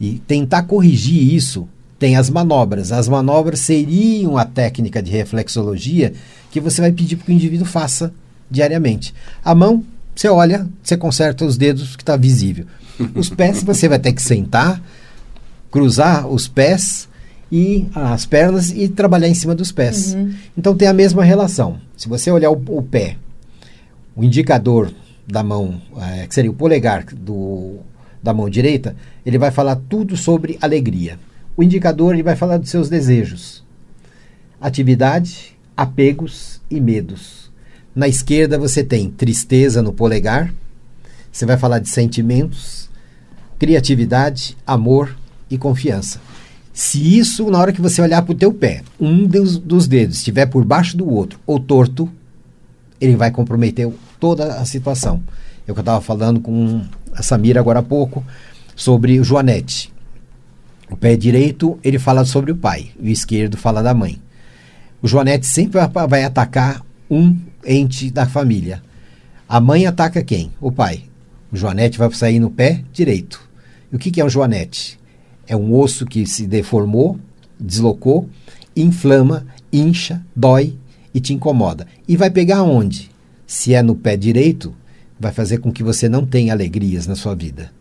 E 0.00 0.20
tentar 0.26 0.64
corrigir 0.64 1.34
isso 1.34 1.68
tem 1.98 2.16
as 2.16 2.30
manobras. 2.30 2.92
As 2.92 3.08
manobras 3.08 3.60
seriam 3.60 4.36
a 4.36 4.44
técnica 4.44 5.02
de 5.02 5.10
reflexologia 5.10 6.12
que 6.50 6.60
você 6.60 6.80
vai 6.80 6.92
pedir 6.92 7.16
para 7.16 7.26
que 7.26 7.32
o 7.32 7.34
indivíduo 7.34 7.66
faça 7.66 8.12
diariamente. 8.50 9.14
A 9.44 9.54
mão, 9.54 9.84
você 10.14 10.28
olha, 10.28 10.66
você 10.82 10.96
conserta 10.96 11.44
os 11.44 11.56
dedos 11.56 11.96
que 11.96 12.02
está 12.02 12.16
visível. 12.16 12.66
Os 13.14 13.28
pés, 13.28 13.62
você 13.64 13.88
vai 13.88 13.98
ter 13.98 14.12
que 14.12 14.22
sentar, 14.22 14.80
cruzar 15.70 16.28
os 16.28 16.46
pés 16.46 17.08
e 17.50 17.86
as 17.94 18.26
pernas 18.26 18.70
e 18.70 18.88
trabalhar 18.88 19.28
em 19.28 19.34
cima 19.34 19.54
dos 19.54 19.72
pés. 19.72 20.14
Uhum. 20.14 20.34
Então 20.56 20.76
tem 20.76 20.88
a 20.88 20.92
mesma 20.92 21.24
relação. 21.24 21.78
Se 21.96 22.08
você 22.08 22.30
olhar 22.30 22.50
o, 22.50 22.62
o 22.68 22.82
pé, 22.82 23.16
o 24.16 24.22
indicador 24.22 24.92
da 25.26 25.42
mão, 25.42 25.80
é, 26.00 26.26
que 26.26 26.34
seria 26.34 26.50
o 26.50 26.54
polegar 26.54 27.04
do, 27.04 27.78
da 28.22 28.32
mão 28.32 28.48
direita, 28.48 28.94
ele 29.24 29.38
vai 29.38 29.50
falar 29.50 29.76
tudo 29.88 30.16
sobre 30.16 30.58
alegria. 30.60 31.18
O 31.56 31.62
indicador 31.62 32.14
ele 32.14 32.22
vai 32.22 32.34
falar 32.34 32.56
dos 32.56 32.70
seus 32.70 32.88
desejos, 32.88 33.64
atividade, 34.60 35.56
apegos 35.76 36.60
e 36.68 36.80
medos. 36.80 37.50
Na 37.94 38.08
esquerda 38.08 38.58
você 38.58 38.82
tem 38.82 39.08
tristeza 39.08 39.80
no 39.80 39.92
polegar, 39.92 40.52
você 41.30 41.46
vai 41.46 41.56
falar 41.56 41.78
de 41.78 41.88
sentimentos, 41.88 42.90
criatividade, 43.58 44.56
amor 44.66 45.16
e 45.48 45.56
confiança. 45.56 46.20
Se 46.72 47.18
isso, 47.18 47.48
na 47.50 47.60
hora 47.60 47.72
que 47.72 47.80
você 47.80 48.02
olhar 48.02 48.22
para 48.22 48.32
o 48.32 48.36
teu 48.36 48.52
pé, 48.52 48.82
um 49.00 49.24
dos, 49.28 49.56
dos 49.56 49.86
dedos 49.86 50.16
estiver 50.16 50.46
por 50.46 50.64
baixo 50.64 50.96
do 50.96 51.08
outro 51.08 51.38
ou 51.46 51.60
torto, 51.60 52.10
ele 53.00 53.14
vai 53.14 53.30
comprometer 53.30 53.88
toda 54.18 54.54
a 54.56 54.64
situação. 54.64 55.22
É 55.68 55.70
o 55.70 55.74
que 55.74 55.78
eu 55.78 55.82
estava 55.82 56.00
falando 56.00 56.40
com 56.40 56.82
a 57.12 57.22
Samira 57.22 57.60
agora 57.60 57.78
há 57.78 57.82
pouco 57.82 58.24
sobre 58.74 59.20
o 59.20 59.24
Joanete. 59.24 59.93
O 60.94 60.96
pé 60.96 61.16
direito, 61.16 61.76
ele 61.82 61.98
fala 61.98 62.24
sobre 62.24 62.52
o 62.52 62.56
pai, 62.56 62.92
o 62.96 63.08
esquerdo 63.08 63.56
fala 63.56 63.82
da 63.82 63.92
mãe. 63.92 64.22
O 65.02 65.08
Joanete 65.08 65.44
sempre 65.44 65.80
vai 66.08 66.22
atacar 66.22 66.86
um 67.10 67.36
ente 67.66 68.12
da 68.12 68.26
família. 68.26 68.80
A 69.48 69.58
mãe 69.58 69.88
ataca 69.88 70.22
quem? 70.22 70.52
O 70.60 70.70
pai. 70.70 71.02
O 71.50 71.56
joanete 71.56 71.98
vai 71.98 72.08
sair 72.12 72.38
no 72.38 72.48
pé 72.48 72.84
direito. 72.92 73.40
E 73.92 73.96
o 73.96 73.98
que, 73.98 74.20
é 74.20 74.24
um 74.24 74.28
joanete? 74.28 74.96
É 75.48 75.56
um 75.56 75.74
osso 75.74 76.06
que 76.06 76.24
se 76.26 76.46
deformou, 76.46 77.18
deslocou, 77.58 78.28
inflama, 78.76 79.44
incha, 79.72 80.24
dói 80.34 80.76
e 81.12 81.18
te 81.18 81.34
incomoda. 81.34 81.88
E 82.06 82.16
vai 82.16 82.30
pegar 82.30 82.62
onde? 82.62 83.10
Se 83.48 83.74
é 83.74 83.82
no 83.82 83.96
pé 83.96 84.16
direito, 84.16 84.72
vai 85.18 85.32
fazer 85.32 85.58
com 85.58 85.72
que 85.72 85.82
você 85.82 86.08
não 86.08 86.24
tenha 86.24 86.52
alegrias 86.52 87.08
na 87.08 87.16
sua 87.16 87.34
vida. 87.34 87.72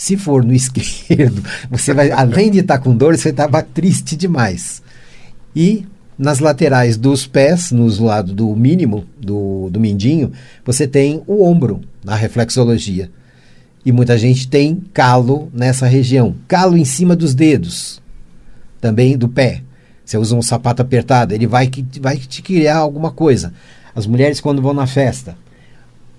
Se 0.00 0.16
for 0.16 0.42
no 0.42 0.54
esquerdo, 0.54 1.44
você 1.70 1.92
vai, 1.92 2.10
além 2.10 2.50
de 2.50 2.60
estar 2.60 2.78
com 2.78 2.96
dor, 2.96 3.14
você 3.14 3.28
estava 3.28 3.62
triste 3.62 4.16
demais. 4.16 4.82
E 5.54 5.84
nas 6.18 6.38
laterais 6.38 6.96
dos 6.96 7.26
pés, 7.26 7.70
nos 7.70 7.98
lados 7.98 8.32
do 8.32 8.56
mínimo, 8.56 9.04
do, 9.20 9.68
do 9.68 9.78
mindinho, 9.78 10.32
você 10.64 10.86
tem 10.86 11.22
o 11.26 11.44
ombro, 11.44 11.82
na 12.02 12.14
reflexologia. 12.14 13.10
E 13.84 13.92
muita 13.92 14.16
gente 14.16 14.48
tem 14.48 14.82
calo 14.94 15.50
nessa 15.52 15.86
região. 15.86 16.34
Calo 16.48 16.78
em 16.78 16.84
cima 16.86 17.14
dos 17.14 17.34
dedos, 17.34 18.00
também 18.80 19.18
do 19.18 19.28
pé. 19.28 19.60
Você 20.02 20.16
usa 20.16 20.34
um 20.34 20.40
sapato 20.40 20.80
apertado, 20.80 21.34
ele 21.34 21.46
vai, 21.46 21.70
vai 22.00 22.16
te 22.16 22.40
criar 22.40 22.78
alguma 22.78 23.10
coisa. 23.10 23.52
As 23.94 24.06
mulheres, 24.06 24.40
quando 24.40 24.62
vão 24.62 24.72
na 24.72 24.86
festa, 24.86 25.36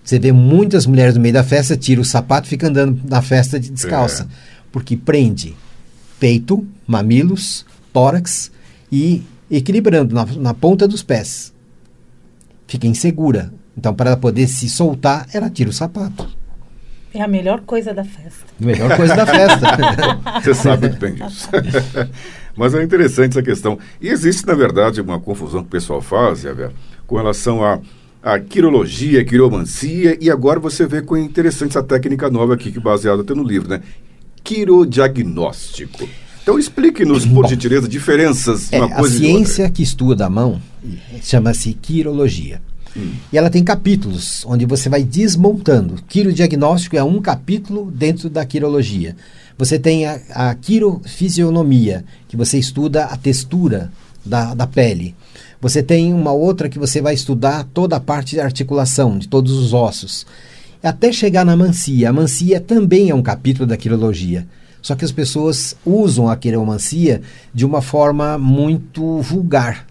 você 0.04 0.20
vê 0.20 0.32
muitas 0.32 0.86
mulheres 0.86 1.16
no 1.16 1.22
meio 1.22 1.34
da 1.34 1.44
festa, 1.44 1.78
tira 1.78 2.02
o 2.02 2.06
sapato 2.06 2.48
e 2.48 2.50
fica 2.50 2.68
andando 2.68 3.00
na 3.08 3.22
festa 3.22 3.60
de 3.60 3.70
descalça. 3.70 4.24
É. 4.24 4.62
Porque 4.72 4.98
prende 4.98 5.56
peito, 6.20 6.66
mamilos, 6.88 7.66
tórax 7.92 8.52
e 8.92 9.24
equilibrando 9.50 10.14
na, 10.14 10.26
na 10.26 10.54
ponta 10.54 10.88
dos 10.88 11.04
pés. 11.04 11.54
Fica 12.68 12.88
insegura. 12.88 13.54
Então, 13.78 13.94
para 13.94 14.12
ela 14.12 14.18
poder 14.18 14.48
se 14.48 14.70
soltar, 14.70 15.28
ela 15.34 15.50
tira 15.50 15.70
o 15.70 15.74
sapato. 15.74 16.28
É 17.14 17.22
a 17.22 17.28
melhor 17.28 17.62
coisa 17.62 17.94
da 17.94 18.04
festa. 18.04 18.46
A 18.62 18.66
melhor 18.66 18.96
coisa 18.96 19.16
da 19.16 19.26
festa. 19.26 19.68
Você 20.42 20.54
sabe 20.54 20.88
muito 20.88 21.00
bem 21.00 21.16
disso. 21.16 21.50
Mas 22.56 22.74
é 22.74 22.84
interessante 22.84 23.32
essa 23.32 23.44
questão. 23.44 23.78
E 24.02 24.08
existe, 24.08 24.46
na 24.46 24.54
verdade, 24.54 25.02
uma 25.02 25.20
confusão 25.20 25.62
que 25.62 25.68
o 25.68 25.72
pessoal 25.72 26.02
faz, 26.02 26.42
Javier, 26.42 26.72
com 27.08 27.18
relação 27.18 27.64
a 27.64 27.80
a 28.22 28.40
quirologia, 28.40 29.22
a 29.22 29.26
quiromancia, 29.26 30.18
e 30.22 30.30
agora 30.30 30.60
você 30.60 30.86
vê 30.86 31.02
com 31.02 31.18
interessante 31.18 31.72
essa 31.72 31.84
técnica 31.84 32.30
nova 32.30 32.54
aqui, 32.54 32.72
que 32.72 32.78
é 32.78 32.82
baseada 32.82 33.22
até 33.22 33.34
no 33.34 33.44
livro, 33.44 33.70
né? 33.70 33.82
Quirodiagnóstico. 34.44 36.08
Então 36.44 36.58
explique-nos, 36.58 37.26
por 37.26 37.44
Bom, 37.44 37.48
gentileza, 37.48 37.88
diferenças 37.88 38.70
de 38.70 38.76
uma 38.76 38.88
é, 38.88 38.96
coisa 38.96 39.16
A 39.16 39.20
ciência 39.20 39.70
que 39.70 39.84
estuda 39.84 40.26
a 40.26 40.30
mão 40.30 40.62
chama-se 41.22 41.74
quirologia. 41.74 42.62
Hum. 42.98 43.12
E 43.32 43.38
ela 43.38 43.50
tem 43.50 43.64
capítulos 43.64 44.44
onde 44.46 44.66
você 44.66 44.90
vai 44.90 45.04
desmontando. 45.04 45.96
Quirodiagnóstico 46.08 46.98
é 46.98 47.04
um 47.04 47.22
capítulo 47.22 47.92
dentro 47.92 48.30
da 48.30 48.46
quirologia. 48.46 49.16
Você 49.58 49.78
tem 49.78 50.06
a, 50.06 50.20
a 50.32 50.56
quirofisionomia, 50.56 52.04
que 52.28 52.36
você 52.36 52.58
estuda 52.58 53.06
a 53.06 53.16
textura 53.16 53.92
da, 54.26 54.54
da 54.54 54.68
pele. 54.68 55.16
Você 55.62 55.84
tem 55.84 56.12
uma 56.12 56.32
outra 56.32 56.68
que 56.68 56.80
você 56.80 57.00
vai 57.02 57.14
estudar 57.14 57.68
toda 57.72 57.96
a 57.96 58.00
parte 58.00 58.32
de 58.32 58.42
articulação, 58.42 59.20
de 59.20 59.28
todos 59.28 59.52
os 59.54 59.74
ossos. 59.74 60.26
Até 60.82 61.12
chegar 61.12 61.46
na 61.46 61.56
mancia. 61.56 62.10
A 62.10 62.14
mancia 62.14 62.60
também 62.60 63.12
é 63.12 63.16
um 63.16 63.22
capítulo 63.22 63.68
da 63.68 63.78
quirologia. 63.78 64.48
Só 64.82 64.96
que 64.96 65.06
as 65.06 65.12
pessoas 65.12 65.76
usam 65.86 66.28
a 66.28 66.36
quiromancia 66.36 67.22
de 67.54 67.64
uma 67.64 67.84
forma 67.84 68.40
muito 68.40 69.22
vulgar. 69.22 69.86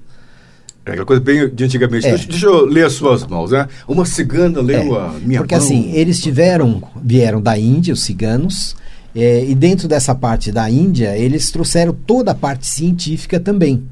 É 0.84 0.90
aquela 0.90 1.06
coisa 1.06 1.22
bem 1.22 1.48
de 1.48 1.64
antigamente. 1.64 2.06
É. 2.06 2.10
Deixa, 2.10 2.26
deixa, 2.26 2.46
eu 2.46 2.64
ler 2.64 2.86
as 2.86 2.94
suas 2.94 3.24
mãos, 3.24 3.52
né? 3.52 3.68
Uma 3.86 4.04
cigana 4.04 4.60
leu 4.60 4.96
é. 4.96 5.06
a 5.06 5.12
minha 5.22 5.40
Porque 5.40 5.54
mão. 5.54 5.62
assim, 5.62 5.92
eles 5.92 6.20
tiveram, 6.20 6.82
vieram 7.00 7.40
da 7.40 7.56
Índia, 7.56 7.94
os 7.94 8.02
ciganos, 8.02 8.74
é, 9.14 9.44
e 9.44 9.54
dentro 9.54 9.86
dessa 9.86 10.14
parte 10.14 10.50
da 10.50 10.68
Índia, 10.68 11.16
eles 11.16 11.52
trouxeram 11.52 11.92
toda 11.92 12.32
a 12.32 12.34
parte 12.34 12.66
científica 12.66 13.38
também. 13.38 13.84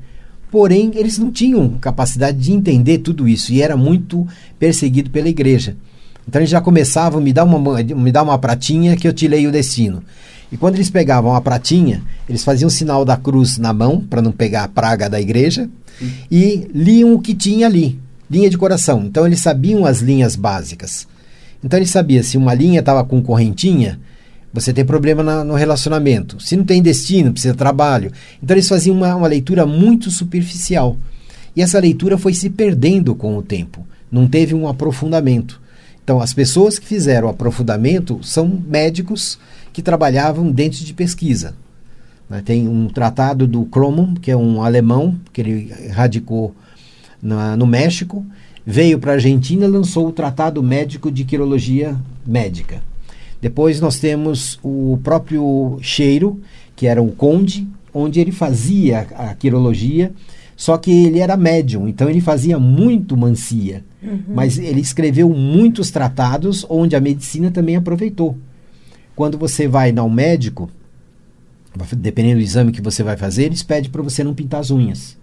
Porém, 0.51 0.93
eles 0.95 1.19
não 1.19 1.31
tinham 1.31 1.69
capacidade 1.81 2.39
de 2.39 2.53
entender 2.53 2.99
tudo 2.99 3.29
isso 3.29 3.53
e 3.53 3.61
era 3.61 3.77
muito 3.77 4.27
perseguido 4.59 5.11
pela 5.11 5.29
igreja. 5.29 5.77
Então 6.27 6.41
eles 6.41 6.51
já 6.51 6.61
começavam, 6.61 7.21
me 7.21 7.33
dá 7.33 7.45
uma, 7.45 7.83
me 7.83 8.13
dá 8.13 8.23
uma 8.23 8.39
pratinha 8.39 8.97
que 8.97 9.09
eu 9.09 9.13
te 9.13 9.27
leio 9.27 9.49
o 9.49 9.53
destino. 9.53 10.03
E 10.51 10.57
quando 10.57 10.77
eles 10.77 10.91
pegavam 10.91 11.35
a 11.35 11.41
pratinha, 11.41 12.03
eles 12.29 12.45
faziam 12.45 12.69
o 12.69 12.71
sinal 12.71 13.05
da 13.05 13.17
cruz 13.17 13.59
na 13.59 13.73
mão, 13.73 14.01
para 14.01 14.23
não 14.23 14.33
pegar 14.33 14.65
a 14.65 14.69
praga 14.69 15.09
da 15.09 15.21
igreja, 15.21 15.69
e 16.31 16.69
liam 16.75 17.13
o 17.15 17.21
que 17.21 17.35
tinha 17.35 17.67
ali, 17.67 17.99
linha 18.31 18.49
de 18.49 18.57
coração. 18.57 19.05
Então 19.05 19.27
eles 19.27 19.41
sabiam 19.41 19.85
as 19.85 20.01
linhas 20.01 20.37
básicas. 20.37 21.07
Então 21.63 21.79
eles 21.79 21.91
sabiam 21.91 22.23
se 22.23 22.39
uma 22.39 22.55
linha 22.55 22.81
estava 22.81 23.05
com 23.05 23.23
correntinha, 23.23 24.01
você 24.53 24.73
tem 24.73 24.85
problema 24.85 25.23
na, 25.23 25.45
no 25.45 25.55
relacionamento. 25.55 26.43
Se 26.43 26.57
não 26.57 26.65
tem 26.65 26.83
destino, 26.83 27.33
precisa 27.33 27.53
de 27.53 27.59
trabalho. 27.59 28.13
Então 28.43 28.55
eles 28.55 28.69
faziam 28.69 28.97
uma, 28.97 29.15
uma 29.15 29.29
leitura 29.29 29.67
muito 29.67 30.11
superficial. 30.11 30.97
E 31.55 31.63
essa 31.63 31.79
leitura 31.79 32.17
foi 32.17 32.35
se 32.35 32.49
perdendo 32.51 33.15
com 33.15 33.37
o 33.37 33.43
tempo. 33.43 33.87
Não 34.11 34.27
teve 34.27 34.55
um 34.55 34.69
aprofundamento. 34.69 35.61
Então, 36.03 36.23
as 36.23 36.33
pessoas 36.33 36.79
que 36.79 36.87
fizeram 36.87 37.29
aprofundamento 37.29 38.21
são 38.23 38.49
médicos 38.67 39.39
que 39.75 39.83
trabalhavam 39.83 40.51
dentro 40.51 40.83
de 40.83 40.95
pesquisa. 40.95 41.55
Né? 42.31 42.43
Tem 42.43 42.67
um 42.67 42.89
tratado 42.89 43.47
do 43.47 43.67
Kromon, 43.67 44.15
que 44.15 44.31
é 44.31 44.37
um 44.37 44.63
alemão, 44.63 45.19
que 45.33 45.41
ele 45.43 45.73
radicou 45.91 46.55
na, 47.23 47.57
no 47.57 47.67
México, 47.67 48.25
veio 48.65 48.99
para 48.99 49.13
a 49.13 49.15
Argentina 49.17 49.67
e 49.67 49.69
lançou 49.69 50.09
o 50.09 50.13
Tratado 50.13 50.63
Médico 50.63 51.11
de 51.11 51.25
Quirologia 51.25 51.97
Médica. 52.27 52.81
Depois 53.41 53.81
nós 53.81 53.99
temos 53.99 54.59
o 54.63 54.99
próprio 55.03 55.79
Cheiro, 55.81 56.41
que 56.75 56.87
era 56.87 57.03
um 57.03 57.11
conde, 57.11 57.67
onde 57.93 58.21
ele 58.21 58.33
fazia 58.33 59.07
a 59.15 59.35
quirologia, 59.35 60.13
só 60.57 60.77
que 60.77 60.91
ele 60.91 61.21
era 61.21 61.37
médium, 61.37 61.87
então 61.87 62.11
ele 62.11 62.21
fazia 62.21 62.59
muito 62.59 63.17
mancia. 63.17 63.85
Uhum. 64.03 64.23
Mas 64.29 64.59
ele 64.59 64.81
escreveu 64.81 65.29
muitos 65.31 65.91
tratados 65.91 66.67
onde 66.69 66.97
a 66.97 67.01
medicina 67.01 67.51
também 67.51 67.77
aproveitou. 67.77 68.37
Quando 69.15 69.39
você 69.39 69.69
vai 69.69 69.93
ao 69.97 70.11
médico, 70.11 70.69
dependendo 71.97 72.37
do 72.37 72.45
exame 72.45 72.73
que 72.73 72.81
você 72.81 73.03
vai 73.03 73.17
fazer, 73.17 73.45
eles 73.45 73.63
pedem 73.63 73.91
para 73.91 74.03
você 74.03 74.25
não 74.25 74.35
pintar 74.35 74.61
as 74.61 74.71
unhas 74.71 75.18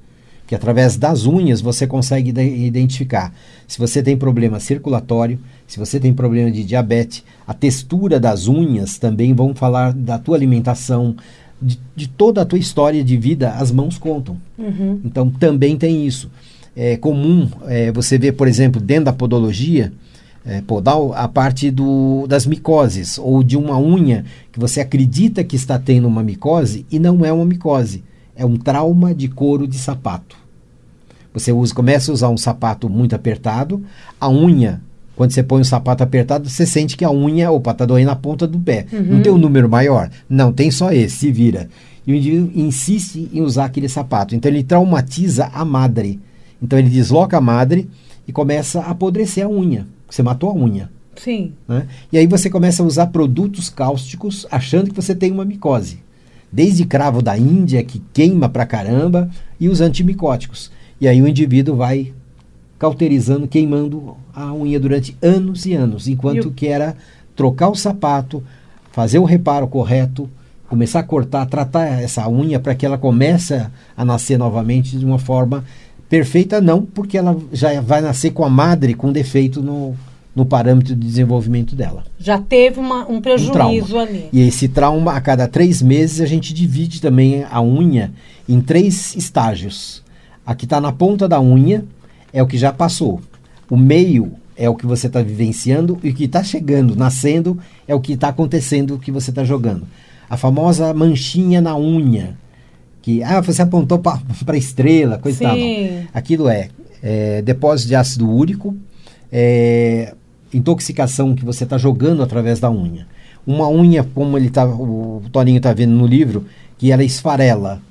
que 0.47 0.53
através 0.53 0.95
das 0.95 1.25
unhas 1.25 1.61
você 1.61 1.87
consegue 1.87 2.29
identificar 2.39 3.33
se 3.67 3.79
você 3.79 4.01
tem 4.03 4.15
problema 4.15 4.59
circulatório, 4.59 5.39
se 5.67 5.79
você 5.79 5.99
tem 5.99 6.13
problema 6.13 6.51
de 6.51 6.63
diabetes, 6.63 7.23
a 7.47 7.53
textura 7.53 8.19
das 8.19 8.47
unhas 8.47 8.97
também 8.97 9.33
vão 9.33 9.55
falar 9.55 9.93
da 9.93 10.19
tua 10.19 10.37
alimentação, 10.37 11.15
de, 11.61 11.79
de 11.95 12.07
toda 12.07 12.41
a 12.41 12.45
tua 12.45 12.59
história 12.59 13.03
de 13.03 13.17
vida, 13.17 13.51
as 13.53 13.71
mãos 13.71 13.97
contam. 13.97 14.37
Uhum. 14.57 14.99
Então 15.03 15.29
também 15.29 15.77
tem 15.77 16.05
isso. 16.05 16.29
É 16.75 16.97
comum 16.97 17.49
é, 17.67 17.91
você 17.91 18.17
ver, 18.17 18.33
por 18.33 18.47
exemplo, 18.47 18.79
dentro 18.79 19.05
da 19.05 19.13
podologia, 19.13 19.91
é, 20.45 20.61
podal, 20.61 21.11
a 21.13 21.27
parte 21.27 21.71
do, 21.71 22.27
das 22.27 22.45
micoses, 22.45 23.17
ou 23.17 23.41
de 23.41 23.57
uma 23.57 23.79
unha 23.79 24.25
que 24.51 24.59
você 24.59 24.79
acredita 24.79 25.43
que 25.43 25.55
está 25.55 25.79
tendo 25.79 26.07
uma 26.07 26.21
micose 26.21 26.85
e 26.91 26.99
não 26.99 27.25
é 27.25 27.33
uma 27.33 27.45
micose 27.45 28.03
é 28.35 28.45
um 28.45 28.57
trauma 28.57 29.13
de 29.13 29.27
couro 29.27 29.67
de 29.67 29.77
sapato. 29.77 30.35
Você 31.33 31.51
usa, 31.51 31.73
começa 31.73 32.11
a 32.11 32.13
usar 32.13 32.29
um 32.29 32.37
sapato 32.37 32.89
muito 32.89 33.15
apertado, 33.15 33.83
a 34.19 34.29
unha, 34.29 34.81
quando 35.15 35.31
você 35.31 35.43
põe 35.43 35.61
um 35.61 35.65
sapato 35.65 36.03
apertado, 36.03 36.49
você 36.49 36.65
sente 36.65 36.97
que 36.97 37.05
a 37.05 37.11
unha, 37.11 37.51
opa, 37.51 37.71
está 37.71 37.85
doendo 37.85 38.07
na 38.07 38.15
ponta 38.15 38.45
do 38.45 38.59
pé. 38.59 38.85
Uhum. 38.91 39.03
Não 39.03 39.21
tem 39.21 39.31
um 39.31 39.37
número 39.37 39.69
maior? 39.69 40.09
Não, 40.29 40.51
tem 40.51 40.69
só 40.69 40.91
esse, 40.91 41.17
se 41.17 41.31
vira. 41.31 41.69
E 42.05 42.11
o 42.11 42.15
indivíduo 42.15 42.51
insiste 42.55 43.29
em 43.33 43.41
usar 43.41 43.65
aquele 43.65 43.89
sapato. 43.89 44.35
Então 44.35 44.51
ele 44.51 44.63
traumatiza 44.63 45.49
a 45.53 45.63
madre. 45.65 46.19
Então 46.61 46.77
ele 46.77 46.89
desloca 46.89 47.37
a 47.37 47.41
madre 47.41 47.89
e 48.27 48.31
começa 48.31 48.81
a 48.81 48.91
apodrecer 48.91 49.45
a 49.45 49.49
unha. 49.49 49.87
Você 50.09 50.21
matou 50.21 50.51
a 50.51 50.53
unha. 50.53 50.89
Sim. 51.15 51.53
Né? 51.67 51.87
E 52.11 52.17
aí 52.17 52.27
você 52.27 52.49
começa 52.49 52.83
a 52.83 52.85
usar 52.85 53.07
produtos 53.07 53.69
cáusticos 53.69 54.45
achando 54.51 54.89
que 54.89 54.95
você 54.95 55.15
tem 55.15 55.31
uma 55.31 55.45
micose 55.45 56.04
desde 56.51 56.85
cravo 56.85 57.21
da 57.21 57.37
Índia, 57.37 57.83
que 57.83 58.01
queima 58.13 58.47
pra 58.47 58.65
caramba, 58.65 59.29
e 59.59 59.67
os 59.67 59.81
antimicóticos. 59.81 60.71
E 60.99 61.07
aí 61.07 61.21
o 61.21 61.27
indivíduo 61.27 61.75
vai 61.75 62.13
cauterizando, 62.77 63.47
queimando 63.47 64.15
a 64.33 64.53
unha 64.53 64.79
durante 64.79 65.17
anos 65.21 65.65
e 65.65 65.73
anos, 65.73 66.07
enquanto 66.07 66.49
e 66.49 66.51
que 66.51 66.67
era 66.67 66.95
trocar 67.35 67.69
o 67.69 67.75
sapato, 67.75 68.43
fazer 68.91 69.19
o 69.19 69.25
reparo 69.25 69.67
correto, 69.67 70.29
começar 70.67 70.99
a 70.99 71.03
cortar, 71.03 71.45
tratar 71.45 71.85
essa 72.01 72.27
unha 72.27 72.59
para 72.59 72.75
que 72.75 72.85
ela 72.85 72.97
comece 72.97 73.65
a 73.95 74.05
nascer 74.05 74.37
novamente 74.37 74.97
de 74.97 75.05
uma 75.05 75.19
forma 75.19 75.63
perfeita, 76.09 76.61
não, 76.61 76.83
porque 76.83 77.17
ela 77.17 77.37
já 77.51 77.79
vai 77.81 78.01
nascer 78.01 78.31
com 78.31 78.45
a 78.45 78.49
madre 78.49 78.93
com 78.93 79.11
defeito 79.11 79.61
no, 79.61 79.95
no 80.35 80.45
parâmetro 80.45 80.93
de 80.93 81.07
desenvolvimento 81.07 81.75
dela. 81.75 82.03
Já 82.19 82.37
teve 82.37 82.79
uma, 82.79 83.09
um 83.09 83.21
prejuízo 83.21 83.95
um 83.95 83.99
ali. 83.99 84.29
E 84.33 84.41
esse 84.41 84.67
trauma, 84.67 85.13
a 85.13 85.21
cada 85.21 85.47
três 85.47 85.81
meses, 85.81 86.19
a 86.19 86.25
gente 86.25 86.53
divide 86.53 86.99
também 86.99 87.45
a 87.49 87.61
unha 87.61 88.11
em 88.47 88.59
três 88.59 89.15
estágios. 89.15 90.03
A 90.45 90.53
que 90.53 90.65
está 90.65 90.81
na 90.81 90.91
ponta 90.91 91.27
da 91.27 91.41
unha 91.41 91.85
é 92.33 92.43
o 92.43 92.47
que 92.47 92.57
já 92.57 92.73
passou. 92.73 93.21
O 93.69 93.77
meio 93.77 94.33
é 94.57 94.69
o 94.69 94.75
que 94.75 94.85
você 94.85 95.07
está 95.07 95.21
vivenciando 95.21 95.97
e 96.03 96.09
o 96.09 96.13
que 96.13 96.25
está 96.25 96.43
chegando, 96.43 96.95
nascendo, 96.95 97.57
é 97.87 97.95
o 97.95 97.99
que 97.99 98.13
está 98.13 98.27
acontecendo, 98.27 98.95
o 98.95 98.99
que 98.99 99.11
você 99.11 99.29
está 99.29 99.43
jogando. 99.43 99.87
A 100.29 100.35
famosa 100.35 100.93
manchinha 100.93 101.61
na 101.61 101.77
unha, 101.77 102.37
que 103.01 103.23
ah, 103.23 103.39
você 103.39 103.61
apontou 103.61 103.99
para 103.99 104.19
a 104.47 104.57
estrela, 104.57 105.17
coisa 105.17 105.43
e 105.43 105.47
tal. 105.47 105.55
Sim. 105.55 106.07
Aquilo 106.13 106.49
é, 106.49 106.69
é 107.01 107.41
depósito 107.41 107.89
de 107.89 107.95
ácido 107.95 108.29
úrico, 108.29 108.75
é, 109.31 110.13
intoxicação 110.55 111.35
que 111.35 111.45
você 111.45 111.63
está 111.63 111.77
jogando 111.77 112.23
através 112.23 112.59
da 112.59 112.71
unha. 112.71 113.07
Uma 113.45 113.69
unha, 113.69 114.03
como 114.03 114.37
ele 114.37 114.49
tá, 114.49 114.65
o 114.65 115.21
Toninho 115.31 115.57
está 115.57 115.73
vendo 115.73 115.93
no 115.93 116.07
livro, 116.07 116.45
que 116.77 116.91
ela 116.91 117.03
esfarela, 117.03 117.81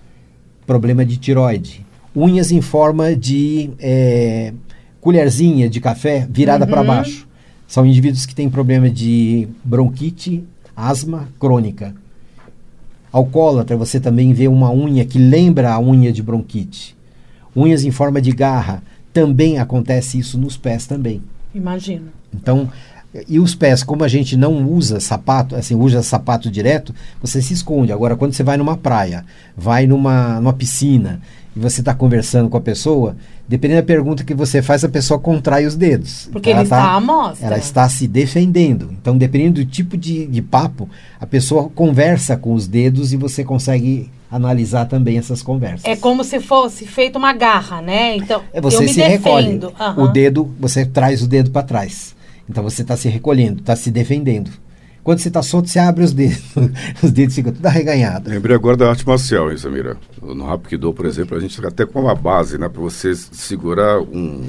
problema 0.67 1.05
de 1.05 1.17
tiroide. 1.17 1.85
Unhas 2.15 2.51
em 2.51 2.61
forma 2.61 3.15
de 3.15 3.71
é, 3.79 4.53
colherzinha 5.01 5.69
de 5.69 5.81
café 5.81 6.27
virada 6.29 6.67
para 6.67 6.83
baixo. 6.83 7.27
São 7.67 7.85
indivíduos 7.85 8.27
que 8.27 8.35
têm 8.35 8.49
problema 8.49 8.89
de 8.91 9.49
bronquite, 9.65 10.45
asma 10.77 11.29
crônica. 11.39 11.95
Alcoólatra, 13.13 13.77
você 13.77 14.01
também 14.01 14.33
vê 14.33 14.49
uma 14.49 14.73
unha 14.73 15.05
que 15.05 15.19
lembra 15.19 15.73
a 15.73 15.81
unha 15.81 16.13
de 16.13 16.23
bronquite. 16.23 16.97
Unhas 17.55 17.85
em 17.85 17.91
forma 17.91 18.21
de 18.21 18.33
garra, 18.33 18.83
também 19.13 19.59
acontece 19.59 20.19
isso 20.19 20.37
nos 20.37 20.57
pés 20.57 20.87
também. 20.87 21.23
Imagino. 21.55 22.09
Então, 22.35 22.69
e 23.29 23.39
os 23.39 23.55
pés, 23.55 23.85
como 23.85 24.03
a 24.03 24.09
gente 24.09 24.37
não 24.37 24.67
usa 24.67 24.99
sapato, 24.99 25.55
assim, 25.55 25.77
usa 25.77 26.03
sapato 26.03 26.51
direto, 26.51 26.93
você 27.21 27.41
se 27.41 27.55
esconde. 27.55 27.93
Agora, 27.93 28.17
quando 28.17 28.33
você 28.33 28.43
vai 28.43 28.57
numa 28.57 28.77
praia, 28.77 29.25
vai 29.57 29.87
numa, 29.87 30.41
numa 30.41 30.53
piscina 30.53 31.21
e 31.55 31.61
você 31.61 31.81
está 31.81 31.95
conversando 31.95 32.49
com 32.49 32.57
a 32.57 32.61
pessoa, 32.61 33.17
dependendo 33.47 33.83
da 33.83 33.87
pergunta 33.87 34.25
que 34.25 34.35
você 34.35 34.61
faz, 34.61 34.83
a 34.83 34.89
pessoa 34.89 35.21
contrai 35.21 35.65
os 35.65 35.77
dedos. 35.77 36.29
Porque 36.33 36.51
Ela 36.51 36.61
ele 36.61 36.65
está 36.65 36.93
à 36.93 37.01
mostra. 37.01 37.47
Ela 37.47 37.59
está 37.59 37.89
se 37.89 38.09
defendendo. 38.09 38.91
Então, 39.01 39.17
dependendo 39.17 39.65
do 39.65 39.67
tipo 39.67 39.97
de, 39.97 40.27
de 40.27 40.43
papo, 40.43 40.89
a 41.21 41.27
pessoa 41.27 41.69
conversa 41.69 42.37
com 42.37 42.53
os 42.53 42.67
dedos 42.67 43.13
e 43.13 43.17
você 43.17 43.45
consegue 43.45 44.11
analisar 44.35 44.87
também 44.87 45.17
essas 45.17 45.43
conversas. 45.43 45.85
É 45.85 45.95
como 45.95 46.25
se 46.25 46.41
fosse 46.41 46.87
feita 46.87 47.19
uma 47.19 47.33
garra, 47.33 47.81
né? 47.81 48.17
Então, 48.17 48.43
É, 48.53 48.61
você 48.61 48.77
eu 48.79 48.81
me 48.83 48.89
se 48.89 49.01
recolhe. 49.01 49.47
defendo. 49.47 49.73
Aham. 49.79 50.03
O 50.05 50.09
dedo, 50.09 50.55
você 50.59 50.85
traz 50.85 51.23
o 51.23 51.29
dedo 51.29 51.51
para 51.51 51.63
trás. 51.63 52.15
Então 52.49 52.63
você 52.63 52.83
está 52.83 52.97
se 52.97 53.09
recolhendo, 53.09 53.61
está 53.61 53.75
se 53.77 53.91
defendendo. 53.91 54.51
Quando 55.05 55.19
você 55.19 55.29
está 55.29 55.43
solto, 55.43 55.69
você 55.69 55.79
abre 55.79 56.03
os 56.03 56.13
dedos. 56.15 56.41
os 57.03 57.13
dedos 57.13 57.35
ficam 57.35 57.53
tudo 57.53 57.67
arreganhados. 57.67 58.33
Lembrei 58.33 58.57
agora 58.57 58.75
da 58.77 58.89
arte 58.89 59.07
marcial, 59.07 59.51
hein, 59.53 59.59
Samira? 59.59 59.99
No 60.23 60.47
Rapkido, 60.47 60.93
por 60.95 61.05
exemplo, 61.05 61.37
a 61.37 61.41
gente 61.41 61.55
fica 61.55 61.69
até 61.69 61.85
com 61.85 62.01
uma 62.01 62.15
base, 62.15 62.57
né? 62.57 62.69
Para 62.71 62.81
você 62.81 63.15
segurar 63.15 64.01
um... 64.01 64.43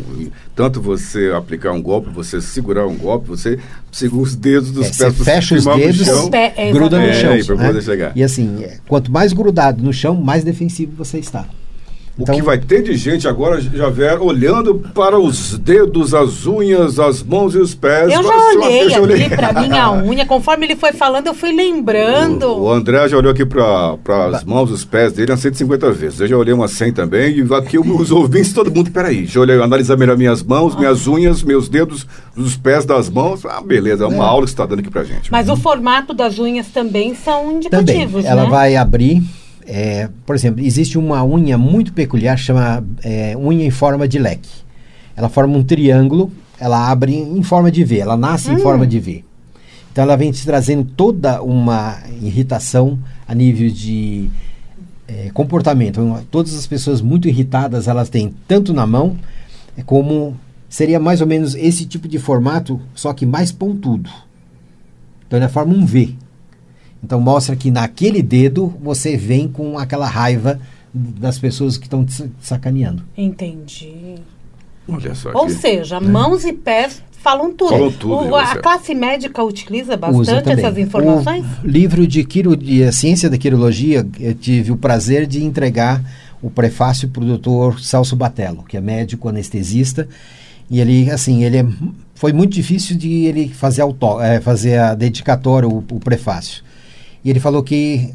Tanto 0.56 0.82
você 0.82 1.34
aplicar 1.36 1.74
um 1.74 1.82
golpe, 1.82 2.10
você 2.10 2.39
segurar 2.39 2.88
um 2.88 2.96
golpe, 2.96 3.28
você 3.28 3.60
segura 3.91 4.24
os 4.24 4.34
dedos 4.36 4.72
dos 4.72 4.86
É, 4.88 4.89
pés. 5.06 5.13
você 5.18 5.24
fecha 5.26 5.56
os 5.56 5.63
firmar 5.63 5.78
no 5.78 5.86
dedos, 5.86 6.06
chão. 6.08 6.30
Pé- 6.30 6.54
é, 6.56 6.72
gruda 6.72 6.98
no 7.00 7.04
É, 7.06 7.13
chão. 7.13 7.58
né? 7.58 7.68
poder 7.68 7.82
chegar. 7.84 8.12
E 8.15 8.24
assim, 8.24 8.63
é, 8.63 8.78
quanto 8.88 9.12
mais 9.12 9.34
grudado 9.34 9.84
no 9.84 9.91
chão, 9.91 10.15
mais 10.15 10.46
defensivo 10.46 10.94
você 10.98 11.20
está. 11.20 11.46
Então, 12.17 12.34
o 12.34 12.38
que 12.38 12.43
vai 12.43 12.58
ter 12.58 12.82
de 12.82 12.95
gente 12.95 13.28
agora, 13.28 13.60
Javer, 13.60 14.21
olhando 14.21 14.75
para 14.93 15.19
os 15.19 15.58
dedos, 15.58 16.13
as 16.13 16.47
unhas, 16.47 16.97
as 16.97 17.21
mãos 17.21 17.54
e 17.54 17.58
os 17.58 17.75
pés. 17.75 18.10
Eu 18.10 18.23
já 18.23 18.38
olhei 18.38 18.84
eu 18.84 18.89
já 18.89 19.01
olhei. 19.01 19.25
aqui 19.25 19.36
pra 19.36 19.51
minha 19.62 19.91
unha, 19.91 20.25
conforme 20.25 20.65
ele 20.65 20.78
foi 20.78 20.93
falando, 20.93 21.28
eu 21.28 21.34
fui 21.34 21.51
lembrando. 21.51 22.47
O, 22.47 22.63
o 22.63 22.71
André 22.71 23.10
já 23.10 23.17
olhou 23.17 23.34
aqui 23.34 23.45
para 23.45 23.97
as 24.32 24.45
mãos, 24.45 24.71
os 24.71 24.86
pés 24.86 25.12
dele 25.12 25.34
umas 25.34 25.41
150 25.41 25.91
vezes. 25.91 26.21
Eu 26.21 26.28
já 26.28 26.38
olhei 26.38 26.54
umas 26.54 26.71
100 26.71 26.93
também. 26.93 27.38
E 27.38 27.54
aqui 27.54 27.78
os 27.80 28.12
ouvintes, 28.12 28.54
todo 28.54 28.73
mundo, 28.73 28.91
peraí. 28.91 29.28
Eu 29.34 29.41
olhar, 29.41 29.62
analisar 29.62 29.97
melhor 29.97 30.17
minhas 30.17 30.41
mãos, 30.41 30.73
minhas 30.73 31.08
unhas, 31.08 31.43
meus 31.43 31.67
dedos, 31.67 32.08
os 32.36 32.56
pés 32.56 32.86
das 32.86 33.10
mãos. 33.10 33.45
Ah, 33.45 33.62
beleza, 33.62 34.06
é 34.06 34.08
uma 34.08 34.25
aula 34.25 34.43
que 34.43 34.51
você 34.51 34.54
está 34.54 34.65
dando 34.65 34.80
aqui 34.80 34.89
pra 34.89 35.04
gente. 35.04 35.30
Mas 35.30 35.49
o 35.49 35.58
formato 35.58 36.13
das 36.13 36.39
unhas 36.39 36.67
também 36.67 37.13
são 37.13 37.41
também, 37.43 37.58
indicativos, 37.58 38.23
ela 38.23 38.43
né? 38.43 38.49
vai 38.49 38.75
abrir. 38.78 39.21
É, 39.65 40.10
por 40.25 40.36
exemplo, 40.36 40.63
existe 40.63 40.97
uma 40.97 41.23
unha 41.23 41.58
muito 41.58 41.91
peculiar, 41.91 42.38
chama 42.38 42.84
é, 43.04 43.36
unha 43.36 43.65
em 43.65 43.71
forma 43.71 44.08
de 44.08 44.19
leque. 44.19 44.49
Ela 45.15 45.30
forma 45.30 45.58
um 45.58 45.63
triângulo, 45.63 46.32
ela 46.60 46.89
abre 46.89 47.15
em 47.15 47.41
forma 47.41 47.71
de 47.71 47.84
V, 47.84 47.99
ela 47.99 48.15
nasce 48.15 48.51
em 48.51 48.58
forma 48.58 48.86
de 48.86 48.99
V. 48.99 49.23
Então 49.91 50.04
ela 50.04 50.15
vem 50.15 50.32
te 50.32 50.45
trazendo 50.45 50.84
toda 50.84 51.41
uma 51.41 51.97
irritação 52.21 52.99
a 53.28 53.34
nível 53.34 53.69
de 53.69 54.30
é, 55.08 55.30
comportamento. 55.34 56.01
Todas 56.30 56.54
as 56.54 56.67
pessoas 56.67 57.01
muito 57.01 57.28
irritadas, 57.28 57.88
elas 57.88 58.10
têm 58.10 58.34
tanto 58.47 58.73
na 58.73 58.86
mão, 58.86 59.15
é 59.78 59.82
como 59.82 60.36
seria 60.69 60.99
mais 60.99 61.21
ou 61.21 61.28
menos 61.28 61.56
esse 61.56 61.86
tipo 61.86 62.08
de 62.08 62.19
formato, 62.19 62.80
só 62.93 63.13
que 63.13 63.25
mais 63.25 63.51
pontudo. 63.51 64.10
Então 65.25 65.39
ela 65.39 65.49
forma 65.49 65.73
um 65.73 65.86
V. 65.86 66.15
Então 67.06 67.22
mostra 67.22 67.56
que 67.56 67.70
naquele 67.70 68.24
dedo 68.24 68.74
você 68.82 69.15
vem 69.15 69.48
com 69.48 69.78
aquela 69.78 70.08
raiva 70.08 70.60
das 70.91 71.38
pessoas 71.38 71.78
que 71.78 71.86
estão 71.86 72.04
te 72.04 72.13
sa- 72.13 72.26
sacaneando. 72.41 73.04
Entendi. 73.15 74.15
Olha 74.88 75.13
só 75.13 75.30
Ou 75.36 75.44
aqui. 75.44 75.54
seja, 75.54 76.00
mãos 76.00 76.44
e 76.46 76.52
pés 76.52 77.04
falam 77.12 77.54
tudo. 77.54 77.70
Falam 77.70 77.91
tudo, 77.91 78.30
O- 78.32 78.36
a 78.36 78.56
classe 78.56 78.96
médica 78.96 79.44
utiliza 79.44 79.96
bastante 79.96 80.50
essas 80.52 80.78
informações? 80.80 81.46
O 81.63 81.68
livro 81.68 82.08
de, 82.08 82.24
quiro, 82.24 82.56
de 82.58 82.84
a 82.84 82.91
ciência 82.91 83.30
da 83.30 83.38
quirologia, 83.38 84.06
eu 84.20 84.34
tive 84.34 84.72
o 84.72 84.78
prazer 84.78 85.28
de 85.28 85.44
entregar 85.44 86.04
o 86.41 86.50
prefácio 86.50 87.08
para 87.10 87.24
o 87.24 87.38
Dr. 87.38 87.80
Celso 87.80 88.15
Batello, 88.15 88.63
que 88.68 88.78
é 88.78 88.82
médico 88.82 89.30
anestesista, 89.30 90.08
e 90.70 90.80
ele, 90.80 91.10
assim, 91.12 91.44
ele 91.44 91.58
é, 91.58 91.65
foi 92.15 92.32
muito 92.34 92.54
difícil 92.54 92.96
de 92.98 93.26
ele 93.26 93.50
fazer, 93.50 93.82
auto, 93.82 94.20
é, 94.22 94.39
fazer 94.39 94.80
a 94.80 94.96
dedicatória, 94.96 95.68
o, 95.70 95.78
o 95.80 96.00
prefácio. 96.00 96.63
E 97.25 97.29
ele 97.31 97.39
falou 97.39 97.63
que 97.63 98.13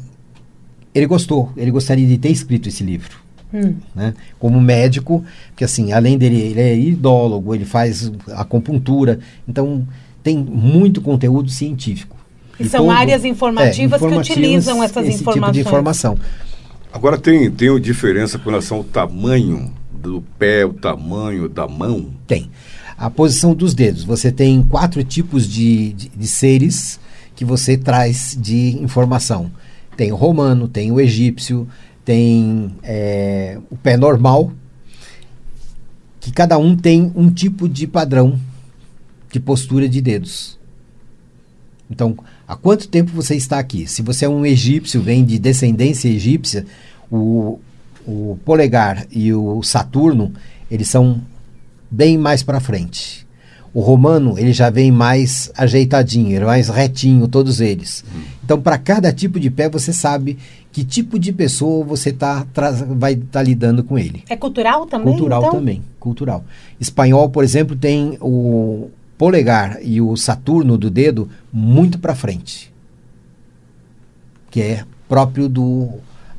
ele 0.95 1.05
gostou, 1.05 1.51
ele 1.57 1.69
gostaria 1.69 2.07
de 2.07 2.17
ter 2.17 2.29
escrito 2.29 2.69
esse 2.69 2.81
livro. 2.81 3.19
Hum. 3.53 3.75
né? 3.93 4.13
Como 4.39 4.61
médico, 4.61 5.25
porque 5.49 5.65
assim, 5.65 5.91
além 5.91 6.17
dele, 6.17 6.39
ele 6.39 6.61
é 6.61 6.79
idólogo, 6.79 7.53
ele 7.53 7.65
faz 7.65 8.09
acupuntura, 8.29 9.19
então 9.45 9.85
tem 10.23 10.37
muito 10.37 11.01
conteúdo 11.01 11.49
científico. 11.49 12.15
E 12.57 12.69
são 12.69 12.89
áreas 12.89 13.25
informativas 13.25 13.99
que 13.99 14.07
utilizam 14.07 14.81
essas 14.81 15.05
esse 15.05 15.17
tipo 15.17 15.31
informações. 15.31 15.53
de 15.53 15.59
informação. 15.59 16.17
Agora 16.93 17.17
tem, 17.17 17.51
tem 17.51 17.81
diferença 17.81 18.39
com 18.39 18.49
relação 18.49 18.77
ao 18.77 18.83
tamanho 18.85 19.73
do 19.91 20.23
pé, 20.39 20.65
o 20.65 20.71
tamanho 20.71 21.49
da 21.49 21.67
mão. 21.67 22.11
Tem. 22.25 22.49
A 22.97 23.09
posição 23.09 23.53
dos 23.53 23.73
dedos. 23.73 24.05
Você 24.05 24.31
tem 24.31 24.63
quatro 24.63 25.03
tipos 25.03 25.45
de, 25.45 25.91
de, 25.91 26.09
de 26.09 26.27
seres 26.27 27.00
que 27.41 27.45
você 27.45 27.75
traz 27.75 28.37
de 28.39 28.77
informação. 28.83 29.51
Tem 29.97 30.11
o 30.11 30.15
romano, 30.15 30.67
tem 30.67 30.91
o 30.91 31.01
egípcio, 31.01 31.67
tem 32.05 32.75
é, 32.83 33.57
o 33.67 33.75
pé 33.75 33.97
normal, 33.97 34.51
que 36.19 36.31
cada 36.31 36.55
um 36.59 36.77
tem 36.77 37.11
um 37.15 37.31
tipo 37.31 37.67
de 37.67 37.87
padrão 37.87 38.39
de 39.31 39.39
postura 39.39 39.89
de 39.89 39.99
dedos. 40.01 40.59
Então, 41.89 42.15
há 42.47 42.55
quanto 42.55 42.87
tempo 42.87 43.11
você 43.11 43.33
está 43.33 43.57
aqui? 43.57 43.87
Se 43.87 44.03
você 44.03 44.25
é 44.25 44.29
um 44.29 44.45
egípcio, 44.45 45.01
vem 45.01 45.25
de 45.25 45.39
descendência 45.39 46.09
egípcia, 46.09 46.63
o, 47.11 47.59
o 48.05 48.37
polegar 48.45 49.07
e 49.09 49.33
o 49.33 49.63
Saturno, 49.63 50.31
eles 50.69 50.89
são 50.89 51.19
bem 51.89 52.19
mais 52.19 52.43
para 52.43 52.59
frente. 52.59 53.25
O 53.73 53.79
romano, 53.79 54.37
ele 54.37 54.51
já 54.51 54.69
vem 54.69 54.91
mais 54.91 55.49
ajeitadinho, 55.55 56.27
ele 56.27 56.43
é 56.43 56.45
mais 56.45 56.67
retinho, 56.67 57.27
todos 57.27 57.61
eles. 57.61 58.03
Então, 58.43 58.61
para 58.61 58.77
cada 58.77 59.13
tipo 59.13 59.39
de 59.39 59.49
pé, 59.49 59.69
você 59.69 59.93
sabe 59.93 60.37
que 60.71 60.83
tipo 60.83 61.17
de 61.17 61.31
pessoa 61.31 61.85
você 61.85 62.11
tá, 62.11 62.45
vai 62.89 63.13
estar 63.13 63.41
lidando 63.41 63.83
com 63.83 63.97
ele. 63.97 64.23
É 64.29 64.35
cultural 64.35 64.85
também? 64.85 65.07
Cultural 65.13 65.41
então? 65.41 65.51
também, 65.53 65.81
cultural. 65.99 66.43
Espanhol, 66.79 67.29
por 67.29 67.43
exemplo, 67.43 67.75
tem 67.75 68.17
o 68.19 68.89
polegar 69.17 69.77
e 69.81 70.01
o 70.01 70.17
Saturno 70.17 70.77
do 70.77 70.89
dedo 70.89 71.29
muito 71.53 71.99
para 71.99 72.15
frente, 72.15 72.73
que 74.49 74.61
é 74.61 74.83
próprio 75.07 75.47
do 75.47 75.89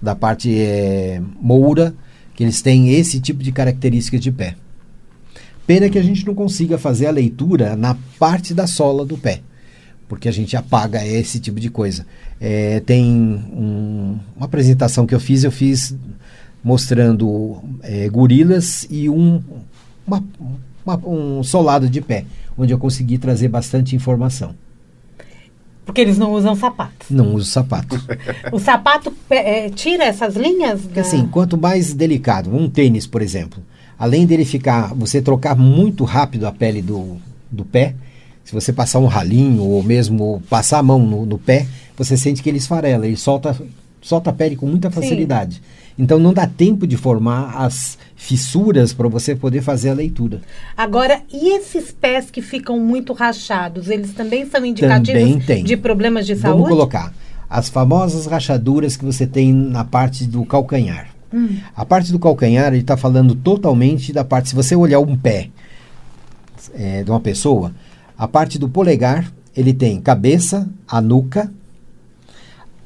da 0.01 0.17
parte 0.17 0.53
eh, 0.53 1.23
moura, 1.41 1.95
que 2.35 2.43
eles 2.43 2.61
têm 2.61 2.91
esse 2.93 3.21
tipo 3.21 3.41
de 3.41 3.53
características 3.53 4.21
de 4.21 4.33
pé. 4.33 4.57
Pena 5.67 5.89
que 5.89 5.99
a 5.99 6.03
gente 6.03 6.27
não 6.27 6.35
consiga 6.35 6.77
fazer 6.79 7.07
a 7.07 7.11
leitura 7.11 7.77
na 7.77 7.97
parte 8.19 8.53
da 8.53 8.67
sola 8.67 9.05
do 9.05 9.17
pé, 9.17 9.41
porque 10.09 10.29
a 10.29 10.33
gente 10.33 10.57
apaga 10.57 11.07
esse 11.07 11.39
tipo 11.39 11.61
de 11.61 11.71
coisa. 11.71 12.05
É, 12.41 12.81
tem 12.81 13.05
um- 13.05 14.19
uma 14.37 14.47
apresentação 14.47 15.07
que 15.07 15.15
eu 15.15 15.21
fiz, 15.21 15.45
eu 15.45 15.53
fiz 15.53 15.95
mostrando 16.65 17.61
é, 17.83 18.09
gorilas 18.09 18.87
e 18.91 19.09
um, 19.09 19.41
uma- 20.07 20.25
uma- 20.85 20.97
um 21.09 21.43
solado 21.43 21.89
de 21.89 22.01
pé, 22.01 22.25
onde 22.57 22.73
eu 22.73 22.79
consegui 22.79 23.19
trazer 23.19 23.49
bastante 23.49 23.95
informação. 23.97 24.55
Porque 25.85 26.01
eles 26.01 26.17
não 26.17 26.33
usam 26.33 26.55
sapatos. 26.55 27.09
Não 27.11 27.35
uso 27.35 27.51
sapato. 27.51 28.01
O 28.53 28.59
sapato 28.61 29.11
pe- 29.29 29.35
é, 29.35 29.69
tira 29.71 30.05
essas 30.05 30.37
linhas? 30.37 30.83
Da- 30.87 31.01
assim, 31.01 31.27
quanto 31.27 31.57
mais 31.59 31.93
delicado, 31.93 32.55
um 32.55 32.71
tênis, 32.71 33.07
por 33.07 33.21
exemplo, 33.21 33.61
além 33.99 34.27
dele 34.27 34.45
ficar, 34.45 34.95
você 34.95 35.21
trocar 35.21 35.57
muito 35.57 36.05
rápido 36.05 36.47
a 36.47 36.53
pele 36.53 36.83
do, 36.83 37.17
do 37.51 37.65
pé, 37.65 37.95
se 38.45 38.53
você 38.53 38.73
passar 38.73 38.99
um 38.99 39.07
ralinho 39.07 39.63
ou 39.63 39.83
mesmo 39.83 40.43
passar 40.51 40.79
a 40.79 40.83
mão 40.83 40.99
no, 40.99 41.25
no 41.25 41.39
pé, 41.39 41.67
você 41.97 42.17
sente 42.17 42.43
que 42.43 42.49
ele 42.49 42.59
esfarela, 42.59 43.07
ele 43.07 43.17
solta, 43.17 43.57
solta 44.01 44.31
a 44.31 44.33
pele 44.33 44.57
com 44.57 44.67
muita 44.67 44.91
facilidade. 44.91 45.57
Sim. 45.57 45.63
Então 45.99 46.19
não 46.19 46.33
dá 46.33 46.47
tempo 46.47 46.87
de 46.87 46.97
formar 46.97 47.55
as 47.57 47.99
fissuras 48.17 48.93
para 48.93 49.09
você 49.09 49.37
poder 49.37 49.63
fazer 49.63 49.91
a 49.91 49.95
leitura. 49.95 50.41
Agora, 50.77 51.23
e 51.33 51.55
esses 51.55 51.93
pés 51.93 52.31
que 52.31 52.41
ficam 52.41 52.79
muito 52.81 53.13
rachados, 53.13 53.89
eles 53.89 54.13
também 54.13 54.49
são 54.49 54.65
indicativos 54.65 55.45
também 55.45 55.65
de 55.65 55.77
problemas 55.77 56.27
de 56.27 56.35
saúde? 56.35 56.63
Vamos 56.63 56.71
colocar 56.71 57.13
as 57.49 57.69
famosas 57.69 58.25
rachaduras 58.25 58.97
que 58.97 59.05
você 59.05 59.27
tem 59.27 59.53
na 59.53 59.85
parte 59.85 60.25
do 60.25 60.43
calcanhar. 60.47 61.12
Hum. 61.33 61.59
A 61.75 61.85
parte 61.85 62.13
do 62.13 62.19
calcanhar, 62.19 62.73
ele 62.73 62.83
está 62.83 62.97
falando 62.97 63.35
totalmente 63.35 64.13
da 64.13 64.25
parte, 64.25 64.51
se 64.51 64.55
você 64.55 64.77
olhar 64.77 65.01
um 65.01 65.17
pé 65.17 65.51
é, 66.75 67.03
de 67.03 67.11
uma 67.11 67.21
pessoa, 67.21 67.73
a 68.17 68.29
parte 68.29 68.59
do 68.59 68.69
polegar, 68.69 69.33
ele 69.57 69.73
tem 69.73 70.01
cabeça, 70.01 70.69
a 70.87 71.01
nuca, 71.01 71.53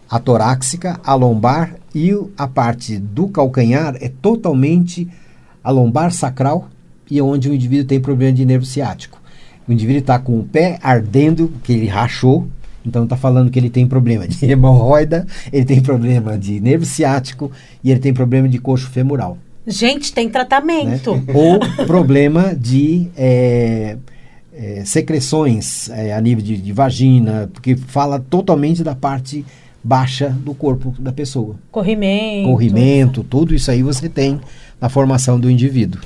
a 0.09 0.19
torácica, 0.19 1.01
a 1.05 1.15
lombar 1.15 1.75
e 1.95 2.13
a 2.37 2.47
parte 2.47 2.99
do 2.99 3.29
calcanhar 3.29 3.97
é 4.01 4.09
totalmente 4.09 5.09
a 5.63 5.71
lombar 5.71 6.13
sacral 6.13 6.69
e 7.11 7.19
é 7.19 7.23
onde 7.23 7.49
o 7.49 7.55
indivíduo 7.55 7.87
tem 7.87 8.01
problema 8.01 8.33
de 8.33 8.45
nervo 8.45 8.65
ciático. 8.65 9.21
O 9.67 9.73
indivíduo 9.73 10.01
está 10.01 10.19
com 10.19 10.39
o 10.39 10.45
pé 10.45 10.79
ardendo, 10.81 11.53
que 11.65 11.73
ele 11.73 11.87
rachou, 11.87 12.47
então 12.87 13.05
está 13.05 13.17
falando 13.17 13.51
que 13.51 13.59
ele 13.59 13.71
tem 13.71 13.87
problema 13.87 14.27
de 14.27 14.45
hemorroida, 14.51 15.27
ele 15.53 15.65
tem 15.65 15.81
problema 15.81 16.39
de 16.39 16.61
nervo 16.61 16.85
ciático 16.85 17.51
e 17.83 17.91
ele 17.91 18.01
tem 18.01 18.15
problema 18.15 18.49
de 18.49 18.59
coxo 18.59 18.89
femoral. 18.89 19.39
Gente, 19.67 20.13
tem 20.13 20.29
tratamento. 20.29 21.17
Né? 21.17 21.35
Ou 21.35 21.59
problema 21.87 22.55
de 22.55 23.09
é, 23.17 23.97
é, 24.55 24.83
secreções 24.85 25.91
é, 25.91 26.15
a 26.15 26.21
nível 26.21 26.45
de, 26.45 26.57
de 26.57 26.73
vagina, 26.73 27.51
porque 27.53 27.75
fala 27.75 28.21
totalmente 28.21 28.85
da 28.85 28.95
parte 28.95 29.45
baixa 29.83 30.29
do 30.29 30.55
corpo 30.55 30.95
da 30.99 31.13
pessoa. 31.13 31.57
Corrimento. 31.71 32.49
Corrimento, 32.49 33.25
tudo 33.25 33.55
isso 33.55 33.71
aí 33.71 33.83
você 33.83 34.09
tem 34.09 34.41
na 34.81 34.89
formação 34.89 35.39
do 35.39 35.51
indivíduo. 35.51 36.01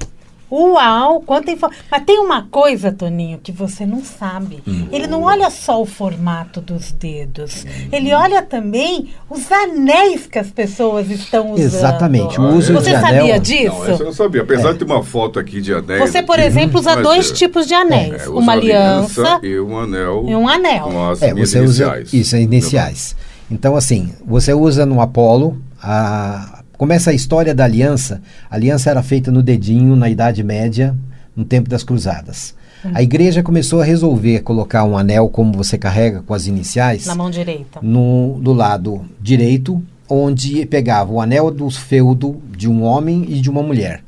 Uau, 0.50 1.20
quanta 1.20 1.50
informação. 1.50 1.84
Mas 1.90 2.04
tem 2.04 2.18
uma 2.18 2.48
coisa, 2.50 2.90
Toninho, 2.90 3.38
que 3.38 3.52
você 3.52 3.86
não 3.86 4.02
sabe. 4.02 4.62
Hum. 4.66 4.88
Ele 4.90 5.06
não 5.06 5.22
olha 5.22 5.48
só 5.48 5.80
o 5.80 5.86
formato 5.86 6.60
dos 6.60 6.90
dedos. 6.92 7.64
Hum. 7.64 7.88
Ele 7.92 8.12
olha 8.12 8.42
também 8.42 9.10
os 9.28 9.50
anéis 9.50 10.26
que 10.26 10.38
as 10.38 10.50
pessoas 10.50 11.08
estão 11.10 11.52
usando. 11.52 11.64
Exatamente. 11.64 12.40
O 12.40 12.56
uso 12.56 12.72
você 12.72 12.94
de 12.94 13.00
sabia 13.00 13.20
anel... 13.20 13.38
disso? 13.38 13.78
Não, 13.78 13.86
eu 13.86 14.04
não 14.06 14.12
sabia. 14.12 14.42
Apesar 14.42 14.70
é. 14.70 14.72
de 14.72 14.78
ter 14.80 14.84
uma 14.84 15.04
foto 15.04 15.38
aqui 15.38 15.60
de 15.60 15.72
anéis. 15.72 16.00
Você, 16.00 16.22
por 16.22 16.38
exemplo, 16.38 16.80
usa 16.80 16.96
dois 16.96 17.30
é. 17.30 17.34
tipos 17.34 17.66
de 17.66 17.74
anéis. 17.74 18.26
É, 18.26 18.28
uma 18.28 18.52
aliança, 18.52 19.20
aliança, 19.20 19.46
e 19.46 19.60
um 19.60 19.78
anel. 19.78 20.24
E 20.26 20.34
um 20.34 20.48
anel. 20.48 20.84
Com 20.84 21.10
as 21.10 21.22
é, 21.22 21.32
você 21.32 21.58
iniciais. 21.58 22.08
Usa, 22.08 22.16
isso, 22.16 22.36
é 22.36 22.40
iniciais. 22.40 23.16
Então, 23.50 23.76
assim, 23.76 24.12
você 24.24 24.52
usa 24.52 24.84
no 24.84 25.00
Apolo 25.00 25.60
a 25.82 26.59
Começa 26.80 27.10
a 27.10 27.12
história 27.12 27.54
da 27.54 27.64
aliança. 27.64 28.22
A 28.50 28.54
aliança 28.54 28.88
era 28.88 29.02
feita 29.02 29.30
no 29.30 29.42
dedinho 29.42 29.94
na 29.94 30.08
Idade 30.08 30.42
Média, 30.42 30.96
no 31.36 31.44
tempo 31.44 31.68
das 31.68 31.84
Cruzadas. 31.84 32.54
Hum. 32.82 32.92
A 32.94 33.02
igreja 33.02 33.42
começou 33.42 33.82
a 33.82 33.84
resolver 33.84 34.40
colocar 34.40 34.84
um 34.84 34.96
anel 34.96 35.28
como 35.28 35.52
você 35.52 35.76
carrega 35.76 36.22
com 36.22 36.32
as 36.32 36.46
iniciais. 36.46 37.04
Na 37.04 37.14
mão 37.14 37.30
direita. 37.30 37.80
No, 37.82 38.38
do 38.40 38.54
lado 38.54 39.02
direito, 39.20 39.82
onde 40.08 40.64
pegava 40.64 41.12
o 41.12 41.20
anel 41.20 41.50
do 41.50 41.68
feudo 41.68 42.40
de 42.56 42.66
um 42.66 42.82
homem 42.82 43.26
e 43.28 43.42
de 43.42 43.50
uma 43.50 43.62
mulher. 43.62 44.02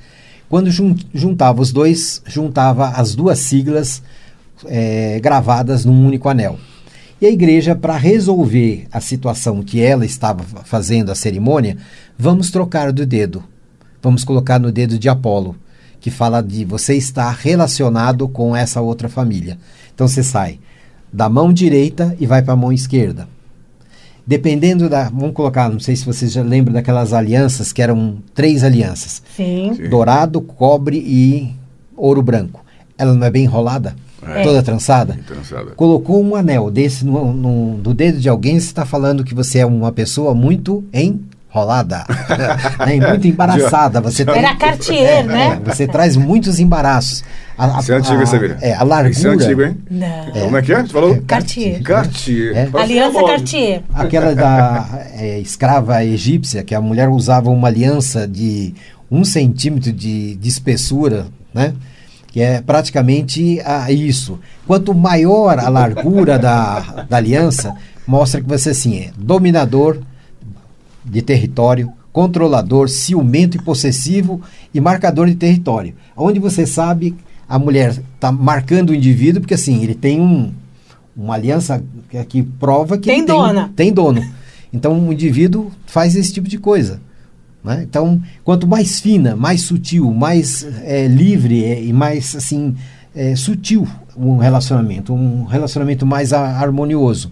Quando 0.48 0.70
jun, 0.70 0.96
juntava 1.12 1.60
os 1.60 1.72
dois, 1.72 2.22
juntava 2.26 2.88
as 2.88 3.14
duas 3.14 3.38
siglas 3.38 4.02
é, 4.64 5.20
gravadas 5.20 5.84
num 5.84 6.06
único 6.06 6.26
anel. 6.26 6.58
E 7.22 7.26
a 7.26 7.30
igreja, 7.30 7.76
para 7.76 7.96
resolver 7.96 8.88
a 8.90 9.00
situação 9.00 9.62
que 9.62 9.80
ela 9.80 10.04
estava 10.04 10.42
fazendo 10.64 11.12
a 11.12 11.14
cerimônia, 11.14 11.76
vamos 12.18 12.50
trocar 12.50 12.92
do 12.92 13.04
dedo. 13.06 13.42
Vamos 14.02 14.24
colocar 14.24 14.58
no 14.58 14.72
dedo 14.72 14.98
de 14.98 15.08
Apolo, 15.08 15.56
que 16.00 16.10
fala 16.10 16.42
de 16.42 16.64
você 16.64 16.96
estar 16.96 17.30
relacionado 17.30 18.28
com 18.28 18.56
essa 18.56 18.80
outra 18.80 19.08
família. 19.08 19.58
Então 19.94 20.08
você 20.08 20.22
sai 20.22 20.58
da 21.12 21.28
mão 21.28 21.52
direita 21.52 22.16
e 22.18 22.26
vai 22.26 22.42
para 22.42 22.54
a 22.54 22.56
mão 22.56 22.72
esquerda. 22.72 23.28
Dependendo 24.26 24.88
da. 24.88 25.08
Vamos 25.08 25.32
colocar, 25.32 25.68
não 25.68 25.80
sei 25.80 25.96
se 25.96 26.06
vocês 26.06 26.32
já 26.32 26.42
lembram 26.42 26.72
daquelas 26.72 27.12
alianças, 27.12 27.72
que 27.72 27.82
eram 27.82 28.18
três 28.34 28.62
alianças: 28.62 29.22
Sim. 29.36 29.74
dourado, 29.90 30.40
cobre 30.40 30.96
e 30.96 31.54
ouro 31.96 32.22
branco. 32.22 32.64
Ela 32.96 33.14
não 33.14 33.26
é 33.26 33.30
bem 33.30 33.44
enrolada? 33.44 33.96
É. 34.24 34.42
Toda 34.44 34.62
trançada. 34.62 35.18
trançada. 35.26 35.72
Colocou 35.72 36.22
um 36.22 36.36
anel 36.36 36.70
desse 36.70 37.04
no, 37.04 37.32
no, 37.32 37.78
no 37.78 37.94
dedo 37.94 38.20
de 38.20 38.28
alguém, 38.28 38.60
você 38.60 38.66
está 38.66 38.86
falando 38.86 39.24
que 39.24 39.34
você 39.34 39.58
é 39.58 39.66
uma 39.66 39.90
pessoa 39.90 40.32
muito 40.32 40.84
enrolada, 41.52 42.04
né? 42.78 43.08
muito 43.08 43.28
embaraçada. 43.28 44.00
Você 44.00 44.22
Era 44.22 44.32
tem, 44.32 44.56
Cartier, 44.56 45.18
é, 45.18 45.22
né? 45.22 45.60
É, 45.62 45.70
você 45.70 45.86
traz 45.86 46.16
muitos 46.16 46.58
embaraços. 46.58 47.22
A, 47.56 47.76
a, 47.76 47.80
Isso 47.80 47.92
é 47.92 47.96
antigo, 47.96 48.26
Samira. 48.26 48.58
É, 48.62 48.74
a 48.74 48.82
largura. 48.82 49.10
Isso 49.10 49.28
é 49.28 49.30
antigo, 49.30 49.62
hein? 49.62 49.76
Não. 49.90 50.06
É. 50.06 50.40
Como 50.40 50.56
é 50.56 50.62
que 50.62 50.72
é? 50.72 50.82
Você 50.82 50.88
falou? 50.88 51.22
Cartier. 51.26 51.82
Cartier. 51.82 52.56
É. 52.56 52.68
Aliança 52.72 53.22
Cartier. 53.22 53.82
Aquela 53.92 54.34
da 54.34 54.88
é, 55.14 55.38
escrava 55.38 56.02
egípcia, 56.02 56.64
que 56.64 56.74
a 56.74 56.80
mulher 56.80 57.08
usava 57.10 57.50
uma 57.50 57.68
aliança 57.68 58.26
de 58.26 58.74
um 59.10 59.22
centímetro 59.22 59.92
de, 59.92 60.36
de 60.36 60.48
espessura, 60.48 61.26
né? 61.52 61.74
que 62.28 62.40
é 62.40 62.62
praticamente 62.62 63.60
a, 63.60 63.92
isso. 63.92 64.40
Quanto 64.66 64.94
maior 64.94 65.58
a 65.58 65.68
largura 65.68 66.38
da, 66.38 67.04
da 67.06 67.18
aliança, 67.18 67.74
mostra 68.06 68.40
que 68.40 68.48
você 68.48 68.70
assim, 68.70 68.98
é 68.98 69.10
dominador 69.18 69.98
de 71.04 71.22
território, 71.22 71.92
controlador, 72.12 72.88
ciumento 72.88 73.56
e 73.56 73.62
possessivo 73.62 74.40
e 74.72 74.80
marcador 74.80 75.26
de 75.28 75.34
território. 75.34 75.94
Onde 76.16 76.38
você 76.38 76.66
sabe 76.66 77.16
a 77.48 77.58
mulher 77.58 78.02
está 78.14 78.32
marcando 78.32 78.90
o 78.90 78.94
indivíduo, 78.94 79.40
porque 79.40 79.54
assim, 79.54 79.82
ele 79.82 79.94
tem 79.94 80.20
um, 80.20 80.52
uma 81.16 81.34
aliança 81.34 81.82
que, 82.08 82.24
que 82.24 82.42
prova 82.42 82.96
que 82.96 83.10
tem 83.10 83.24
dona. 83.24 83.64
Tem, 83.64 83.86
tem 83.86 83.92
dono. 83.92 84.24
Então 84.72 85.08
o 85.08 85.12
indivíduo 85.12 85.70
faz 85.86 86.16
esse 86.16 86.32
tipo 86.32 86.48
de 86.48 86.58
coisa. 86.58 87.00
Né? 87.62 87.84
Então, 87.88 88.20
quanto 88.42 88.66
mais 88.66 89.00
fina, 89.00 89.36
mais 89.36 89.60
sutil, 89.62 90.10
mais 90.12 90.66
é, 90.82 91.06
livre 91.06 91.62
é, 91.64 91.84
e 91.84 91.92
mais 91.92 92.34
assim 92.34 92.74
é, 93.14 93.36
sutil 93.36 93.86
um 94.16 94.38
relacionamento, 94.38 95.12
um 95.12 95.44
relacionamento 95.44 96.06
mais 96.06 96.32
a, 96.32 96.40
harmonioso. 96.40 97.30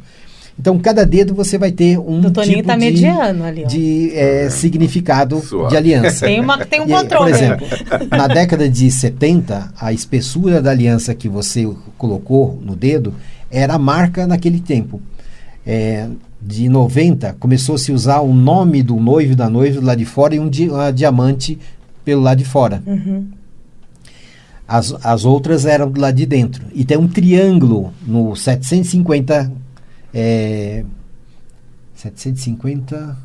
Então, 0.61 0.79
cada 0.79 1.07
dedo 1.07 1.35
você 1.35 1.57
vai 1.57 1.73
ter 1.73 1.99
um 1.99 2.20
tipo 2.20 2.35
tá 2.35 2.75
de, 2.75 2.81
mediano 2.81 3.44
ali, 3.44 3.64
de 3.64 4.14
é, 4.14 4.51
significado 4.51 5.40
Suave. 5.40 5.70
de 5.70 5.77
aliança. 5.79 6.27
Tem, 6.27 6.38
uma, 6.38 6.59
tem 6.66 6.83
um 6.83 6.87
e, 6.87 6.92
controle. 6.92 7.33
Por 7.33 7.35
exemplo, 7.35 7.66
na 8.11 8.29
década 8.29 8.68
de 8.68 8.90
70, 8.90 9.73
a 9.81 9.90
espessura 9.90 10.61
da 10.61 10.70
aliança 10.70 11.14
que 11.14 11.31
você 11.31 11.66
colocou 11.96 12.61
no 12.62 12.77
dedo 12.77 13.14
era 13.51 13.73
a 13.73 13.79
marca 13.79 14.27
naquele 14.27 14.61
tempo. 14.61 15.01
É, 15.66 16.07
de 16.38 16.68
90, 16.68 17.37
começou 17.40 17.77
a 17.77 17.79
se 17.79 17.90
usar 17.90 18.20
o 18.20 18.35
nome 18.35 18.83
do 18.83 18.96
noivo 18.96 19.33
e 19.33 19.37
da 19.37 19.49
noiva 19.49 19.81
do 19.81 19.87
lado 19.87 19.99
de 19.99 20.05
fora 20.05 20.35
e 20.35 20.38
um 20.38 20.51
di 20.51 20.68
diamante 20.94 21.59
pelo 22.05 22.20
lado 22.20 22.37
de 22.37 22.44
fora. 22.44 22.83
Uhum. 22.87 23.29
As, 24.68 24.94
as 25.03 25.25
outras 25.25 25.64
eram 25.64 25.90
do 25.90 25.99
lado 25.99 26.16
de 26.16 26.27
dentro. 26.27 26.66
E 26.75 26.85
tem 26.85 26.99
um 26.99 27.09
triângulo 27.09 27.94
no 28.07 28.37
750. 28.37 29.60
É, 30.12 30.85
750 31.94 33.16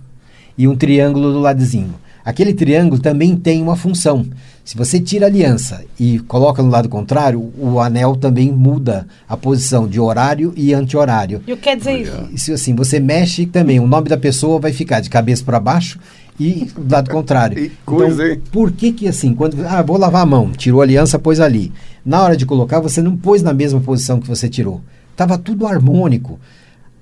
e 0.58 0.67
um 0.67 0.76
triângulo 0.76 1.32
do 1.32 1.39
ladozinho. 1.39 1.95
Aquele 2.24 2.54
triângulo 2.54 3.00
também 3.00 3.36
tem 3.36 3.62
uma 3.62 3.76
função. 3.76 4.26
Se 4.63 4.76
você 4.76 5.00
tira 5.00 5.28
a 5.28 5.30
aliança 5.30 5.86
e 6.00 6.17
coloca 6.19 6.63
no 6.63 6.69
lado 6.69 6.89
contrário, 6.89 7.54
o 7.56 7.80
anel 7.80 8.15
também 8.15 8.52
muda 8.52 9.05
a 9.30 9.38
posição 9.38 9.88
de 9.88 9.99
horário 9.99 10.51
e 10.55 10.74
anti-horário. 10.74 11.43
E 11.45 11.53
o 11.53 11.55
que 11.55 11.64
quer 11.64 11.78
dizer 11.78 12.01
isso? 12.01 12.30
Isso 12.34 12.53
assim, 12.53 12.74
você 12.74 12.99
mexe 12.99 13.45
também, 13.45 13.80
o 13.80 13.86
nome 13.86 14.10
da 14.10 14.18
pessoa 14.18 14.60
vai 14.60 14.74
ficar 14.74 15.01
de 15.01 15.10
cabeça 15.10 15.43
para 15.43 15.60
baixo 15.60 15.99
e 16.39 16.68
do 16.76 16.91
lado 16.91 17.12
contrário. 17.12 17.60
E 17.64 17.72
coisa, 17.86 18.24
então, 18.24 18.36
hein? 18.36 18.41
Por 18.51 18.72
que 18.72 18.91
que 18.91 19.07
assim, 19.07 19.36
quando 19.36 19.64
ah, 19.68 19.84
vou 19.84 19.97
lavar 19.97 20.24
a 20.24 20.26
mão, 20.26 20.51
tirou 20.51 20.82
a 20.82 20.84
aliança, 20.84 21.20
pôs 21.20 21.39
ali. 21.39 21.72
Na 22.03 22.24
hora 22.24 22.36
de 22.36 22.45
colocar, 22.45 22.80
você 22.80 23.03
não 23.03 23.16
pôs 23.16 23.43
na 23.43 23.53
mesma 23.53 23.80
posição 23.80 24.20
que 24.20 24.28
você 24.28 24.49
tirou. 24.49 24.82
Tava 25.16 25.38
tudo 25.38 25.68
harmônico. 25.68 26.39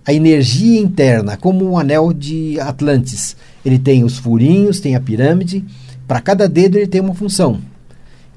A 0.05 0.13
energia 0.13 0.79
interna, 0.79 1.37
como 1.37 1.69
um 1.69 1.77
anel 1.77 2.11
de 2.11 2.59
Atlantis, 2.59 3.37
ele 3.65 3.79
tem 3.79 4.03
os 4.03 4.17
furinhos, 4.17 4.79
tem 4.79 4.95
a 4.95 4.99
pirâmide, 4.99 5.63
para 6.07 6.19
cada 6.19 6.47
dedo 6.47 6.77
ele 6.77 6.87
tem 6.87 6.99
uma 6.99 7.13
função. 7.13 7.61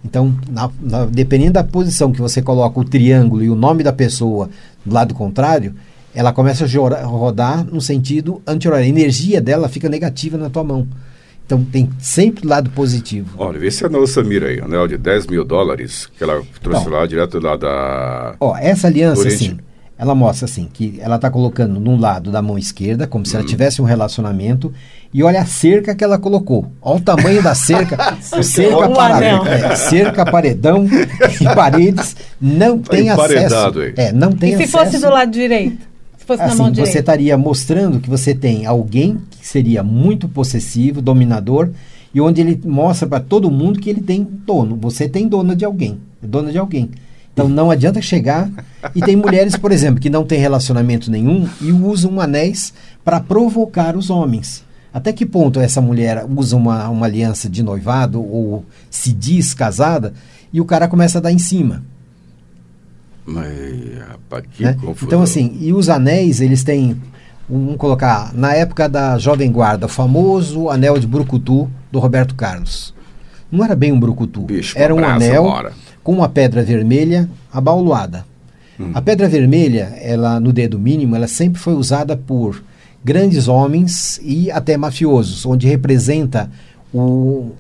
Então, 0.05 0.33
na, 0.49 0.71
na, 0.81 1.05
dependendo 1.05 1.55
da 1.55 1.65
posição 1.65 2.13
que 2.13 2.21
você 2.21 2.41
coloca 2.41 2.79
o 2.79 2.85
triângulo 2.85 3.43
e 3.43 3.51
o 3.51 3.57
nome 3.57 3.83
da 3.83 3.93
pessoa 3.93 4.49
do 4.85 4.95
lado 4.95 5.13
contrário, 5.15 5.75
ela 6.15 6.33
começa 6.33 6.65
a 6.65 7.05
rodar 7.05 7.65
no 7.65 7.81
sentido 7.81 8.41
anti-horário. 8.47 8.87
A 8.87 8.89
energia 8.89 9.41
dela 9.41 9.69
fica 9.69 9.89
negativa 9.89 10.39
na 10.39 10.49
tua 10.49 10.63
mão. 10.63 10.87
Então 11.45 11.63
tem 11.63 11.91
sempre 11.99 12.47
lado 12.47 12.71
positivo. 12.71 13.35
Olha, 13.39 13.59
vê 13.59 13.71
se 13.71 13.85
a 13.85 13.89
nossa 13.89 14.23
mira 14.23 14.49
aí, 14.49 14.61
anel 14.61 14.89
de 14.89 14.97
10 14.97 15.27
mil 15.27 15.45
dólares, 15.45 16.09
que 16.17 16.23
ela 16.23 16.43
trouxe 16.61 16.85
Bom. 16.85 16.91
lá 16.91 17.07
direto 17.07 17.39
lá 17.39 17.57
da. 17.57 18.35
Ó, 18.41 18.57
essa 18.57 18.89
aliança, 18.89 19.29
assim, 19.29 19.57
ela 19.99 20.15
mostra 20.15 20.45
assim, 20.45 20.69
que 20.73 20.99
ela 21.01 21.17
está 21.17 21.31
colocando 21.31 21.81
num 21.81 21.99
lado 21.99 22.31
da 22.31 22.43
mão 22.43 22.59
esquerda, 22.59 23.07
como 23.07 23.25
se 23.25 23.35
Hum. 23.35 23.41
ela 23.41 23.49
tivesse 23.49 23.81
um 23.81 23.85
relacionamento, 23.85 24.73
e 25.15 25.23
olha 25.23 25.41
a 25.41 25.47
cerca 25.47 25.95
que 25.95 26.05
ela 26.05 26.19
colocou. 26.19 26.71
Olha 26.83 26.97
o 26.99 27.01
tamanho 27.01 27.43
da 27.43 27.55
cerca. 27.55 28.17
cerca, 28.43 28.89
O 28.89 28.95
para- 28.95 29.17
anel. 29.17 29.47
é, 29.47 29.75
cerca, 29.77 30.25
paredão 30.31 30.87
e 31.41 31.45
paredes. 31.55 32.15
Não 32.41 32.79
tem 32.79 33.09
acesso. 33.09 33.79
aí. 33.81 33.95
É, 33.97 34.13
não 34.13 34.33
tem 34.33 34.51
E 34.53 34.57
se 34.59 34.63
acesso. 34.65 34.79
fosse 34.91 34.99
do 35.05 35.11
lado 35.11 35.31
direito? 35.33 35.79
Se 36.19 36.27
fosse 36.27 36.41
na 36.43 36.49
Assim, 36.49 36.59
mão 36.59 36.67
você 36.67 36.73
direita? 36.75 36.99
estaria 36.99 37.39
mostrando 37.39 38.01
que 38.01 38.11
você 38.11 38.35
tem 38.35 38.67
alguém 38.67 39.19
que 39.31 39.47
seria 39.47 39.83
muito 39.83 40.29
possessivo, 40.29 41.01
dominador, 41.01 41.71
e 42.13 42.21
onde 42.21 42.41
ele 42.43 42.61
mostra 42.65 43.07
para 43.09 43.21
todo 43.21 43.51
mundo 43.51 43.79
que 43.81 43.89
ele 43.89 44.01
tem 44.03 44.23
dono. 44.45 44.77
Você 44.81 45.09
tem 45.09 45.27
dona 45.29 45.55
de 45.57 45.65
alguém, 45.65 45.99
é 46.23 46.27
dona 46.27 46.51
de 46.53 46.59
alguém. 46.59 46.91
Então 47.37 47.51
não 47.51 47.71
adianta 47.71 48.01
chegar. 48.01 48.51
E 48.95 49.03
tem 49.03 49.15
mulheres, 49.15 49.57
por 49.59 49.71
exemplo, 49.71 50.01
que 50.01 50.09
não 50.09 50.25
têm 50.25 50.41
relacionamento 50.41 51.11
nenhum 51.11 51.47
e 51.61 51.71
usam 51.71 52.19
anéis 52.19 52.73
para 53.05 53.21
provocar 53.21 53.95
os 53.95 54.09
homens. 54.09 54.65
Até 54.91 55.13
que 55.13 55.27
ponto 55.27 55.61
essa 55.61 55.79
mulher 55.79 56.25
usa 56.35 56.57
uma, 56.57 56.89
uma 56.89 57.05
aliança 57.05 57.47
de 57.47 57.63
noivado 57.63 58.23
ou 58.23 58.65
se 58.89 59.13
diz 59.13 59.53
casada 59.53 60.15
e 60.51 60.63
o 60.63 60.65
cara 60.65 60.89
começa 60.89 61.19
a 61.19 61.21
dar 61.21 61.31
em 61.31 61.39
cima? 61.39 61.83
Mas, 63.27 63.99
rapaz, 64.09 64.45
que 64.53 64.63
né? 64.63 64.73
confusão. 64.73 65.07
Então, 65.07 65.23
assim, 65.23 65.59
e 65.61 65.75
os 65.75 65.91
anéis, 65.91 66.41
eles 66.41 66.65
têm, 66.65 66.97
vamos 67.47 67.77
colocar, 67.77 68.33
na 68.33 68.55
época 68.55 68.89
da 68.89 69.19
Jovem 69.19 69.53
Guarda, 69.53 69.85
o 69.85 69.91
famoso 69.91 70.71
anel 70.71 70.99
de 70.99 71.07
Brucutu 71.07 71.69
do 71.93 71.99
Roberto 71.99 72.35
Carlos. 72.35 72.96
Não 73.51 73.65
era 73.65 73.77
bem 73.77 73.93
um 73.93 74.01
Brucutu, 74.01 74.43
Bicho, 74.43 74.77
era 74.77 74.95
um 74.95 75.05
anel 75.05 75.45
bora. 75.45 75.73
com 76.03 76.13
uma 76.13 76.29
pedra 76.29 76.63
vermelha 76.63 77.29
abaulada. 77.53 78.27
Hum. 78.79 78.91
A 78.93 79.01
pedra 79.01 79.29
vermelha, 79.29 79.97
ela 80.01 80.39
no 80.41 80.53
dedo 80.53 80.79
mínimo, 80.79 81.17
ela 81.17 81.29
sempre 81.29 81.61
foi 81.61 81.75
usada 81.75 82.17
por 82.17 82.63
grandes 83.05 83.47
homens 83.49 84.21
e 84.23 84.51
até 84.51 84.77
mafiosos, 84.77 85.47
onde 85.47 85.67
representa 85.67 86.51
o 86.93 87.53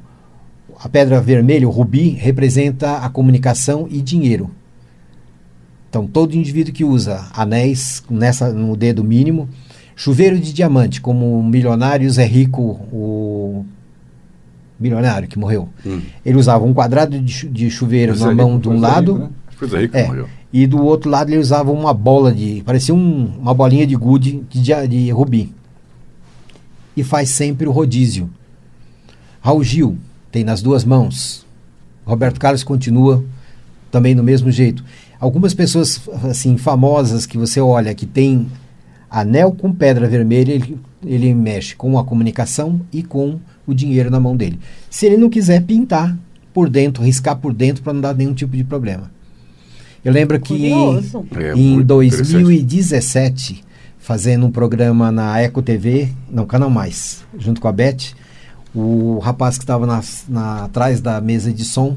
a 0.78 0.88
pedra 0.88 1.20
vermelha, 1.20 1.66
o 1.66 1.70
rubi, 1.70 2.10
representa 2.10 2.98
a 2.98 3.08
comunicação 3.08 3.88
e 3.90 4.02
dinheiro. 4.02 4.50
Então, 5.88 6.06
todo 6.06 6.34
indivíduo 6.36 6.74
que 6.74 6.84
usa 6.84 7.26
anéis 7.32 8.02
nessa, 8.10 8.52
no 8.52 8.76
dedo 8.76 9.02
mínimo, 9.02 9.48
chuveiro 9.94 10.38
de 10.38 10.52
diamante, 10.52 11.00
como 11.00 11.38
o 11.38 11.42
milionário 11.42 12.10
Zé 12.10 12.26
Rico, 12.26 12.62
o 12.92 13.64
milionário 14.78 15.26
que 15.28 15.38
morreu, 15.38 15.68
Hum. 15.84 16.00
ele 16.24 16.36
usava 16.38 16.64
um 16.64 16.72
quadrado 16.74 17.18
de, 17.20 17.48
de 17.48 17.70
chuveiro 17.70 18.16
na 18.18 18.30
Rico, 18.30 18.36
mão 18.36 18.58
de 18.58 18.68
um 18.68 18.78
lado 18.78 19.12
Rico, 19.14 19.24
né? 19.60 19.68
Zé 19.68 19.78
Rico 19.80 19.92
que 19.92 19.98
é, 19.98 20.06
morreu. 20.06 20.28
e 20.52 20.66
do 20.66 20.82
outro 20.84 21.08
lado 21.10 21.30
ele 21.30 21.38
usava 21.40 21.70
uma 21.72 21.94
bola 21.94 22.32
de. 22.32 22.62
parecia 22.64 22.94
um- 22.94 23.26
uma 23.40 23.54
bolinha 23.54 23.86
de 23.86 23.96
gude 23.96 24.42
de, 24.50 24.86
de 24.88 25.10
rubi. 25.10 25.52
E 26.96 27.02
faz 27.04 27.28
sempre 27.30 27.66
o 27.68 27.72
rodízio. 27.72 28.28
Raul 29.40 29.62
Gil 29.62 29.96
tem 30.32 30.44
nas 30.44 30.62
duas 30.62 30.84
mãos. 30.84 31.44
Roberto 32.04 32.38
Carlos 32.40 32.64
continua 32.64 33.22
também 33.90 34.14
do 34.14 34.22
mesmo 34.22 34.50
jeito. 34.50 34.82
Algumas 35.20 35.54
pessoas 35.54 36.00
assim 36.24 36.56
famosas 36.56 37.26
que 37.26 37.38
você 37.38 37.60
olha 37.60 37.94
que 37.94 38.06
tem 38.06 38.46
anel 39.10 39.52
com 39.52 39.72
pedra 39.72 40.08
vermelha, 40.08 40.52
ele, 40.52 40.78
ele 41.04 41.34
mexe 41.34 41.74
com 41.76 41.98
a 41.98 42.04
comunicação 42.04 42.80
e 42.92 43.02
com 43.02 43.38
o 43.66 43.74
dinheiro 43.74 44.10
na 44.10 44.20
mão 44.20 44.36
dele. 44.36 44.58
Se 44.90 45.06
ele 45.06 45.16
não 45.16 45.28
quiser 45.28 45.62
pintar 45.64 46.16
por 46.54 46.68
dentro, 46.70 47.02
riscar 47.02 47.36
por 47.36 47.52
dentro 47.52 47.82
para 47.82 47.92
não 47.92 48.00
dar 48.00 48.14
nenhum 48.14 48.32
tipo 48.34 48.56
de 48.56 48.64
problema. 48.64 49.10
Eu 50.04 50.12
lembro 50.12 50.38
que 50.40 50.54
Curioso. 50.56 51.26
É, 51.36 51.52
em 51.52 51.74
muito 51.74 51.86
2017, 51.86 53.62
fazendo 53.98 54.46
um 54.46 54.50
programa 54.50 55.10
na 55.10 55.40
Eco 55.40 55.60
TV, 55.62 56.08
não, 56.30 56.46
Canal 56.46 56.70
Mais, 56.70 57.24
junto 57.38 57.60
com 57.60 57.68
a 57.68 57.72
Beth, 57.72 58.14
o 58.74 59.18
rapaz 59.18 59.58
que 59.58 59.64
estava 59.64 59.86
na, 59.86 60.00
na- 60.28 60.64
atrás 60.64 61.00
da 61.00 61.20
mesa 61.20 61.52
de 61.52 61.64
som, 61.64 61.96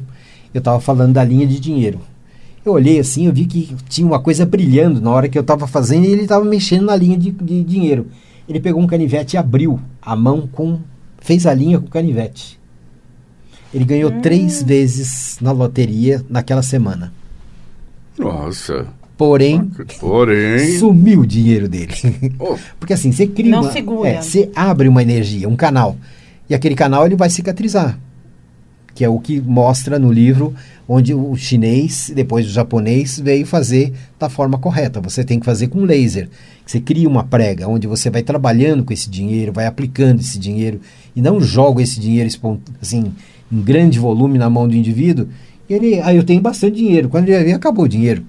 eu 0.53 0.59
estava 0.59 0.79
falando 0.79 1.13
da 1.13 1.23
linha 1.23 1.45
de 1.45 1.59
dinheiro. 1.59 1.99
Eu 2.65 2.73
olhei 2.73 2.99
assim, 2.99 3.27
eu 3.27 3.33
vi 3.33 3.45
que 3.45 3.75
tinha 3.87 4.05
uma 4.07 4.19
coisa 4.19 4.45
brilhando 4.45 4.99
na 4.99 5.09
hora 5.11 5.29
que 5.29 5.37
eu 5.37 5.41
estava 5.41 5.67
fazendo 5.67 6.05
e 6.05 6.11
ele 6.11 6.23
estava 6.23 6.43
mexendo 6.43 6.85
na 6.85 6.95
linha 6.95 7.17
de, 7.17 7.31
de 7.31 7.63
dinheiro. 7.63 8.07
Ele 8.47 8.59
pegou 8.59 8.81
um 8.81 8.87
canivete 8.87 9.35
e 9.35 9.37
abriu 9.37 9.79
a 10.01 10.15
mão 10.15 10.47
com. 10.51 10.79
Fez 11.21 11.45
a 11.45 11.53
linha 11.53 11.79
com 11.79 11.87
o 11.87 11.89
canivete. 11.89 12.59
Ele 13.73 13.85
ganhou 13.85 14.11
três 14.21 14.63
vezes 14.63 15.37
na 15.41 15.51
loteria 15.51 16.23
naquela 16.29 16.63
semana. 16.63 17.13
Nossa. 18.17 18.87
Porém, 19.17 19.69
Porém. 19.99 20.77
sumiu 20.77 21.21
o 21.21 21.27
dinheiro 21.27 21.67
dele. 21.67 21.93
Oh, 22.39 22.55
Porque 22.79 22.93
assim, 22.93 23.11
você 23.11 23.27
cria 23.27 23.51
Não 23.51 23.63
uma, 23.63 23.71
segura. 23.71 24.09
é, 24.09 24.21
você 24.21 24.49
abre 24.55 24.87
uma 24.87 25.01
energia, 25.01 25.47
um 25.47 25.57
canal. 25.57 25.97
E 26.49 26.55
aquele 26.55 26.73
canal 26.73 27.05
ele 27.05 27.15
vai 27.17 27.29
cicatrizar. 27.29 27.99
Que 28.95 29.03
é 29.03 29.09
o 29.09 29.19
que 29.19 29.39
mostra 29.41 29.99
no 29.99 30.11
livro 30.11 30.53
onde 30.87 31.13
o 31.13 31.35
chinês, 31.35 32.11
depois 32.15 32.47
o 32.47 32.49
japonês, 32.49 33.19
veio 33.19 33.45
fazer 33.45 33.93
da 34.17 34.29
forma 34.29 34.57
correta. 34.57 34.99
Você 35.01 35.23
tem 35.23 35.39
que 35.39 35.45
fazer 35.45 35.67
com 35.67 35.81
laser. 35.83 36.29
Você 36.65 36.79
cria 36.79 37.07
uma 37.07 37.23
prega 37.23 37.67
onde 37.67 37.87
você 37.87 38.09
vai 38.09 38.23
trabalhando 38.23 38.83
com 38.83 38.91
esse 38.93 39.09
dinheiro, 39.09 39.51
vai 39.53 39.65
aplicando 39.67 40.21
esse 40.21 40.39
dinheiro 40.39 40.79
e 41.19 41.21
não 41.21 41.41
joga 41.41 41.83
esse 41.83 41.99
dinheiro 41.99 42.29
assim, 42.81 43.11
em 43.51 43.61
grande 43.61 43.99
volume 43.99 44.37
na 44.37 44.49
mão 44.49 44.69
do 44.69 44.73
indivíduo. 44.73 45.27
Ele, 45.69 45.99
ah, 46.01 46.13
eu 46.13 46.23
tenho 46.23 46.39
bastante 46.39 46.77
dinheiro. 46.77 47.09
Quando 47.09 47.27
ele 47.27 47.51
acabou 47.51 47.83
o 47.83 47.89
dinheiro. 47.89 48.23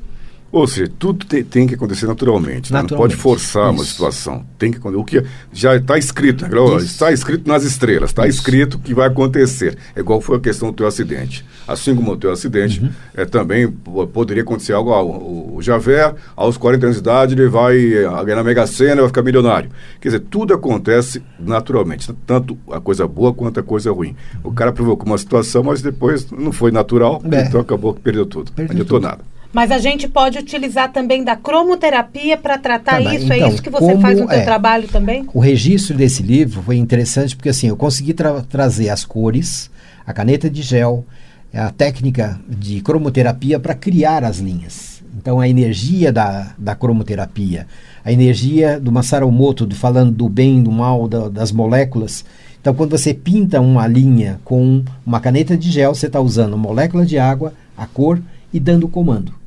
Ou 0.53 0.66
seja, 0.66 0.90
tudo 0.98 1.24
te- 1.24 1.44
tem 1.44 1.64
que 1.66 1.74
acontecer 1.74 2.07
naturalmente. 2.07 2.72
né? 2.72 2.78
Não 2.80 2.88
pode 2.88 2.92
Naturalmente. 3.14 3.16
forçar 3.22 3.70
uma 3.70 3.82
Isso. 3.82 3.92
situação. 3.92 4.44
Tem 4.59 4.72
que. 4.72 4.78
O 4.84 5.05
que 5.05 5.22
já 5.53 5.76
está 5.76 5.96
escrito, 5.96 6.42
né? 6.46 6.51
Está 6.82 7.12
escrito 7.12 7.46
nas 7.46 7.62
estrelas, 7.62 8.11
está 8.11 8.26
escrito 8.26 8.78
que 8.78 8.92
vai 8.92 9.07
acontecer. 9.07 9.78
É 9.94 10.01
igual 10.01 10.20
foi 10.20 10.38
a 10.38 10.40
questão 10.40 10.70
do 10.70 10.74
teu 10.74 10.86
acidente. 10.88 11.44
Assim 11.68 11.94
como 11.94 12.11
o 12.12 12.16
teu 12.16 12.32
acidente, 12.32 12.80
Uhum. 12.80 12.90
é, 13.14 13.24
também 13.24 13.70
po- 13.70 14.05
poderia 14.09 14.42
acontecer 14.42 14.72
algo. 14.72 14.90
O, 14.90 15.57
o 15.57 15.62
Javé, 15.62 16.12
aos 16.34 16.57
40 16.57 16.86
anos 16.86 16.96
de 16.96 17.01
idade, 17.03 17.34
ele 17.34 17.48
vai 17.48 17.76
eh, 17.78 18.03
ganhar 18.24 18.36
na 18.36 18.42
Mega 18.44 18.66
Sena, 18.66 18.96
vai 19.03 19.07
ficar 19.09 19.22
milionário. 19.22 19.70
Quer 20.01 20.09
dizer, 20.09 20.20
tudo 20.28 20.53
acontece 20.53 21.22
naturalmente, 21.38 22.12
tanto 22.26 22.59
a 22.72 22.80
coisa 22.80 23.07
boa 23.07 23.32
quanto 23.32 23.61
a 23.61 23.62
coisa 23.62 23.92
ruim. 23.92 24.16
O 24.42 24.51
cara 24.53 24.72
provocou 24.72 25.07
uma 25.07 25.18
situação, 25.18 25.62
mas 25.62 25.80
depois 25.80 26.28
não 26.32 26.51
foi 26.51 26.72
natural, 26.72 27.22
É. 27.30 27.42
então 27.44 27.61
acabou 27.61 27.94
que 27.94 28.01
perdeu 28.01 28.26
tudo. 28.26 28.51
Perdeu 28.51 28.74
não 28.74 28.80
adiantou 28.82 28.98
tudo. 29.01 29.09
nada. 29.09 29.22
Mas 29.53 29.72
a 29.72 29.78
gente 29.78 30.07
pode 30.07 30.38
utilizar 30.38 30.92
também 30.92 31.24
da 31.24 31.34
cromoterapia 31.34 32.36
para 32.36 32.57
tratar 32.57 32.98
Também. 32.98 33.16
isso. 33.16 33.32
é 33.32 33.36
Então, 33.38 33.48
isso 33.48 33.62
que 33.62 33.70
você 33.70 33.98
faz 33.98 34.20
no 34.20 34.26
teu 34.28 34.38
é? 34.38 34.44
trabalho 34.44 34.86
também? 34.86 35.26
O 35.34 35.40
registro 35.40 35.96
desse 35.96 36.22
livro 36.22 36.62
foi 36.62 36.76
interessante 36.76 37.34
porque 37.34 37.48
assim, 37.48 37.66
eu 37.68 37.76
consegui 37.76 38.14
tra- 38.14 38.42
trazer 38.42 38.90
as 38.90 39.05
cores, 39.05 39.68
a 40.07 40.12
caneta 40.12 40.48
de 40.48 40.62
gel, 40.62 41.05
a 41.53 41.70
técnica 41.72 42.40
de 42.48 42.80
cromoterapia 42.80 43.59
para 43.59 43.74
criar 43.74 44.22
as 44.22 44.38
linhas. 44.38 45.03
Então 45.18 45.40
a 45.40 45.48
energia 45.48 46.12
da, 46.12 46.53
da 46.57 46.76
cromoterapia, 46.76 47.66
a 48.05 48.12
energia 48.12 48.78
do 48.78 48.92
Masaru 48.92 49.26
Emoto, 49.28 49.66
do, 49.66 49.74
falando 49.74 50.12
do 50.12 50.28
bem, 50.28 50.62
do 50.62 50.70
mal, 50.70 51.09
da- 51.09 51.28
das 51.28 51.51
moléculas. 51.51 52.24
Então 52.61 52.72
quando 52.72 52.96
você 52.96 53.12
pinta 53.12 53.61
uma 53.61 53.84
linha 53.88 54.40
com 54.44 54.84
uma 55.05 55.18
caneta 55.18 55.57
de 55.57 55.72
gel, 55.72 55.92
você 55.92 56.07
está 56.07 56.20
usando 56.20 56.57
molécula 56.57 57.05
de 57.05 57.18
água, 57.18 57.53
a 57.76 57.84
cor 57.84 58.20
e 58.53 58.61
dando 58.61 58.84
o 58.84 58.88
comando 58.88 59.39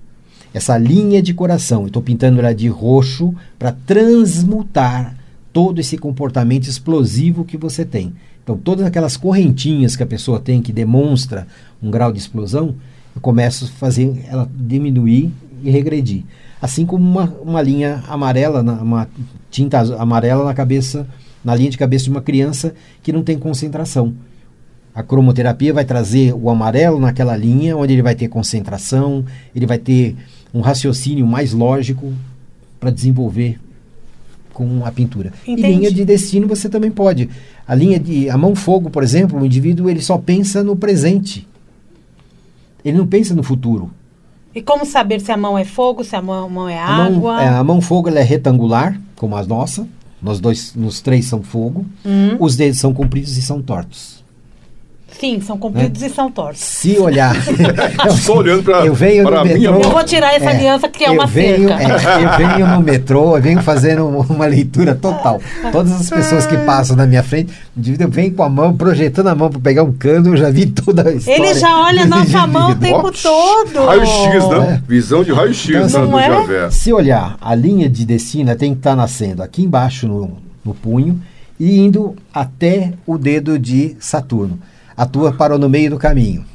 essa 0.54 0.78
linha 0.78 1.22
de 1.22 1.34
coração. 1.34 1.88
Estou 1.88 2.02
pintando 2.02 2.40
ela 2.40 2.54
de 2.54 2.68
roxo 2.68 3.34
para 3.58 3.72
transmutar 3.72 5.16
todo 5.52 5.80
esse 5.80 5.98
comportamento 5.98 6.68
explosivo 6.68 7.44
que 7.44 7.58
você 7.58 7.84
tem. 7.84 8.14
Então, 8.44 8.58
todas 8.58 8.86
aquelas 8.86 9.16
correntinhas 9.16 9.96
que 9.96 10.04
a 10.04 10.08
pessoa 10.08 10.40
tem 10.40 10.62
que 10.62 10.74
demonstra 10.74 11.48
um 11.82 11.90
grau 11.90 12.12
de 12.12 12.20
explosão, 12.20 12.76
eu 13.16 13.22
começo 13.22 13.66
a 13.66 13.68
fazer 13.68 14.26
ela 14.28 14.50
diminuir 14.54 15.32
e 15.64 15.70
regredir. 15.72 16.24
Assim 16.62 16.86
como 16.86 17.04
uma, 17.04 17.26
uma 17.42 17.62
linha 17.62 18.04
amarela, 18.08 18.62
uma 18.62 19.08
tinta 19.50 19.80
amarela 19.98 20.44
na 20.44 20.54
cabeça, 20.54 21.08
na 21.44 21.56
linha 21.56 21.70
de 21.70 21.78
cabeça 21.78 22.06
de 22.06 22.10
uma 22.10 22.22
criança 22.22 22.74
que 23.02 23.14
não 23.14 23.24
tem 23.24 23.38
concentração. 23.38 24.14
A 24.94 25.02
cromoterapia 25.02 25.74
vai 25.74 25.86
trazer 25.86 26.34
o 26.34 26.50
amarelo 26.50 27.00
naquela 27.00 27.36
linha, 27.36 27.76
onde 27.76 27.94
ele 27.94 28.02
vai 28.02 28.14
ter 28.14 28.28
concentração, 28.28 29.26
ele 29.56 29.66
vai 29.66 29.78
ter 29.78 30.16
um 30.54 30.62
raciocínio 30.62 31.26
mais 31.26 31.52
lógico 31.54 32.14
para 32.80 32.90
desenvolver 32.92 33.60
com 34.54 34.86
a 34.86 34.92
pintura. 34.92 35.34
Entendi. 35.48 35.62
E 35.68 35.76
linha 35.76 35.92
de 35.92 36.06
destino 36.06 36.48
você 36.48 36.70
também 36.70 36.92
pode. 36.92 37.30
A 37.68 37.74
linha 37.74 38.00
de 38.00 38.30
a 38.30 38.38
mão 38.38 38.56
fogo, 38.56 38.90
por 38.90 39.02
exemplo, 39.04 39.40
o 39.40 39.46
indivíduo 39.46 39.90
ele 39.90 40.02
só 40.02 40.18
pensa 40.18 40.64
no 40.64 40.76
presente. 40.76 41.48
Ele 42.86 42.98
não 42.98 43.08
pensa 43.08 43.34
no 43.34 43.42
futuro. 43.42 43.90
E 44.54 44.62
como 44.62 44.86
saber 44.86 45.20
se 45.20 45.32
a 45.32 45.38
mão 45.38 45.58
é 45.58 45.66
fogo, 45.66 46.04
se 46.04 46.16
a 46.16 46.22
mão, 46.22 46.48
mão 46.50 46.70
é 46.70 46.78
A 46.78 46.92
mão, 46.92 47.18
água? 47.18 47.44
é, 47.44 47.48
a 47.48 47.64
mão 47.64 47.82
fogo 47.82 48.10
ela 48.10 48.20
é 48.20 48.24
retangular, 48.24 49.00
como 49.16 49.36
a 49.36 49.44
nossa, 49.44 49.88
Nos 50.22 50.40
dois, 50.40 50.76
nos 50.76 51.02
três 51.02 51.26
são 51.26 51.42
fogo. 51.42 51.86
Hum. 52.06 52.38
Os 52.40 52.56
dedos 52.56 52.80
são 52.80 52.94
compridos 52.94 53.36
e 53.38 53.42
são 53.42 53.62
tortos. 53.62 54.23
Sim, 55.20 55.40
são 55.42 55.58
compridos 55.58 56.02
e 56.02 56.10
são 56.10 56.30
tortos. 56.32 56.62
Se 56.62 56.98
olhar, 56.98 57.34
Só 58.22 58.38
olhando 58.38 58.64
pra, 58.64 58.86
eu 58.86 58.94
venho 58.94 59.24
pra 59.24 59.40
no 59.40 59.46
minha 59.46 59.72
metrô. 59.72 59.82
Eu 59.82 59.92
vou 59.92 60.04
tirar 60.04 60.34
essa 60.36 60.46
É, 60.46 60.56
aliança 60.56 60.88
que 60.90 61.04
é 61.04 61.12
uma 61.12 61.26
venho, 61.26 61.68
cerca. 61.70 61.84
é, 61.84 62.24
eu 62.24 62.38
venho 62.38 62.68
no 62.68 62.82
metrô, 62.82 63.38
eu 63.38 63.42
venho 63.42 63.62
fazendo 63.62 64.06
uma 64.08 64.46
leitura 64.46 64.96
total. 64.96 65.40
Todas 65.72 65.92
as 65.94 66.10
pessoas 66.10 66.46
que 66.46 66.58
passam 66.58 66.96
na 66.96 67.06
minha 67.06 67.24
frente, 67.24 67.54
eu 68.00 68.10
venho 68.10 68.34
com 68.34 68.44
a 68.44 68.50
mão, 68.50 68.76
projetando 68.76 69.28
a 69.28 69.36
mão 69.36 69.50
para 69.50 69.60
pegar 69.60 69.84
um 69.84 69.94
cano, 69.94 70.30
eu 70.34 70.38
já 70.38 70.50
vi 70.50 70.66
toda 70.66 71.08
a 71.08 71.14
história. 71.14 71.40
Ele 71.40 71.54
já 71.54 71.80
olha 71.84 72.04
a 72.04 72.06
nossa 72.08 72.48
mão 72.48 72.72
o 72.72 72.76
tempo 72.76 73.08
Ó, 73.08 73.12
todo. 73.12 73.86
Raio-X, 73.86 74.48
né? 74.50 74.74
É. 74.74 74.82
Visão 74.88 75.24
de 75.24 75.32
raio-X 75.32 75.70
Então, 75.70 75.80
né, 75.82 75.86
assim, 75.86 76.00
do 76.00 76.08
não 76.08 76.20
é? 76.20 76.28
Javé. 76.28 76.72
Se 76.72 76.92
olhar, 76.92 77.38
a 77.40 77.56
linha 77.56 77.90
de 77.90 78.06
descina 78.06 78.56
tem 78.56 78.74
que 78.74 78.80
estar 78.80 78.96
nascendo 78.96 79.42
aqui 79.42 79.64
embaixo 79.64 80.08
no, 80.08 80.38
no 80.66 80.74
punho 80.74 81.22
e 81.60 81.80
indo 81.80 82.16
até 82.34 82.92
o 83.06 83.18
dedo 83.18 83.58
de 83.60 83.96
Saturno. 84.00 84.60
A 84.96 85.06
tua 85.06 85.32
parou 85.34 85.58
no 85.58 85.68
meio 85.70 85.90
do 85.92 85.98
caminho. 85.98 86.46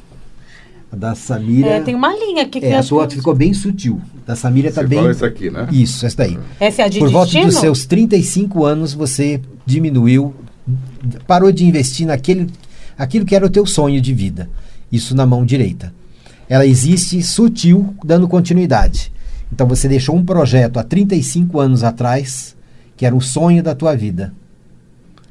A 0.91 0.95
da 0.95 1.13
Samira. 1.15 1.67
É, 1.67 1.81
tem 1.81 1.93
uma 1.93 2.13
linha 2.15 2.43
aqui 2.43 2.59
que 2.59 2.65
é, 2.65 2.77
a 2.77 2.83
tua 2.83 3.05
que- 3.07 3.15
ficou 3.15 3.35
bem 3.35 3.53
sutil. 3.53 4.01
Da 4.25 4.35
Samira 4.35 4.71
tá 4.71 4.81
Você 4.81 4.87
bem. 4.87 5.09
isso 5.11 5.25
aqui, 5.25 5.49
né? 5.49 5.67
Isso, 5.71 6.05
essa 6.05 6.17
daí. 6.17 6.37
Essa 6.59 6.81
é 6.83 6.85
a 6.85 6.87
de 6.87 6.99
Por 6.99 7.09
volta 7.11 7.25
destino? 7.31 7.45
dos 7.47 7.59
seus 7.59 7.85
35 7.85 8.65
anos, 8.65 8.93
você 8.93 9.39
diminuiu, 9.65 10.33
parou 11.27 11.51
de 11.51 11.65
investir 11.65 12.07
naquele, 12.07 12.47
aquilo 12.97 13.25
que 13.25 13.35
era 13.35 13.45
o 13.45 13.49
teu 13.49 13.65
sonho 13.65 13.99
de 14.01 14.13
vida. 14.13 14.49
Isso 14.91 15.15
na 15.15 15.25
mão 15.25 15.45
direita. 15.45 15.93
Ela 16.47 16.65
existe 16.65 17.21
sutil, 17.21 17.93
dando 18.03 18.27
continuidade. 18.27 19.11
Então 19.53 19.67
você 19.67 19.87
deixou 19.87 20.15
um 20.15 20.23
projeto 20.25 20.77
há 20.79 20.83
35 20.83 21.59
anos 21.59 21.83
atrás, 21.83 22.55
que 22.97 23.05
era 23.05 23.15
o 23.15 23.21
sonho 23.21 23.61
da 23.61 23.75
tua 23.75 23.95
vida. 23.95 24.33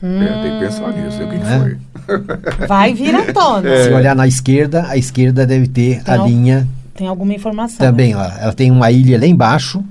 É, 0.02 0.42
tem 0.42 0.52
que 0.52 0.58
pensar 0.64 0.92
nisso. 0.92 1.22
O 1.22 1.28
que, 1.28 1.38
que 1.38 1.44
Né? 1.44 1.58
foi? 2.06 2.66
Vai 2.66 2.94
vir 2.94 3.14
à 3.14 3.32
tona. 3.32 3.68
É. 3.68 3.84
Se 3.84 3.90
olhar 3.92 4.14
na 4.14 4.26
esquerda, 4.26 4.86
a 4.88 4.96
esquerda 4.96 5.46
deve 5.46 5.66
ter 5.68 5.96
a 6.06 6.14
Então, 6.14 6.26
linha 6.28 6.68
Tem 6.94 7.06
alguma 7.06 7.34
informação. 7.34 7.78
também. 7.78 8.14
Ó, 8.14 8.22
ela 8.22 8.52
tem 8.52 8.70
uma 8.70 8.90
ilha 8.90 9.18
lá 9.18 9.26
embaixo, 9.26 9.82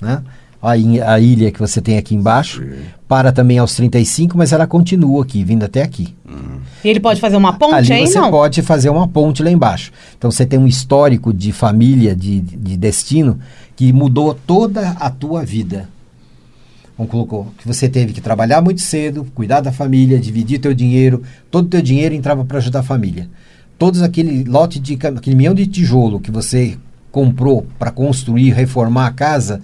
né? 0.00 0.22
A, 0.62 0.78
in- 0.78 1.00
a 1.00 1.20
ilha 1.20 1.50
que 1.52 1.58
você 1.60 1.80
tem 1.82 1.98
aqui 1.98 2.14
embaixo. 2.14 2.62
Sim. 2.62 2.70
Para 3.06 3.30
também 3.32 3.58
aos 3.58 3.74
35, 3.76 4.36
mas 4.38 4.50
ela 4.52 4.66
continua 4.66 5.22
aqui, 5.22 5.44
vindo 5.44 5.62
até 5.64 5.82
aqui. 5.82 6.14
E 6.82 6.88
ele 6.88 6.98
pode 7.00 7.20
fazer 7.20 7.36
uma 7.36 7.52
ponte 7.52 7.74
Ali 7.74 7.92
aí, 7.92 8.06
você 8.06 8.18
não? 8.18 8.30
pode 8.30 8.62
fazer 8.62 8.88
uma 8.88 9.06
ponte 9.06 9.42
lá 9.42 9.50
embaixo. 9.50 9.92
Então 10.16 10.30
você 10.30 10.46
tem 10.46 10.58
um 10.58 10.66
histórico 10.66 11.32
de 11.32 11.52
família, 11.52 12.16
de, 12.16 12.40
de 12.40 12.76
destino, 12.78 13.38
que 13.76 13.92
mudou 13.92 14.32
toda 14.46 14.90
a 14.98 15.10
tua 15.10 15.44
vida. 15.44 15.88
Vamos 16.96 17.10
colocou 17.10 17.52
que 17.58 17.66
você 17.66 17.88
teve 17.88 18.12
que 18.12 18.20
trabalhar 18.20 18.60
muito 18.62 18.80
cedo, 18.80 19.26
cuidar 19.34 19.60
da 19.60 19.72
família, 19.72 20.18
dividir 20.18 20.60
teu 20.60 20.72
dinheiro, 20.72 21.22
todo 21.50 21.66
o 21.66 21.68
teu 21.68 21.82
dinheiro 21.82 22.14
entrava 22.14 22.44
para 22.44 22.58
ajudar 22.58 22.80
a 22.80 22.84
família. 22.84 23.28
Todos 23.76 24.02
aquele 24.02 24.44
lote 24.44 24.78
de 24.78 24.94
aquele 24.94 25.34
milhão 25.34 25.54
de 25.54 25.66
tijolo 25.66 26.20
que 26.20 26.30
você 26.30 26.78
comprou 27.10 27.66
para 27.78 27.90
construir, 27.90 28.52
reformar 28.52 29.08
a 29.08 29.12
casa, 29.12 29.60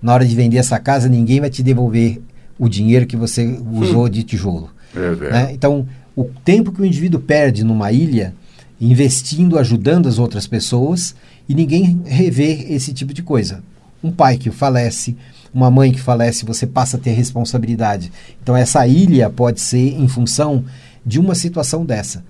na 0.00 0.14
hora 0.14 0.24
de 0.24 0.34
vender 0.34 0.56
essa 0.56 0.78
casa, 0.78 1.08
ninguém 1.08 1.40
vai 1.40 1.50
te 1.50 1.62
devolver 1.62 2.20
o 2.58 2.68
dinheiro 2.68 3.06
que 3.06 3.16
você 3.16 3.58
usou 3.72 4.08
de 4.08 4.22
tijolo. 4.22 4.70
É. 4.94 5.30
Né? 5.30 5.52
Então, 5.52 5.86
o 6.16 6.24
tempo 6.24 6.72
que 6.72 6.80
o 6.80 6.84
indivíduo 6.84 7.20
perde 7.20 7.64
numa 7.64 7.92
ilha, 7.92 8.34
investindo, 8.80 9.58
ajudando 9.58 10.08
as 10.08 10.18
outras 10.18 10.46
pessoas, 10.46 11.14
e 11.48 11.54
ninguém 11.54 12.02
revê 12.04 12.66
esse 12.70 12.92
tipo 12.92 13.12
de 13.12 13.22
coisa. 13.22 13.62
Um 14.02 14.10
pai 14.10 14.38
que 14.38 14.50
falece, 14.50 15.16
uma 15.52 15.70
mãe 15.70 15.92
que 15.92 16.00
falece, 16.00 16.44
você 16.44 16.66
passa 16.66 16.96
a 16.96 17.00
ter 17.00 17.10
responsabilidade. 17.10 18.12
Então, 18.42 18.56
essa 18.56 18.86
ilha 18.86 19.28
pode 19.28 19.60
ser 19.60 19.98
em 19.98 20.06
função 20.06 20.64
de 21.04 21.18
uma 21.18 21.34
situação 21.34 21.84
dessa, 21.84 22.24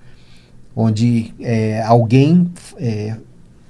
onde 0.75 1.33
é, 1.39 1.81
alguém 1.83 2.49
é, 2.77 3.15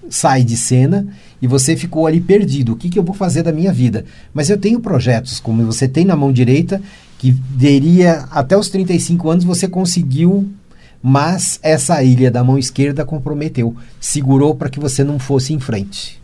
sai 0.09 0.43
de 0.43 0.55
cena 0.55 1.07
e 1.41 1.47
você 1.47 1.75
ficou 1.75 2.05
ali 2.07 2.21
perdido. 2.21 2.73
O 2.73 2.75
que, 2.75 2.89
que 2.89 2.99
eu 2.99 3.03
vou 3.03 3.15
fazer 3.15 3.43
da 3.43 3.51
minha 3.51 3.73
vida? 3.73 4.05
Mas 4.33 4.49
eu 4.49 4.57
tenho 4.57 4.79
projetos, 4.79 5.39
como 5.39 5.65
você 5.65 5.87
tem 5.87 6.05
na 6.05 6.15
mão 6.15 6.31
direita, 6.31 6.81
que 7.17 7.31
deria 7.31 8.27
até 8.31 8.57
os 8.57 8.69
35 8.69 9.29
anos 9.29 9.43
você 9.43 9.67
conseguiu, 9.67 10.49
mas 11.01 11.59
essa 11.63 12.01
ilha 12.03 12.29
da 12.29 12.43
mão 12.43 12.57
esquerda 12.57 13.05
comprometeu, 13.05 13.75
segurou 13.99 14.53
para 14.53 14.69
que 14.69 14.79
você 14.79 15.03
não 15.03 15.17
fosse 15.17 15.53
em 15.53 15.59
frente. 15.59 16.20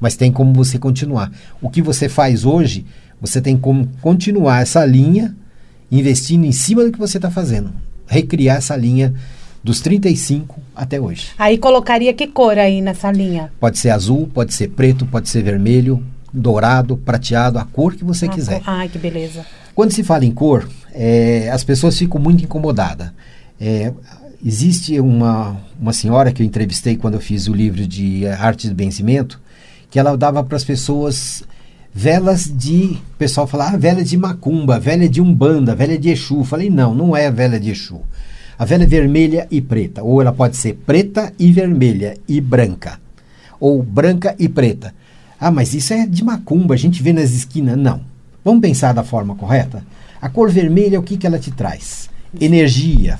Mas 0.00 0.16
tem 0.16 0.30
como 0.32 0.52
você 0.52 0.78
continuar. 0.78 1.30
O 1.62 1.68
que 1.70 1.80
você 1.82 2.08
faz 2.08 2.44
hoje, 2.44 2.84
você 3.20 3.40
tem 3.40 3.56
como 3.56 3.88
continuar 4.00 4.60
essa 4.62 4.84
linha, 4.84 5.34
investindo 5.90 6.44
em 6.44 6.52
cima 6.52 6.84
do 6.84 6.92
que 6.92 6.98
você 6.98 7.18
está 7.18 7.30
fazendo. 7.30 7.70
Recriar 8.06 8.56
essa 8.58 8.76
linha 8.76 9.14
dos 9.62 9.80
35 9.80 10.60
até 10.76 11.00
hoje. 11.00 11.28
Aí 11.38 11.56
colocaria 11.56 12.12
que 12.12 12.26
cor 12.26 12.58
aí 12.58 12.82
nessa 12.82 13.10
linha? 13.10 13.50
Pode 13.58 13.78
ser 13.78 13.90
azul, 13.90 14.28
pode 14.32 14.52
ser 14.52 14.68
preto, 14.68 15.06
pode 15.06 15.28
ser 15.28 15.42
vermelho, 15.42 16.04
dourado, 16.32 16.96
prateado, 16.96 17.58
a 17.58 17.64
cor 17.64 17.94
que 17.94 18.04
você 18.04 18.26
Ah, 18.26 18.28
quiser. 18.28 18.60
cor- 18.60 18.68
Ai, 18.74 18.88
que 18.88 18.98
beleza. 18.98 19.46
Quando 19.74 19.92
se 19.92 20.02
fala 20.04 20.24
em 20.24 20.30
cor, 20.32 20.68
é, 20.92 21.48
as 21.50 21.64
pessoas 21.64 21.96
ficam 21.98 22.20
muito 22.20 22.44
incomodadas. 22.44 23.10
É, 23.60 23.92
existe 24.44 25.00
uma, 25.00 25.56
uma 25.80 25.92
senhora 25.92 26.30
que 26.32 26.42
eu 26.42 26.46
entrevistei 26.46 26.96
quando 26.96 27.14
eu 27.14 27.20
fiz 27.20 27.48
o 27.48 27.54
livro 27.54 27.86
de 27.86 28.26
Arte 28.26 28.68
do 28.68 28.74
Benzimento, 28.74 29.40
que 29.94 29.98
ela 30.00 30.16
dava 30.16 30.42
para 30.42 30.56
as 30.56 30.64
pessoas 30.64 31.44
velas 31.94 32.52
de. 32.52 32.98
O 33.14 33.16
pessoal 33.16 33.46
fala, 33.46 33.68
ah, 33.68 33.76
vela 33.76 34.02
de 34.02 34.16
macumba, 34.16 34.80
vela 34.80 35.08
de 35.08 35.20
umbanda, 35.20 35.72
vela 35.72 35.96
de 35.96 36.10
Exu. 36.10 36.38
Eu 36.38 36.44
falei, 36.44 36.68
não, 36.68 36.92
não 36.92 37.16
é 37.16 37.30
vela 37.30 37.60
de 37.60 37.70
Exu. 37.70 38.00
A 38.58 38.64
vela 38.64 38.82
é 38.82 38.86
vermelha 38.88 39.46
e 39.52 39.60
preta. 39.60 40.02
Ou 40.02 40.20
ela 40.20 40.32
pode 40.32 40.56
ser 40.56 40.74
preta 40.84 41.32
e 41.38 41.52
vermelha 41.52 42.16
e 42.26 42.40
branca. 42.40 42.98
Ou 43.60 43.84
branca 43.84 44.34
e 44.36 44.48
preta. 44.48 44.92
Ah, 45.38 45.52
mas 45.52 45.72
isso 45.74 45.94
é 45.94 46.04
de 46.08 46.24
macumba, 46.24 46.74
a 46.74 46.76
gente 46.76 47.00
vê 47.00 47.12
nas 47.12 47.30
esquinas. 47.30 47.76
Não. 47.76 48.00
Vamos 48.44 48.62
pensar 48.62 48.92
da 48.92 49.04
forma 49.04 49.36
correta? 49.36 49.84
A 50.20 50.28
cor 50.28 50.50
vermelha, 50.50 50.98
o 50.98 51.04
que, 51.04 51.16
que 51.16 51.24
ela 51.24 51.38
te 51.38 51.52
traz? 51.52 52.10
Energia. 52.40 53.16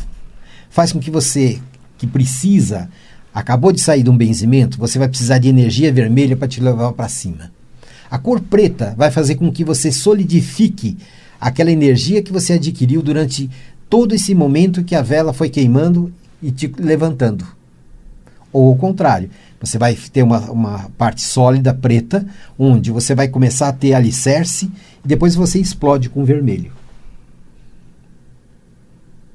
Faz 0.71 0.91
com 0.91 0.99
que 0.99 1.09
você, 1.09 1.61
que 1.97 2.07
precisa, 2.09 2.91
acabou 3.35 3.73
de 3.73 3.81
sair 3.81 4.05
de 4.05 4.11
um 4.11 4.17
benzimento, 4.17 4.79
você 4.79 4.99
vai 4.99 5.09
precisar 5.09 5.39
de 5.39 5.49
energia 5.49 5.93
vermelha 5.93 6.37
para 6.37 6.47
te 6.47 6.61
levar 6.61 6.93
para 6.93 7.09
cima. 7.09 7.51
A 8.09 8.17
cor 8.17 8.41
preta 8.41 8.95
vai 8.97 9.11
fazer 9.11 9.35
com 9.35 9.51
que 9.51 9.65
você 9.65 9.91
solidifique 9.91 10.97
aquela 11.41 11.73
energia 11.73 12.23
que 12.23 12.33
você 12.33 12.53
adquiriu 12.53 13.03
durante 13.03 13.51
todo 13.91 14.15
esse 14.15 14.35
momento 14.35 14.85
que 14.85 14.95
a 14.95 15.03
vela 15.03 15.33
foi 15.33 15.51
queimando 15.51 16.13
e 16.41 16.53
te 16.53 16.73
levantando. 16.79 17.45
Ou 18.53 18.69
ao 18.69 18.77
contrário, 18.77 19.29
você 19.61 19.79
vai 19.79 19.95
ter 19.95 20.23
uma, 20.23 20.39
uma 20.51 20.91
parte 20.97 21.23
sólida 21.23 21.75
preta, 21.75 22.25
onde 22.57 22.93
você 22.93 23.17
vai 23.17 23.27
começar 23.27 23.69
a 23.69 23.73
ter 23.73 23.95
alicerce 23.95 24.71
e 25.05 25.09
depois 25.09 25.35
você 25.35 25.59
explode 25.59 26.09
com 26.09 26.25
vermelho. 26.25 26.71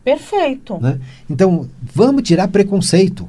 Perfeito. 0.05 0.77
Né? 0.79 0.99
Então, 1.29 1.67
vamos 1.93 2.23
tirar 2.23 2.47
preconceito. 2.47 3.27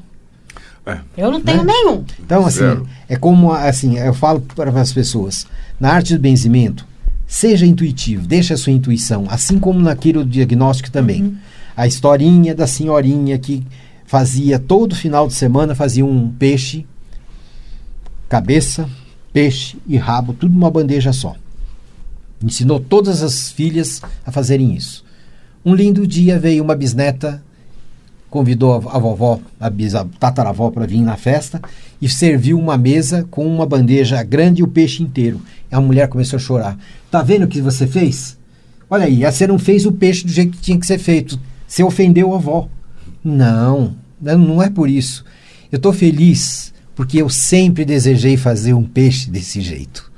É. 0.91 1.01
Eu 1.17 1.31
não 1.31 1.41
tenho 1.41 1.65
Né? 1.65 1.73
nenhum. 1.73 2.05
Então, 2.19 2.45
assim, 2.47 2.59
Zero. 2.61 2.87
é 3.09 3.17
como 3.17 3.53
assim, 3.53 3.99
eu 3.99 4.15
falo 4.15 4.41
para 4.41 4.71
as 4.81 4.93
pessoas, 4.93 5.47
na 5.79 5.93
arte 5.93 6.15
do 6.15 6.21
benzimento, 6.21 6.87
seja 7.27 7.65
intuitivo, 7.67 8.27
deixa 8.27 8.55
a 8.55 8.57
sua 8.57 8.73
intuição, 8.73 9.27
assim 9.29 9.59
como 9.59 9.81
naquele 9.81 10.25
diagnóstico 10.25 10.91
também. 10.91 11.37
A 11.77 11.87
historinha 11.87 12.55
da 12.55 12.67
senhorinha 12.67 13.39
que 13.39 13.65
fazia 14.07 14.59
todo 14.59 14.95
final 14.95 15.27
de 15.29 15.35
semana 15.35 15.75
fazia 15.75 16.05
um 16.05 16.29
peixe, 16.31 16.85
cabeça, 18.29 18.89
peixe 19.33 19.77
e 19.87 19.97
rabo, 19.97 20.33
tudo 20.33 20.53
numa 20.55 20.71
bandeja 20.71 21.13
só. 21.13 21.35
Ensinou 22.43 22.81
todas 22.81 23.23
as 23.23 23.51
filhas 23.51 24.01
a 24.25 24.33
fazerem 24.33 24.75
isso. 24.75 25.05
Um 25.65 25.75
lindo 25.75 26.07
dia 26.07 26.39
veio 26.39 26.65
uma 26.65 26.75
bisneta 26.75 27.43
convidou 28.31 28.75
a, 28.75 28.99
vovó, 28.99 29.41
a, 29.59 29.69
bis, 29.69 29.95
a 29.95 30.07
tataravó 30.19 30.71
para 30.71 30.87
vir 30.87 31.03
na 31.03 31.17
festa 31.17 31.61
e 32.01 32.09
serviu 32.09 32.59
uma 32.59 32.79
mesa 32.79 33.27
com 33.31 33.47
uma 33.47 33.67
bandeja 33.67 34.23
grande 34.23 34.61
e 34.61 34.65
o 34.65 34.69
peixe 34.69 35.03
inteiro. 35.03 35.41
A 35.71 35.81
mulher 35.81 36.09
começou 36.09 36.37
a 36.37 36.41
chorar. 36.41 36.79
Tá 37.11 37.23
vendo 37.23 37.45
o 37.45 37.49
que 37.49 37.61
você 37.61 37.87
fez? 37.87 38.39
Olha 38.89 39.05
aí, 39.05 39.25
você 39.25 39.47
não 39.47 39.59
fez 39.59 39.85
o 39.85 39.93
peixe 39.93 40.25
do 40.25 40.33
jeito 40.33 40.53
que 40.53 40.63
tinha 40.63 40.79
que 40.79 40.87
ser 40.87 40.99
feito. 40.99 41.39
Você 41.67 41.83
ofendeu 41.83 42.33
a 42.33 42.37
avó. 42.37 42.69
Não, 43.23 43.95
não 44.21 44.63
é 44.63 44.71
por 44.71 44.89
isso. 44.89 45.25
Eu 45.71 45.77
estou 45.77 45.93
feliz 45.93 46.73
porque 46.95 47.21
eu 47.21 47.29
sempre 47.29 47.85
desejei 47.85 48.37
fazer 48.37 48.75
um 48.75 48.85
peixe 48.85 49.31
desse 49.31 49.61
jeito. 49.61 50.11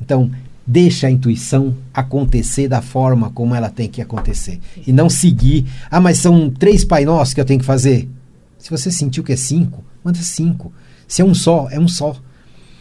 Então, 0.00 0.30
deixa 0.70 1.08
a 1.08 1.10
intuição 1.10 1.74
acontecer 1.92 2.68
da 2.68 2.80
forma 2.80 3.30
como 3.30 3.56
ela 3.56 3.68
tem 3.68 3.88
que 3.88 4.00
acontecer. 4.00 4.60
E 4.86 4.92
não 4.92 5.10
seguir, 5.10 5.66
ah, 5.90 6.00
mas 6.00 6.18
são 6.18 6.48
três 6.48 6.84
Pai 6.84 7.04
Nossos 7.04 7.34
que 7.34 7.40
eu 7.40 7.44
tenho 7.44 7.58
que 7.58 7.66
fazer. 7.66 8.08
Se 8.56 8.70
você 8.70 8.88
sentiu 8.88 9.24
que 9.24 9.32
é 9.32 9.36
cinco, 9.36 9.84
manda 10.04 10.20
cinco. 10.20 10.72
Se 11.08 11.22
é 11.22 11.24
um 11.24 11.34
só, 11.34 11.66
é 11.72 11.80
um 11.80 11.88
só. 11.88 12.14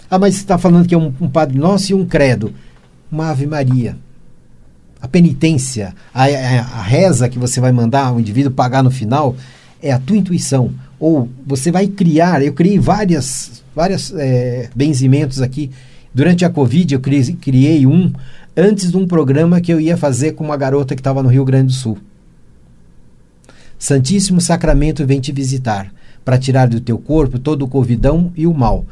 Ah, 0.07 0.19
mas 0.19 0.35
você 0.35 0.41
está 0.41 0.55
falando 0.59 0.87
que 0.87 0.93
é 0.93 0.97
um, 0.97 1.11
um 1.19 1.27
Padre 1.27 1.57
Nosso 1.57 1.91
e 1.91 1.95
um 1.95 2.05
credo. 2.05 2.53
Uma 3.11 3.31
Ave 3.31 3.47
Maria. 3.47 3.97
a 5.01 5.07
penitência, 5.07 5.95
a, 6.13 6.25
a, 6.25 6.59
a 6.59 6.81
reza 6.83 7.27
que 7.27 7.39
você 7.39 7.59
vai 7.59 7.71
mandar 7.71 8.13
o 8.13 8.19
indivíduo 8.19 8.51
pagar 8.51 8.83
no 8.83 8.91
final, 8.91 9.35
é 9.81 9.91
a 9.91 9.97
tua 9.97 10.17
intuição. 10.17 10.71
Ou 10.99 11.27
você 11.43 11.71
vai 11.71 11.87
criar, 11.87 12.43
eu 12.43 12.53
criei 12.53 12.77
várias, 12.77 13.63
várias 13.73 14.13
é, 14.15 14.69
benzimentos 14.75 15.41
aqui. 15.41 15.71
Durante 16.13 16.43
a 16.43 16.49
Covid, 16.49 16.93
eu 16.93 16.99
criei, 16.99 17.85
um 17.85 18.11
antes 18.55 18.91
de 18.91 18.97
um 18.97 19.07
programa 19.07 19.61
que 19.61 19.71
eu 19.71 19.79
ia 19.79 19.95
fazer 19.95 20.33
com 20.33 20.43
uma 20.43 20.57
garota 20.57 20.95
que 20.95 21.01
estava 21.01 21.23
no 21.23 21.29
Rio 21.29 21.45
Grande 21.45 21.67
do 21.67 21.73
Sul. 21.73 21.97
Santíssimo 23.77 24.41
Sacramento 24.41 25.05
vem 25.05 25.19
te 25.21 25.31
visitar, 25.31 25.93
para 26.25 26.37
tirar 26.37 26.67
do 26.67 26.81
teu 26.81 26.97
corpo 26.97 27.39
todo 27.39 27.63
o 27.63 27.67
covidão 27.67 28.31
e 28.35 28.45
o 28.45 28.53
mal. 28.53 28.85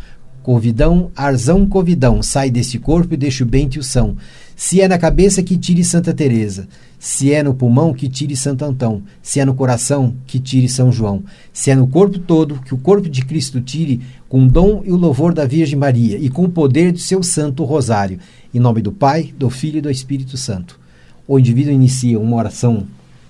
Covidão, 0.48 1.12
arzão, 1.14 1.66
covidão, 1.68 2.24
sai 2.24 2.50
deste 2.50 2.80
corpo 2.80 3.14
e 3.14 3.18
deixa 3.18 3.44
o 3.44 3.46
bem 3.46 3.70
e 3.76 3.80
o 3.80 3.84
são. 3.84 4.16
Se 4.56 4.80
é 4.80 4.88
na 4.88 4.98
cabeça, 4.98 5.44
que 5.44 5.58
tire 5.58 5.84
Santa 5.84 6.14
Teresa. 6.14 6.70
Se 6.98 7.34
é 7.34 7.44
no 7.44 7.54
pulmão, 7.54 7.94
que 7.94 8.08
tire 8.08 8.34
Santo 8.34 8.64
Antão. 8.64 9.04
Se 9.22 9.42
é 9.42 9.46
no 9.46 9.54
coração, 9.54 10.16
que 10.26 10.40
tire 10.40 10.70
São 10.70 10.90
João. 10.90 11.22
Se 11.52 11.70
é 11.70 11.76
no 11.76 11.86
corpo 11.86 12.18
todo, 12.18 12.62
que 12.62 12.74
o 12.74 12.78
corpo 12.78 13.10
de 13.10 13.26
Cristo 13.26 13.60
tire, 13.60 14.00
com 14.30 14.46
o 14.46 14.48
dom 14.48 14.84
e 14.86 14.92
o 14.94 14.96
louvor 14.96 15.34
da 15.34 15.46
Virgem 15.46 15.78
Maria 15.78 16.18
e 16.18 16.30
com 16.30 16.46
o 16.46 16.50
poder 16.50 16.94
do 16.94 17.00
seu 17.00 17.22
Santo 17.22 17.66
Rosário. 17.66 18.18
Em 18.54 18.60
nome 18.62 18.82
do 18.82 18.94
Pai, 18.94 19.34
do 19.38 19.50
Filho 19.50 19.80
e 19.80 19.82
do 19.82 19.92
Espírito 19.92 20.38
Santo. 20.38 20.80
O 21.28 21.38
indivíduo 21.38 21.74
inicia 21.74 22.18
uma 22.18 22.38
oração 22.38 22.88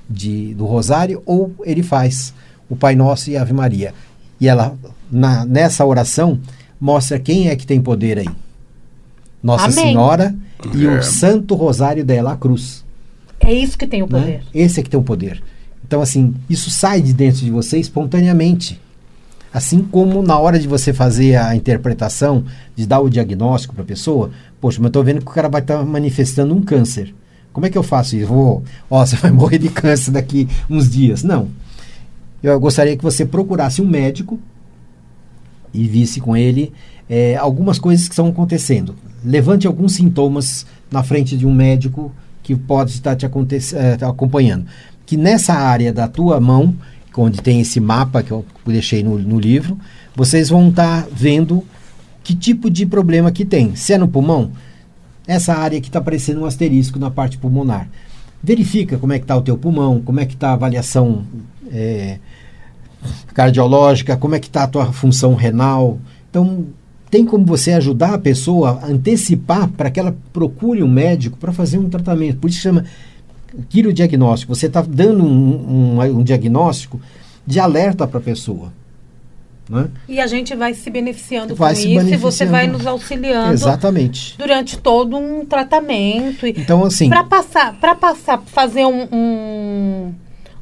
de, 0.07 0.53
do 0.53 0.67
Rosário 0.67 1.23
ou 1.25 1.51
ele 1.65 1.81
faz 1.81 2.31
o 2.69 2.75
Pai 2.75 2.95
Nosso 2.95 3.31
e 3.31 3.37
Ave 3.37 3.53
Maria. 3.53 3.91
E 4.39 4.47
ela, 4.47 4.77
na, 5.11 5.43
nessa 5.45 5.83
oração, 5.83 6.39
mostra 6.79 7.19
quem 7.19 7.49
é 7.49 7.55
que 7.55 7.65
tem 7.65 7.81
poder 7.81 8.19
aí. 8.19 8.29
Nossa 9.41 9.65
Amém. 9.65 9.75
Senhora 9.85 10.35
e 10.73 10.85
É. 10.85 10.99
o 10.99 11.03
Santo 11.03 11.55
Rosário 11.55 12.03
dela, 12.03 12.33
a 12.33 12.37
cruz. 12.37 12.83
É 13.39 13.53
isso 13.53 13.77
que 13.77 13.85
tem 13.87 14.01
o 14.01 14.07
né? 14.11 14.19
poder. 14.19 14.41
Esse 14.53 14.79
é 14.79 14.83
que 14.83 14.89
tem 14.89 14.99
o 14.99 15.03
poder. 15.03 15.41
Então, 15.85 16.01
assim, 16.01 16.33
isso 16.49 16.69
sai 16.69 17.01
de 17.01 17.13
dentro 17.13 17.39
de 17.41 17.51
você 17.51 17.77
espontaneamente. 17.77 18.79
Assim 19.53 19.81
como 19.81 20.21
na 20.21 20.37
hora 20.37 20.59
de 20.59 20.67
você 20.67 20.91
fazer 20.91 21.35
a 21.35 21.55
interpretação, 21.55 22.43
de 22.75 22.85
dar 22.85 22.99
o 22.99 23.09
diagnóstico 23.09 23.73
para 23.73 23.83
a 23.83 23.87
pessoa, 23.87 24.31
poxa, 24.59 24.79
mas 24.79 24.85
eu 24.85 24.89
estou 24.89 25.03
vendo 25.03 25.21
que 25.23 25.31
o 25.31 25.33
cara 25.33 25.47
vai 25.47 25.61
estar 25.61 25.83
manifestando 25.85 26.53
um 26.53 26.61
câncer. 26.61 27.13
Como 27.53 27.65
é 27.65 27.69
que 27.69 27.77
eu 27.77 27.83
faço 27.83 28.15
isso? 28.17 28.27
Vou, 28.27 28.63
ó, 28.89 29.05
você 29.05 29.15
vai 29.15 29.31
morrer 29.31 29.57
de 29.59 29.69
câncer 29.69 30.11
daqui 30.11 30.47
uns 30.69 30.89
dias. 30.89 31.23
Não. 31.23 31.47
Eu 32.43 32.59
gostaria 32.59 32.95
que 32.97 33.03
você 33.03 33.25
procurasse 33.25 33.81
um 33.81 33.87
médico 33.87 34.39
e 35.73 35.87
visse 35.87 36.19
com 36.19 36.35
ele 36.35 36.71
eh, 37.09 37.35
algumas 37.35 37.79
coisas 37.79 38.07
que 38.07 38.13
estão 38.13 38.27
acontecendo. 38.27 38.95
Levante 39.23 39.67
alguns 39.67 39.93
sintomas 39.93 40.65
na 40.91 41.03
frente 41.03 41.37
de 41.37 41.45
um 41.45 41.53
médico 41.53 42.11
que 42.43 42.55
pode 42.55 42.91
estar 42.91 43.15
te 43.15 43.25
aconte- 43.25 43.57
eh, 43.75 43.97
acompanhando. 44.01 44.65
Que 45.05 45.17
nessa 45.17 45.53
área 45.53 45.91
da 45.93 46.07
tua 46.07 46.39
mão, 46.39 46.75
onde 47.15 47.41
tem 47.41 47.59
esse 47.61 47.79
mapa 47.79 48.21
que 48.21 48.31
eu 48.31 48.45
deixei 48.65 49.03
no, 49.03 49.17
no 49.17 49.39
livro, 49.39 49.77
vocês 50.15 50.49
vão 50.49 50.69
estar 50.69 51.07
vendo 51.11 51.63
que 52.23 52.35
tipo 52.35 52.69
de 52.69 52.85
problema 52.85 53.31
que 53.31 53.43
tem. 53.43 53.75
Se 53.75 53.93
é 53.93 53.97
no 53.97 54.07
pulmão, 54.07 54.51
essa 55.25 55.55
área 55.55 55.81
que 55.81 55.87
está 55.87 55.99
parecendo 55.99 56.41
um 56.41 56.45
asterisco 56.45 56.99
na 56.99 57.09
parte 57.09 57.37
pulmonar. 57.37 57.89
Verifica 58.43 58.97
como 58.97 59.13
é 59.13 59.17
que 59.17 59.23
está 59.23 59.35
o 59.35 59.41
teu 59.41 59.57
pulmão, 59.57 59.99
como 60.01 60.19
é 60.19 60.25
que 60.25 60.35
está 60.35 60.49
a 60.49 60.53
avaliação 60.53 61.25
eh, 61.71 62.19
cardiológica, 63.33 64.17
como 64.17 64.35
é 64.35 64.39
que 64.39 64.47
está 64.47 64.63
a 64.63 64.67
tua 64.67 64.85
função 64.91 65.33
renal. 65.35 65.97
Então, 66.29 66.65
tem 67.09 67.25
como 67.25 67.45
você 67.45 67.71
ajudar 67.73 68.13
a 68.15 68.17
pessoa 68.17 68.79
a 68.81 68.87
antecipar 68.87 69.69
para 69.69 69.89
que 69.89 69.99
ela 69.99 70.15
procure 70.33 70.83
um 70.83 70.87
médico 70.89 71.37
para 71.37 71.53
fazer 71.53 71.77
um 71.77 71.89
tratamento. 71.89 72.37
Por 72.39 72.49
isso 72.49 72.59
chama 72.59 72.83
quirodiagnóstico. 73.69 74.53
Você 74.53 74.67
está 74.67 74.81
dando 74.81 75.23
um, 75.23 75.97
um- 75.99 76.19
um 76.19 76.23
diagnóstico 76.23 76.99
de 77.45 77.59
alerta 77.59 78.05
para 78.07 78.19
a 78.19 78.21
pessoa. 78.21 78.73
Né? 79.69 79.87
E 80.07 80.19
a 80.21 80.27
gente 80.27 80.55
vai 80.55 80.73
se 80.73 80.89
beneficiando 80.89 81.53
Vai 81.53 81.73
com 81.75 81.81
se 81.81 81.93
isso 81.93 82.05
e 82.07 82.15
você 82.17 82.45
beneficiando. 82.45 82.51
vai 82.51 82.67
nos 82.67 82.87
auxiliando 82.87 83.53
Exatamente. 83.53 84.35
durante 84.37 84.77
todo 84.77 85.17
um 85.17 85.45
tratamento. 85.45 86.47
Então, 86.47 86.85
assim, 86.85 87.09
para 87.09 87.23
passar, 87.25 87.73
para 87.79 87.93
passar, 87.95 88.41
fazer 88.45 88.85
um, 88.85 89.07
um- 89.11 90.13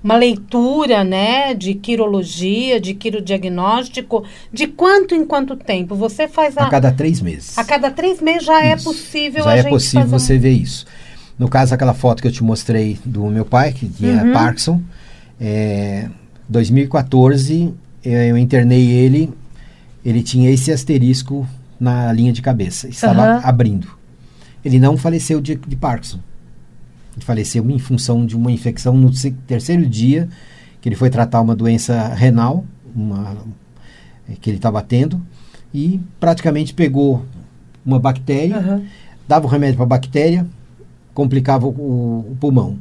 uma 0.06 0.16
leitura, 0.16 1.04
né, 1.04 1.56
de 1.56 1.74
quirologia, 1.74 2.80
de 2.80 2.94
quirodiagnóstico, 2.94 4.24
de 4.54 4.68
quanto 4.68 5.16
em 5.16 5.26
quanto 5.26 5.56
tempo 5.56 5.96
você 5.96 6.28
faz 6.28 6.56
a, 6.60 6.68
a 6.68 6.70
cada 6.70 6.92
três 6.92 7.20
meses. 7.20 7.58
a 7.58 7.64
cada 7.64 7.90
três 7.90 8.22
meses 8.22 8.46
já 8.46 8.64
é 8.64 8.76
Isso. 8.76 8.84
possível 8.84 9.44
Já 9.44 9.56
é 9.56 9.64
possível 9.64 10.02
fazer 10.08 10.20
você 10.20 10.38
ver 10.38 10.52
isso. 10.52 10.86
No 11.40 11.50
caso, 11.50 11.74
aquela 11.74 11.96
foto 11.96 12.22
que 12.22 12.28
eu 12.28 12.32
te 12.32 12.44
mostrei 12.44 13.00
do 13.04 13.26
meu 13.26 13.44
pai, 13.46 13.74
que 13.74 13.88
tinha 13.90 14.24
Uhum. 14.24 14.32
Parkinson, 14.32 14.80
é, 15.42 16.08
2014, 16.48 17.74
eh, 18.06 18.30
eu 18.30 18.38
internei 18.38 18.88
ele, 18.92 19.34
ele 20.06 20.22
tinha 20.22 20.52
esse 20.52 20.72
asterisco 20.72 21.48
na 21.80 22.14
linha 22.14 22.32
de 22.32 22.44
cabeça, 22.44 22.88
estava 22.88 23.24
Aham. 23.24 23.42
abrindo. 23.44 23.88
Ele 24.64 24.78
não 24.80 24.96
faleceu 24.98 25.42
de, 25.42 25.56
de 25.56 25.76
Parkinson. 25.76 26.20
Ele 27.16 27.26
faleceu 27.26 27.70
em 27.70 27.80
função 27.80 28.26
de 28.26 28.36
uma 28.36 28.52
infecção 28.52 28.96
no 28.96 29.12
terceiro 29.48 29.86
dia, 29.88 30.28
que 30.82 30.90
ele 30.90 30.96
foi 30.96 31.10
tratar 31.10 31.42
uma 31.42 31.56
doença 31.56 32.08
renal, 32.14 32.66
uma, 32.96 33.38
eh, 34.30 34.34
que 34.40 34.50
ele 34.50 34.58
estava 34.58 34.82
tendo, 34.82 35.22
e 35.74 36.00
praticamente 36.20 36.74
pegou 36.74 37.26
uma 37.86 38.00
bactéria, 38.00 38.58
Aham. 38.58 38.82
dava 39.28 39.46
o 39.46 39.50
remédio 39.50 39.76
para 39.78 39.84
a 39.86 39.88
bactéria, 39.88 40.46
complicava 41.14 41.66
o, 41.68 41.70
o 42.32 42.38
pulmão. 42.40 42.78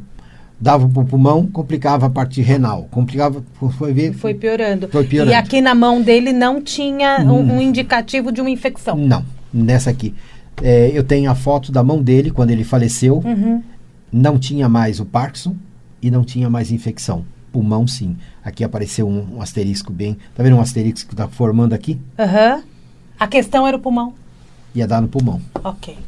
Dava 0.60 0.88
para 0.88 1.02
o 1.02 1.04
pulmão, 1.04 1.46
complicava 1.46 2.06
a 2.06 2.10
parte 2.10 2.40
renal. 2.40 2.88
Complicava, 2.90 3.42
foi 3.76 3.92
ver. 3.92 4.14
Foi 4.14 4.32
piorando. 4.34 4.88
Foi 4.88 5.04
piorando. 5.04 5.32
E 5.32 5.34
aqui 5.34 5.60
na 5.60 5.74
mão 5.74 6.00
dele 6.00 6.32
não 6.32 6.62
tinha 6.62 7.18
um, 7.20 7.32
Hum. 7.40 7.56
um 7.56 7.60
indicativo 7.60 8.32
de 8.32 8.40
uma 8.40 8.48
infecção. 8.50 8.96
Não, 8.96 9.24
nessa 9.52 9.90
aqui. 9.90 10.14
É, 10.62 10.90
eu 10.94 11.02
tenho 11.02 11.28
a 11.30 11.34
foto 11.34 11.72
da 11.72 11.82
mão 11.82 12.00
dele 12.00 12.30
quando 12.30 12.50
ele 12.50 12.62
faleceu. 12.64 13.20
Uhum. 13.24 13.62
Não 14.16 14.38
tinha 14.38 14.68
mais 14.68 15.00
o 15.00 15.04
Parkinson 15.04 15.56
e 16.00 16.08
não 16.08 16.22
tinha 16.22 16.48
mais 16.48 16.70
infecção. 16.70 17.24
Pulmão, 17.52 17.84
sim. 17.84 18.16
Aqui 18.44 18.62
apareceu 18.62 19.08
um, 19.08 19.38
um 19.38 19.42
asterisco 19.42 19.92
bem. 19.92 20.16
Tá 20.36 20.42
vendo 20.44 20.54
um 20.54 20.60
asterisco 20.60 21.08
que 21.08 21.14
está 21.14 21.26
formando 21.26 21.72
aqui? 21.72 22.00
Aham. 22.16 22.62
A 23.18 23.26
questão 23.26 23.66
era 23.66 23.76
o 23.76 23.80
pulmão. 23.80 24.14
Ia 24.72 24.86
dar 24.86 25.00
no 25.00 25.08
pulmão. 25.08 25.40
Ok. 25.64 25.98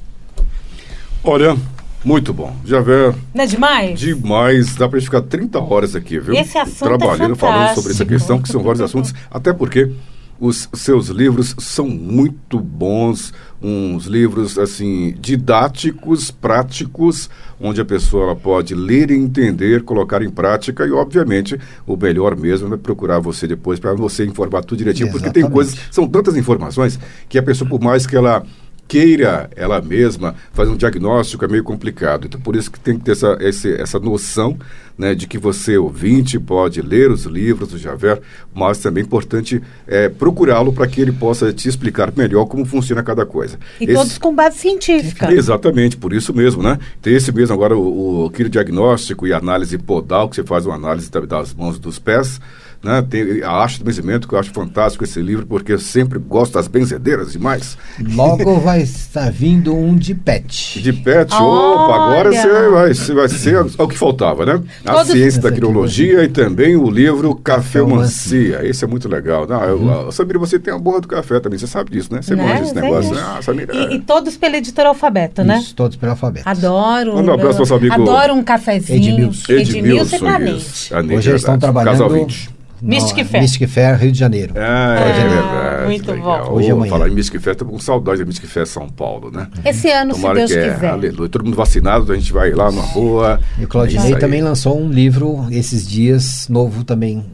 Olha, 1.25 1.57
muito 2.05 2.33
bom. 2.33 2.55
Já 2.65 2.81
vê 2.81 3.13
Não 3.35 3.43
é 3.43 3.47
demais? 3.49 3.99
demais. 3.99 4.77
Dá 4.77 4.89
pra 4.89 5.01
gente 5.01 5.07
ficar 5.09 5.23
30 5.23 5.59
horas 5.59 5.97
aqui, 5.97 6.21
viu? 6.21 6.33
Esse 6.37 6.57
assunto 6.59 6.85
é 6.95 6.97
Trabalhando, 6.99 7.35
falando 7.35 7.75
sobre 7.75 7.91
essa 7.91 8.05
questão, 8.05 8.41
que 8.41 8.49
são 8.49 8.63
vários 8.63 8.83
assuntos. 8.83 9.13
Até 9.29 9.53
porque 9.53 9.91
os 10.39 10.69
seus 10.75 11.09
livros 11.09 11.55
são 11.59 11.89
muito 11.89 12.59
bons. 12.59 13.33
Uns 13.63 14.05
livros, 14.05 14.59
assim, 14.59 15.15
didáticos, 15.19 16.31
práticos, 16.31 17.31
onde 17.61 17.81
a 17.81 17.85
pessoa 17.85 18.37
pode 18.37 18.75
ler 18.75 19.11
e 19.11 19.15
entender, 19.15 19.83
colocar 19.83 20.23
em 20.23 20.29
prática. 20.29 20.87
E, 20.87 20.93
obviamente, 20.93 21.59
o 21.87 21.97
melhor 21.97 22.37
mesmo 22.37 22.73
é 22.75 22.77
procurar 22.77 23.19
você 23.19 23.47
depois 23.47 23.81
para 23.81 23.95
você 23.95 24.25
informar 24.25 24.63
tudo 24.63 24.79
direitinho. 24.79 25.11
Porque 25.11 25.31
tem 25.31 25.41
Exatamente. 25.41 25.55
coisas, 25.55 25.79
são 25.91 26.07
tantas 26.07 26.37
informações 26.37 26.99
que 27.29 27.39
a 27.39 27.43
pessoa, 27.43 27.69
por 27.69 27.81
mais 27.81 28.07
que 28.07 28.15
ela 28.15 28.45
queira 28.89 29.51
ela 29.57 29.81
mesma 29.81 30.35
fazer 30.53 30.71
um 30.71 30.77
diagnóstico 30.77 31.45
é 31.45 31.49
meio 31.49 31.65
complicado. 31.65 32.27
Então, 32.27 32.41
por 32.41 32.55
isso 32.57 32.71
que 32.71 32.79
tem 32.81 32.97
que 32.99 33.05
ter 33.05 33.13
essa, 33.13 33.37
esse- 33.41 33.75
essa 33.75 33.99
noção 33.99 34.57
né, 34.99 35.15
de 35.15 35.27
que 35.27 35.37
você, 35.37 35.77
ouvinte, 35.77 36.39
pode 36.39 36.81
ler 36.81 37.11
os 37.11 37.25
livros 37.25 37.69
do 37.69 37.77
Javer, 37.79 38.19
mas 38.55 38.79
também 38.79 39.03
é 39.03 39.07
importante 39.07 39.61
é, 39.87 40.09
procurá-lo 40.09 40.73
para 40.73 40.87
que 40.87 41.01
ele 41.03 41.13
possa 41.13 41.53
te 41.53 41.69
explicar 41.69 42.11
melhor 42.17 42.47
como 42.47 42.65
funciona 42.65 43.03
cada 43.03 43.27
coisa. 43.27 43.59
E 43.79 43.85
Esse- 43.85 43.93
todos 43.95 44.17
com 44.19 44.35
base 44.35 44.57
científica. 44.59 45.31
Exatamente, 45.31 45.97
por 45.99 46.15
isso 46.15 46.33
mesmo, 46.33 46.63
né? 46.63 46.79
Tem 47.03 47.15
esse 47.15 47.31
mesmo 47.31 47.53
agora, 47.55 47.77
o, 47.77 48.25
o 48.25 48.31
quirodiagnóstico 48.31 49.27
e 49.27 49.33
análise 49.35 49.77
podal, 49.77 50.29
que 50.31 50.37
você 50.37 50.45
faz 50.45 50.65
uma 50.65 50.77
análise 50.77 51.11
da- 51.11 51.21
das 51.21 51.53
mãos 51.53 51.77
e 51.77 51.81
dos 51.81 51.99
pés. 51.99 52.41
Né? 52.87 53.03
Tem 53.03 53.43
a 53.43 53.51
arte 53.51 53.81
do 53.81 53.85
benzimento, 53.85 54.29
que 54.29 54.35
eu 54.35 54.39
acho 54.39 54.51
fantástico 54.53 55.03
esse 55.03 55.21
livro, 55.21 55.45
porque 55.45 55.73
eu 55.73 55.79
sempre 55.79 56.19
gosto 56.21 56.53
das 56.55 56.69
benzedeiras 56.69 57.33
demais. 57.33 57.77
Logo 58.15 58.59
vai 58.61 58.81
estar 58.83 59.31
vindo 59.33 59.75
um 59.75 59.97
de 59.97 60.15
pet. 60.15 60.81
De 60.81 60.93
pet, 60.93 61.35
Olha! 61.35 61.43
opa, 61.45 61.95
agora 61.95 62.33
você 62.33 62.71
vai, 62.71 62.95
você 62.95 63.15
vai 63.15 63.29
ser 63.29 63.67
o 63.79 63.89
que 63.89 63.99
faltava, 63.99 64.47
né? 64.47 64.63
A 64.85 64.93
Todos- 64.95 65.11
ciência 65.13 65.43
da 65.43 65.51
quirologia 65.51 66.23
e 66.23 66.29
também 66.29 66.77
o 66.77 66.89
livro 66.89 67.35
Cafeumancia. 67.35 68.61
Esse 68.67 68.85
é 68.85 68.89
muito 68.89 69.09
legal. 69.09 69.47
Não, 69.47 69.63
eu, 69.65 69.77
Uhum. 69.79 70.11
Samira, 70.13 70.39
você 70.39 70.59
tem 70.59 70.73
a 70.73 70.79
borra 70.79 71.01
do 71.01 71.09
café 71.09 71.41
também, 71.41 71.59
você 71.59 71.67
sabe 71.67 71.91
disso, 71.91 72.13
né? 72.13 72.23
Você 72.23 72.35
Né? 72.37 72.43
manja 72.45 72.63
esse 72.63 72.73
Sei 72.73 72.83
negócio, 72.83 73.15
né? 73.15 73.23
Ah, 73.25 73.43
Samira. 73.43 73.75
E, 73.75 73.97
e 73.97 74.01
todos 74.01 74.37
pelo 74.37 74.55
editor 74.57 74.87
alfabeto, 74.87 75.43
né? 75.45 75.59
Isso, 75.59 75.75
todos 75.75 75.97
pelo 75.97 76.13
alfabeto. 76.13 76.49
Adoro. 76.49 77.15
Manda 77.15 77.31
um 77.31 77.35
abraço 77.35 77.51
pro 77.57 77.59
nosso 77.61 77.75
amigo 77.75 77.95
Adoro 77.95 78.35
um 78.35 78.43
cafezinho. 78.45 78.97
Edmilson. 79.15 79.53
Edmilson 79.53 80.17
e. 80.17 80.95
A 80.95 81.03
Nete, 81.03 81.17
Hoje 81.19 81.31
eles 81.31 81.41
estão 81.43 81.55
verdade. 81.55 81.61
trabalhando 81.61 81.93
Casal 81.93 82.11
20. 82.11 82.56
Mystic 82.83 83.25
Fair. 83.27 83.43
Mystic 83.43 83.69
Fair, 83.69 83.97
Rio 83.99 84.13
de 84.13 84.19
Janeiro. 84.19 84.55
Ah, 84.57 84.97
é 84.99 85.11
Ah, 85.11 85.29
verdade. 85.29 85.87
Muito 85.87 86.13
legal. 86.13 86.45
bom. 86.47 86.53
Hoje 86.55 86.71
amanhã. 86.71 86.91
Falar 86.91 87.09
em 87.09 87.15
Mystic 87.15 87.41
Fest, 87.41 87.59
tô 87.59 87.65
com 87.65 87.79
saudade 87.79 88.19
da 88.21 88.25
Mystic 88.25 88.47
Fest 88.49 88.73
São 88.73 88.89
Paulo, 88.89 89.31
né? 89.31 89.49
Esse 89.65 89.91
ano, 89.91 90.13
Tomara 90.15 90.35
se 90.35 90.39
Deus 90.39 90.53
que 90.53 90.59
é, 90.71 90.75
quiser. 90.75 90.89
aleluia. 90.91 91.29
Todo 91.29 91.45
mundo 91.45 91.57
vacinado, 91.57 92.13
a 92.13 92.17
gente 92.17 92.33
vai 92.33 92.51
lá 92.53 92.71
numa 92.71 92.87
boa. 92.89 93.41
E 93.59 93.63
o 93.63 93.65
É 93.65 93.67
Claudinei 93.67 94.15
aí. 94.15 94.19
também 94.21 94.43
lançou 94.43 94.79
um 94.81 94.91
livro 94.91 95.47
esses 95.51 95.87
dias, 95.89 96.49
novo 96.49 96.85
também. 96.85 97.25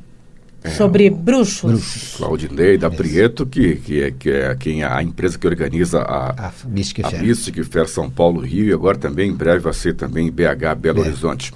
Sobre 0.77 1.11
bruxos. 1.11 1.73
Bruxos. 1.73 2.15
Claudinei 2.19 2.79
da 2.79 2.89
Prieto, 2.89 3.45
que, 3.45 3.75
que, 3.77 4.01
é, 4.01 4.11
que 4.13 4.31
é 4.31 4.55
quem 4.55 4.83
é 4.83 4.87
a 4.87 5.03
empresa 5.03 5.37
que 5.37 5.45
organiza 5.45 6.03
a, 6.03 6.47
A 6.49 6.53
Mystic 6.69 7.05
a 7.05 7.11
Fair. 7.11 7.21
Mystic 7.25 7.65
Fair 7.65 7.89
São 7.89 8.09
Paulo 8.09 8.41
Rio 8.41 8.67
e 8.67 8.73
agora 8.73 8.97
também 8.97 9.29
em 9.31 9.35
breve 9.35 9.59
vai 9.59 9.73
ser 9.73 9.95
também 9.97 10.29
em 10.29 10.31
BH, 10.31 10.77
Belo 10.79 10.99
É. 11.01 11.09
Horizonte. 11.09 11.53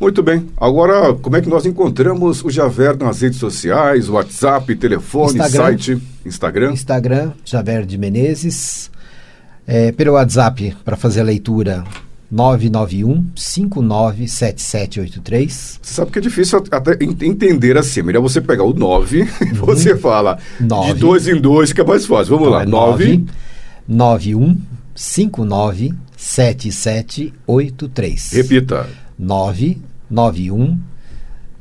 Muito 0.00 0.22
bem. 0.22 0.46
Agora, 0.56 1.12
como 1.14 1.36
é 1.36 1.40
que 1.40 1.48
nós 1.48 1.66
encontramos 1.66 2.44
o 2.44 2.50
Javer 2.50 2.96
nas 2.96 3.20
redes 3.20 3.38
sociais, 3.38 4.08
WhatsApp, 4.08 4.74
telefone, 4.76 5.38
Instagram. 5.38 5.64
site, 5.64 5.98
Instagram? 6.24 6.72
Instagram, 6.72 7.32
Javer 7.44 7.84
de 7.84 7.98
Menezes. 7.98 8.90
É, 9.66 9.90
pelo 9.92 10.12
WhatsApp, 10.12 10.74
para 10.84 10.96
fazer 10.96 11.20
a 11.20 11.24
leitura, 11.24 11.82
991 12.30 13.26
597783. 13.34 15.80
Você 15.82 15.94
sabe 15.94 16.10
que 16.12 16.18
é 16.18 16.22
difícil 16.22 16.62
até 16.70 16.92
en- 17.04 17.16
entender 17.28 17.76
assim. 17.76 18.02
Melhor 18.02 18.22
você 18.22 18.40
pegar 18.40 18.62
o 18.64 18.72
9 18.72 19.22
e 19.42 19.52
você 19.54 19.96
fala 19.96 20.38
Uhum. 20.60 20.66
Nove. 20.68 20.94
de 20.94 21.00
dois 21.00 21.26
em 21.28 21.40
dois, 21.40 21.72
que 21.72 21.80
é 21.80 21.84
mais 21.84 22.06
fácil. 22.06 22.36
Vamos 22.38 22.52
lá. 22.52 22.64
9. 22.64 23.24
91 23.86 24.56
59 24.94 25.92
7783. 26.16 28.30
Repita. 28.32 28.86
991 30.10 30.78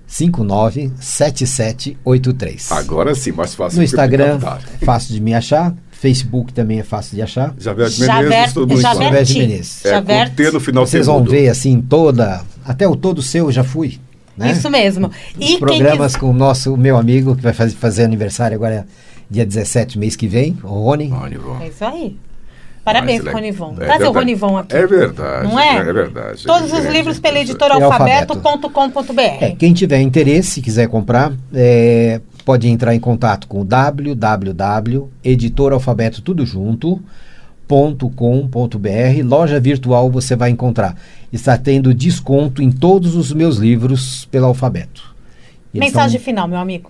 59 0.05 0.91
7783. 0.99 2.71
Agora 2.71 3.13
sim, 3.13 3.31
mais 3.31 3.53
fácil. 3.53 3.77
No 3.77 3.83
Instagram, 3.83 4.39
fácil 4.83 5.13
de 5.13 5.21
me 5.21 5.33
achar. 5.33 5.73
Facebook 5.91 6.53
também 6.53 6.79
é 6.79 6.83
fácil 6.83 7.15
de 7.15 7.21
achar. 7.23 7.53
Javer 7.57 7.89
de 7.89 8.05
Javer- 8.05 8.29
Menezes, 8.29 8.53
todo 8.53 8.67
mundo 8.69 8.79
Javer- 8.81 8.97
fala. 8.97 9.09
Javer 9.09 9.23
de 9.25 9.33
Ti. 9.33 9.39
Menezes. 9.39 9.85
É, 9.85 9.89
Javer- 9.89 10.29
com 10.29 10.35
T 10.35 10.51
no 10.51 10.59
final 10.59 10.85
Vocês 10.85 11.05
vão 11.07 11.23
ver 11.23 11.49
assim 11.49 11.81
toda. 11.81 12.41
Até 12.63 12.87
o 12.87 12.95
todo 12.95 13.21
seu 13.21 13.45
eu 13.45 13.51
já 13.51 13.63
fui. 13.63 13.99
Né? 14.37 14.51
Isso 14.51 14.69
mesmo. 14.69 15.07
Os 15.07 15.13
E 15.39 15.47
quem 15.47 15.59
programas 15.59 16.07
quiser- 16.15 16.19
com 16.19 16.29
o 16.29 16.33
nosso 16.33 16.73
o 16.73 16.77
meu 16.77 16.95
amigo, 16.97 17.35
que 17.35 17.41
vai 17.41 17.53
fazer, 17.53 17.75
fazer 17.75 18.03
aniversário 18.03 18.55
agora 18.55 18.85
dia 19.29 19.43
17, 19.45 19.97
mês 19.97 20.15
que 20.15 20.27
vem, 20.27 20.55
o 20.63 20.67
Rony. 20.67 21.05
Ivon. 21.31 21.57
É 21.59 21.67
isso 21.69 21.83
aí. 21.83 22.15
Parabéns, 22.93 23.21
Mas, 23.23 23.33
Ronivon. 23.33 23.71
é 23.73 23.75
Traz 23.75 23.95
o 23.95 23.99
verdade. 23.99 24.17
Ronivon 24.17 24.57
aqui. 24.57 24.75
É 24.77 24.87
verdade. 24.87 25.43
Não 25.47 25.59
é? 25.59 25.77
É 25.77 25.93
verdade. 25.93 26.43
Todos 26.45 26.71
os 26.71 26.81
Gente, 26.83 26.91
livros 26.93 27.19
pela 27.19 27.37
é 27.37 27.41
editora 27.41 27.73
alfabeto. 27.73 28.33
alfabeto.com.br. 28.33 29.21
É, 29.43 29.51
quem 29.51 29.73
tiver 29.73 29.99
interesse, 29.99 30.61
quiser 30.61 30.87
comprar, 30.87 31.33
é, 31.53 32.21
pode 32.45 32.69
entrar 32.69 32.95
em 32.95 32.99
contato 32.99 33.45
com 33.47 33.65
www.editoralfabeto 33.65 36.21
tudo 36.21 36.45
junto 36.45 37.01
.com.br, 37.67 39.23
loja 39.25 39.59
virtual 39.59 40.09
você 40.09 40.37
vai 40.37 40.49
encontrar. 40.49 40.95
Está 41.33 41.57
tendo 41.57 41.93
desconto 41.93 42.61
em 42.61 42.71
todos 42.71 43.13
os 43.15 43.33
meus 43.33 43.57
livros 43.57 44.23
pelo 44.31 44.45
alfabeto. 44.45 45.13
Eles 45.73 45.87
Mensagem 45.89 46.17
são- 46.17 46.23
final, 46.25 46.47
meu 46.47 46.59
amigo. 46.59 46.89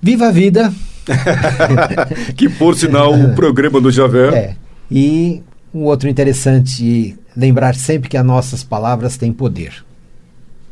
Viva 0.00 0.28
a 0.28 0.32
vida! 0.32 0.72
Que 2.36 2.48
por 2.48 2.74
sinal 2.76 3.12
o 3.14 3.34
programa 3.34 3.80
do 3.80 3.90
Javer. 3.90 4.56
E 4.90 5.42
um 5.74 5.84
outro 5.84 6.08
interessante, 6.08 7.16
lembrar 7.36 7.74
sempre 7.74 8.08
que 8.08 8.16
as 8.16 8.24
nossas 8.24 8.62
palavras 8.64 9.16
têm 9.16 9.32
poder. 9.32 9.84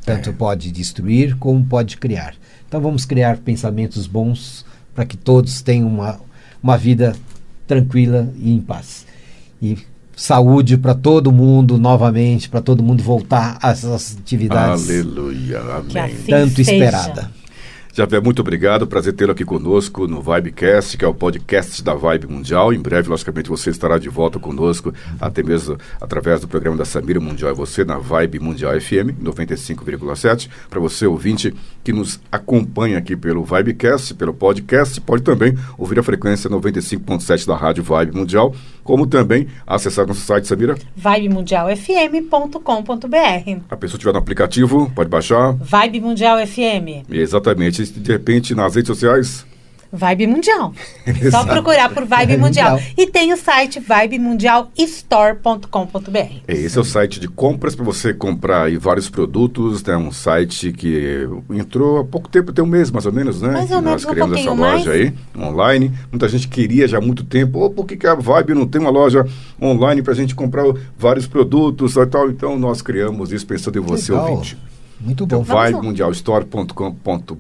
Tanto 0.05 0.31
É. 0.31 0.33
pode 0.33 0.71
destruir 0.71 1.37
como 1.37 1.64
pode 1.64 1.97
criar. 1.97 2.35
Então 2.69 2.81
vamos 2.81 3.05
criar 3.05 3.39
pensamentos 3.39 4.07
bons 4.07 4.64
para 4.95 5.05
que 5.05 5.17
todos 5.17 5.61
tenham 5.61 5.89
uma, 5.89 6.19
uma 6.62 6.79
vida 6.79 7.14
tranquila 7.67 8.33
e 8.39 8.53
em 8.53 8.61
paz. 8.61 9.05
E 9.61 9.77
saúde 10.17 10.79
para 10.79 10.95
todo 10.95 11.31
mundo 11.31 11.77
novamente, 11.77 12.49
para 12.49 12.62
todo 12.62 12.83
mundo 12.83 13.03
voltar 13.03 13.59
às 13.61 13.85
atividades 13.85 14.89
Aleluia. 14.89 15.61
Que 15.89 15.99
Amém. 15.99 16.14
assim 16.14 16.31
tanto 16.31 16.57
seja. 16.57 16.73
esperada. 16.73 17.31
Javé, 17.97 18.20
muito 18.20 18.40
obrigado. 18.40 18.86
Prazer 18.86 19.14
tê-lo 19.14 19.32
aqui 19.32 19.42
conosco 19.42 20.07
no 20.07 20.20
Vibecast, 20.20 20.99
que 20.99 21.05
é 21.07 21.09
o 21.09 21.14
podcast 21.14 21.82
da 21.82 21.94
Vibe 21.94 22.26
Mundial. 22.26 22.70
Em 22.70 22.78
breve, 22.78 23.09
logicamente, 23.09 23.49
você 23.49 23.70
estará 23.70 23.97
de 23.97 24.11
volta 24.11 24.38
conosco, 24.38 24.92
até 25.18 25.42
mesmo 25.42 25.78
através 25.99 26.42
do 26.42 26.47
programa 26.47 26.76
da 26.76 26.84
Samira 26.84 27.18
Mundial 27.18 27.53
e 27.53 27.55
você 27.55 27.86
na 27.86 27.97
Vibe 27.97 28.38
Mundial 28.38 28.78
FM 28.78 29.16
95,7. 29.18 30.51
Para 30.68 30.78
você, 30.78 31.07
ouvinte, 31.07 31.55
que 31.82 31.90
nos 31.90 32.20
acompanha 32.30 32.99
aqui 32.99 33.16
pelo 33.16 33.42
Vibecast, 33.42 34.12
pelo 34.12 34.34
podcast, 34.34 35.01
pode 35.01 35.22
também 35.22 35.57
ouvir 35.78 35.99
a 35.99 36.03
frequência 36.03 36.51
95,7 36.51 37.47
da 37.47 37.57
Rádio 37.57 37.82
Vibe 37.82 38.14
Mundial, 38.14 38.55
como 38.87 39.07
também 39.07 39.49
acessar 39.66 40.07
nosso 40.07 40.20
site, 40.20 40.47
Samira. 40.47 40.76
vibemundialfm.com.br 40.97 43.61
A 43.68 43.76
pessoa 43.76 43.97
estiver 43.99 44.12
no 44.12 44.18
aplicativo, 44.18 44.91
pode 44.95 45.11
baixar. 45.11 45.53
Vibe 45.55 46.01
Mundial 46.01 46.39
FM. 46.47 47.05
Exatamente. 47.11 47.84
De 47.84 48.12
repente, 48.12 48.55
nas 48.55 48.76
redes 48.76 48.89
sociais, 48.89 49.45
Vibe 49.97 50.26
Mundial. 50.26 50.74
Só 51.30 51.44
procurar 51.44 51.88
por 51.88 52.05
Vibe 52.05 52.26
Vibe 52.26 52.38
Mundial. 52.38 52.72
Mundial. 52.72 52.92
E 52.97 53.07
tem 53.07 53.32
o 53.32 53.36
site 53.36 53.78
vibemundialstore.com.br. 53.80 56.40
Esse 56.49 56.78
é 56.78 56.80
o 56.80 56.84
site 56.84 57.20
de 57.20 57.28
compras 57.28 57.74
para 57.74 57.84
você 57.84 58.14
comprar 58.14 58.64
aí 58.64 58.76
vários 58.76 59.09
produtos. 59.09 59.82
É 59.86 59.97
um 59.97 60.12
site 60.12 60.72
que 60.72 61.28
entrou 61.51 61.99
há 61.99 62.05
pouco 62.05 62.28
tempo, 62.28 62.53
tem 62.53 62.64
um 62.64 62.68
mês 62.68 62.90
mais 62.90 63.07
ou 63.07 63.12
menos, 63.12 63.40
né? 63.40 63.53
Mais 63.53 63.70
ou 63.70 63.80
menos, 63.82 64.03
nós 64.03 64.05
um 64.05 64.11
criamos 64.11 64.38
essa 64.38 64.51
loja 64.51 64.61
mais. 64.61 64.88
aí, 64.88 65.14
online. 65.36 65.92
Muita 66.11 66.28
gente 66.28 66.49
queria 66.49 66.88
já 66.88 66.99
há 66.99 67.01
muito 67.01 67.24
tempo. 67.24 67.64
Oh, 67.64 67.70
por 67.70 67.86
que, 67.86 67.97
que 67.97 68.07
a 68.07 68.14
Vibe 68.14 68.55
não 68.55 68.66
tem 68.66 68.80
uma 68.80 68.90
loja 68.90 69.26
online 69.61 70.03
para 70.03 70.12
a 70.12 70.16
gente 70.16 70.34
comprar 70.34 70.64
vários 70.99 71.26
produtos 71.26 71.97
e 71.97 72.07
tal? 72.07 72.30
Então 72.30 72.59
nós 72.59 72.82
criamos 72.82 73.32
isso 73.32 73.47
pensando 73.47 73.78
em 73.78 73.82
você, 73.82 74.12
Legal. 74.12 74.30
ouvinte. 74.30 74.59
Muito 75.01 75.24
Então, 75.24 75.42
bom. 75.42 75.55
Lá. 75.55 75.66
vibemundialstore.com.br. 75.66 77.34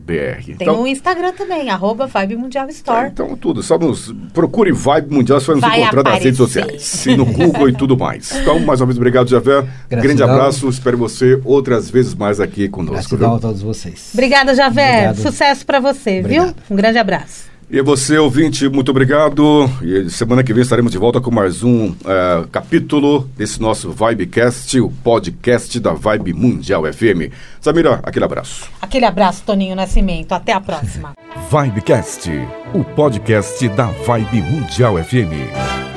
Tem 0.44 0.54
Então, 0.60 0.82
o 0.82 0.86
Instagram 0.86 1.32
também, 1.32 1.70
arroba 1.70 2.06
Vibe 2.06 2.36
Mundial 2.36 2.68
Store. 2.68 3.08
então, 3.08 3.36
tudo. 3.36 3.62
Só 3.62 3.78
nos 3.78 4.14
procure 4.32 4.72
Vibe 4.72 5.14
Mundial, 5.14 5.40
você 5.40 5.46
vai 5.46 5.54
nos 5.56 5.64
Vai 5.68 5.80
encontrar 5.82 6.02
nas 6.04 6.22
redes 6.22 6.36
sociais. 6.36 7.06
E 7.06 7.16
no 7.16 7.24
Google 7.24 7.68
e 7.68 7.72
tudo 7.72 7.96
mais. 7.96 8.32
Então, 8.36 8.58
mais 8.60 8.80
uma 8.80 8.86
vez, 8.86 8.96
obrigado, 8.98 9.28
Javé. 9.28 9.62
Gratidão. 9.62 10.00
Grande 10.02 10.22
abraço. 10.22 10.68
Espero 10.68 10.98
você 10.98 11.40
outras 11.44 11.88
vezes 11.90 12.14
mais 12.14 12.40
aqui 12.40 12.68
conosco. 12.68 12.94
Gratidão 13.16 13.30
a 13.30 13.32
Viu? 13.32 13.40
todos 13.40 13.62
vocês. 13.62 14.10
Obrigada, 14.12 14.54
Javé. 14.54 15.08
Obrigado. 15.10 15.16
Sucesso 15.22 15.64
pra 15.66 15.80
você, 15.80 16.22
viu? 16.22 16.42
Obrigado. 16.42 16.54
Um 16.70 16.76
grande 16.76 16.98
abraço. 16.98 17.45
E 17.68 17.82
você, 17.82 18.16
ouvinte, 18.16 18.68
muito 18.68 18.90
obrigado. 18.92 19.68
E 19.82 20.08
semana 20.08 20.44
que 20.44 20.54
vem 20.54 20.62
estaremos 20.62 20.92
de 20.92 20.98
volta 20.98 21.20
com 21.20 21.32
mais 21.32 21.64
um 21.64 21.94
eh, 22.04 22.44
capítulo 22.52 23.28
desse 23.36 23.60
nosso 23.60 23.90
Vibecast, 23.90 24.80
o 24.80 24.88
podcast 24.88 25.80
da 25.80 25.92
Vibe 25.92 26.32
Mundial 26.32 26.84
FM. 26.84 27.32
Samira, 27.60 27.98
aquele 28.04 28.24
abraço. 28.24 28.70
Aquele 28.80 29.04
abraço, 29.04 29.42
Toninho 29.44 29.74
Nascimento. 29.74 30.30
Até 30.30 30.52
a 30.52 30.60
próxima. 30.60 31.14
Vibecast, 31.50 32.30
o 32.72 32.84
podcast 32.84 33.68
da 33.70 33.86
Vibe 33.86 34.42
Mundial 34.42 34.96
FM. 35.02 35.95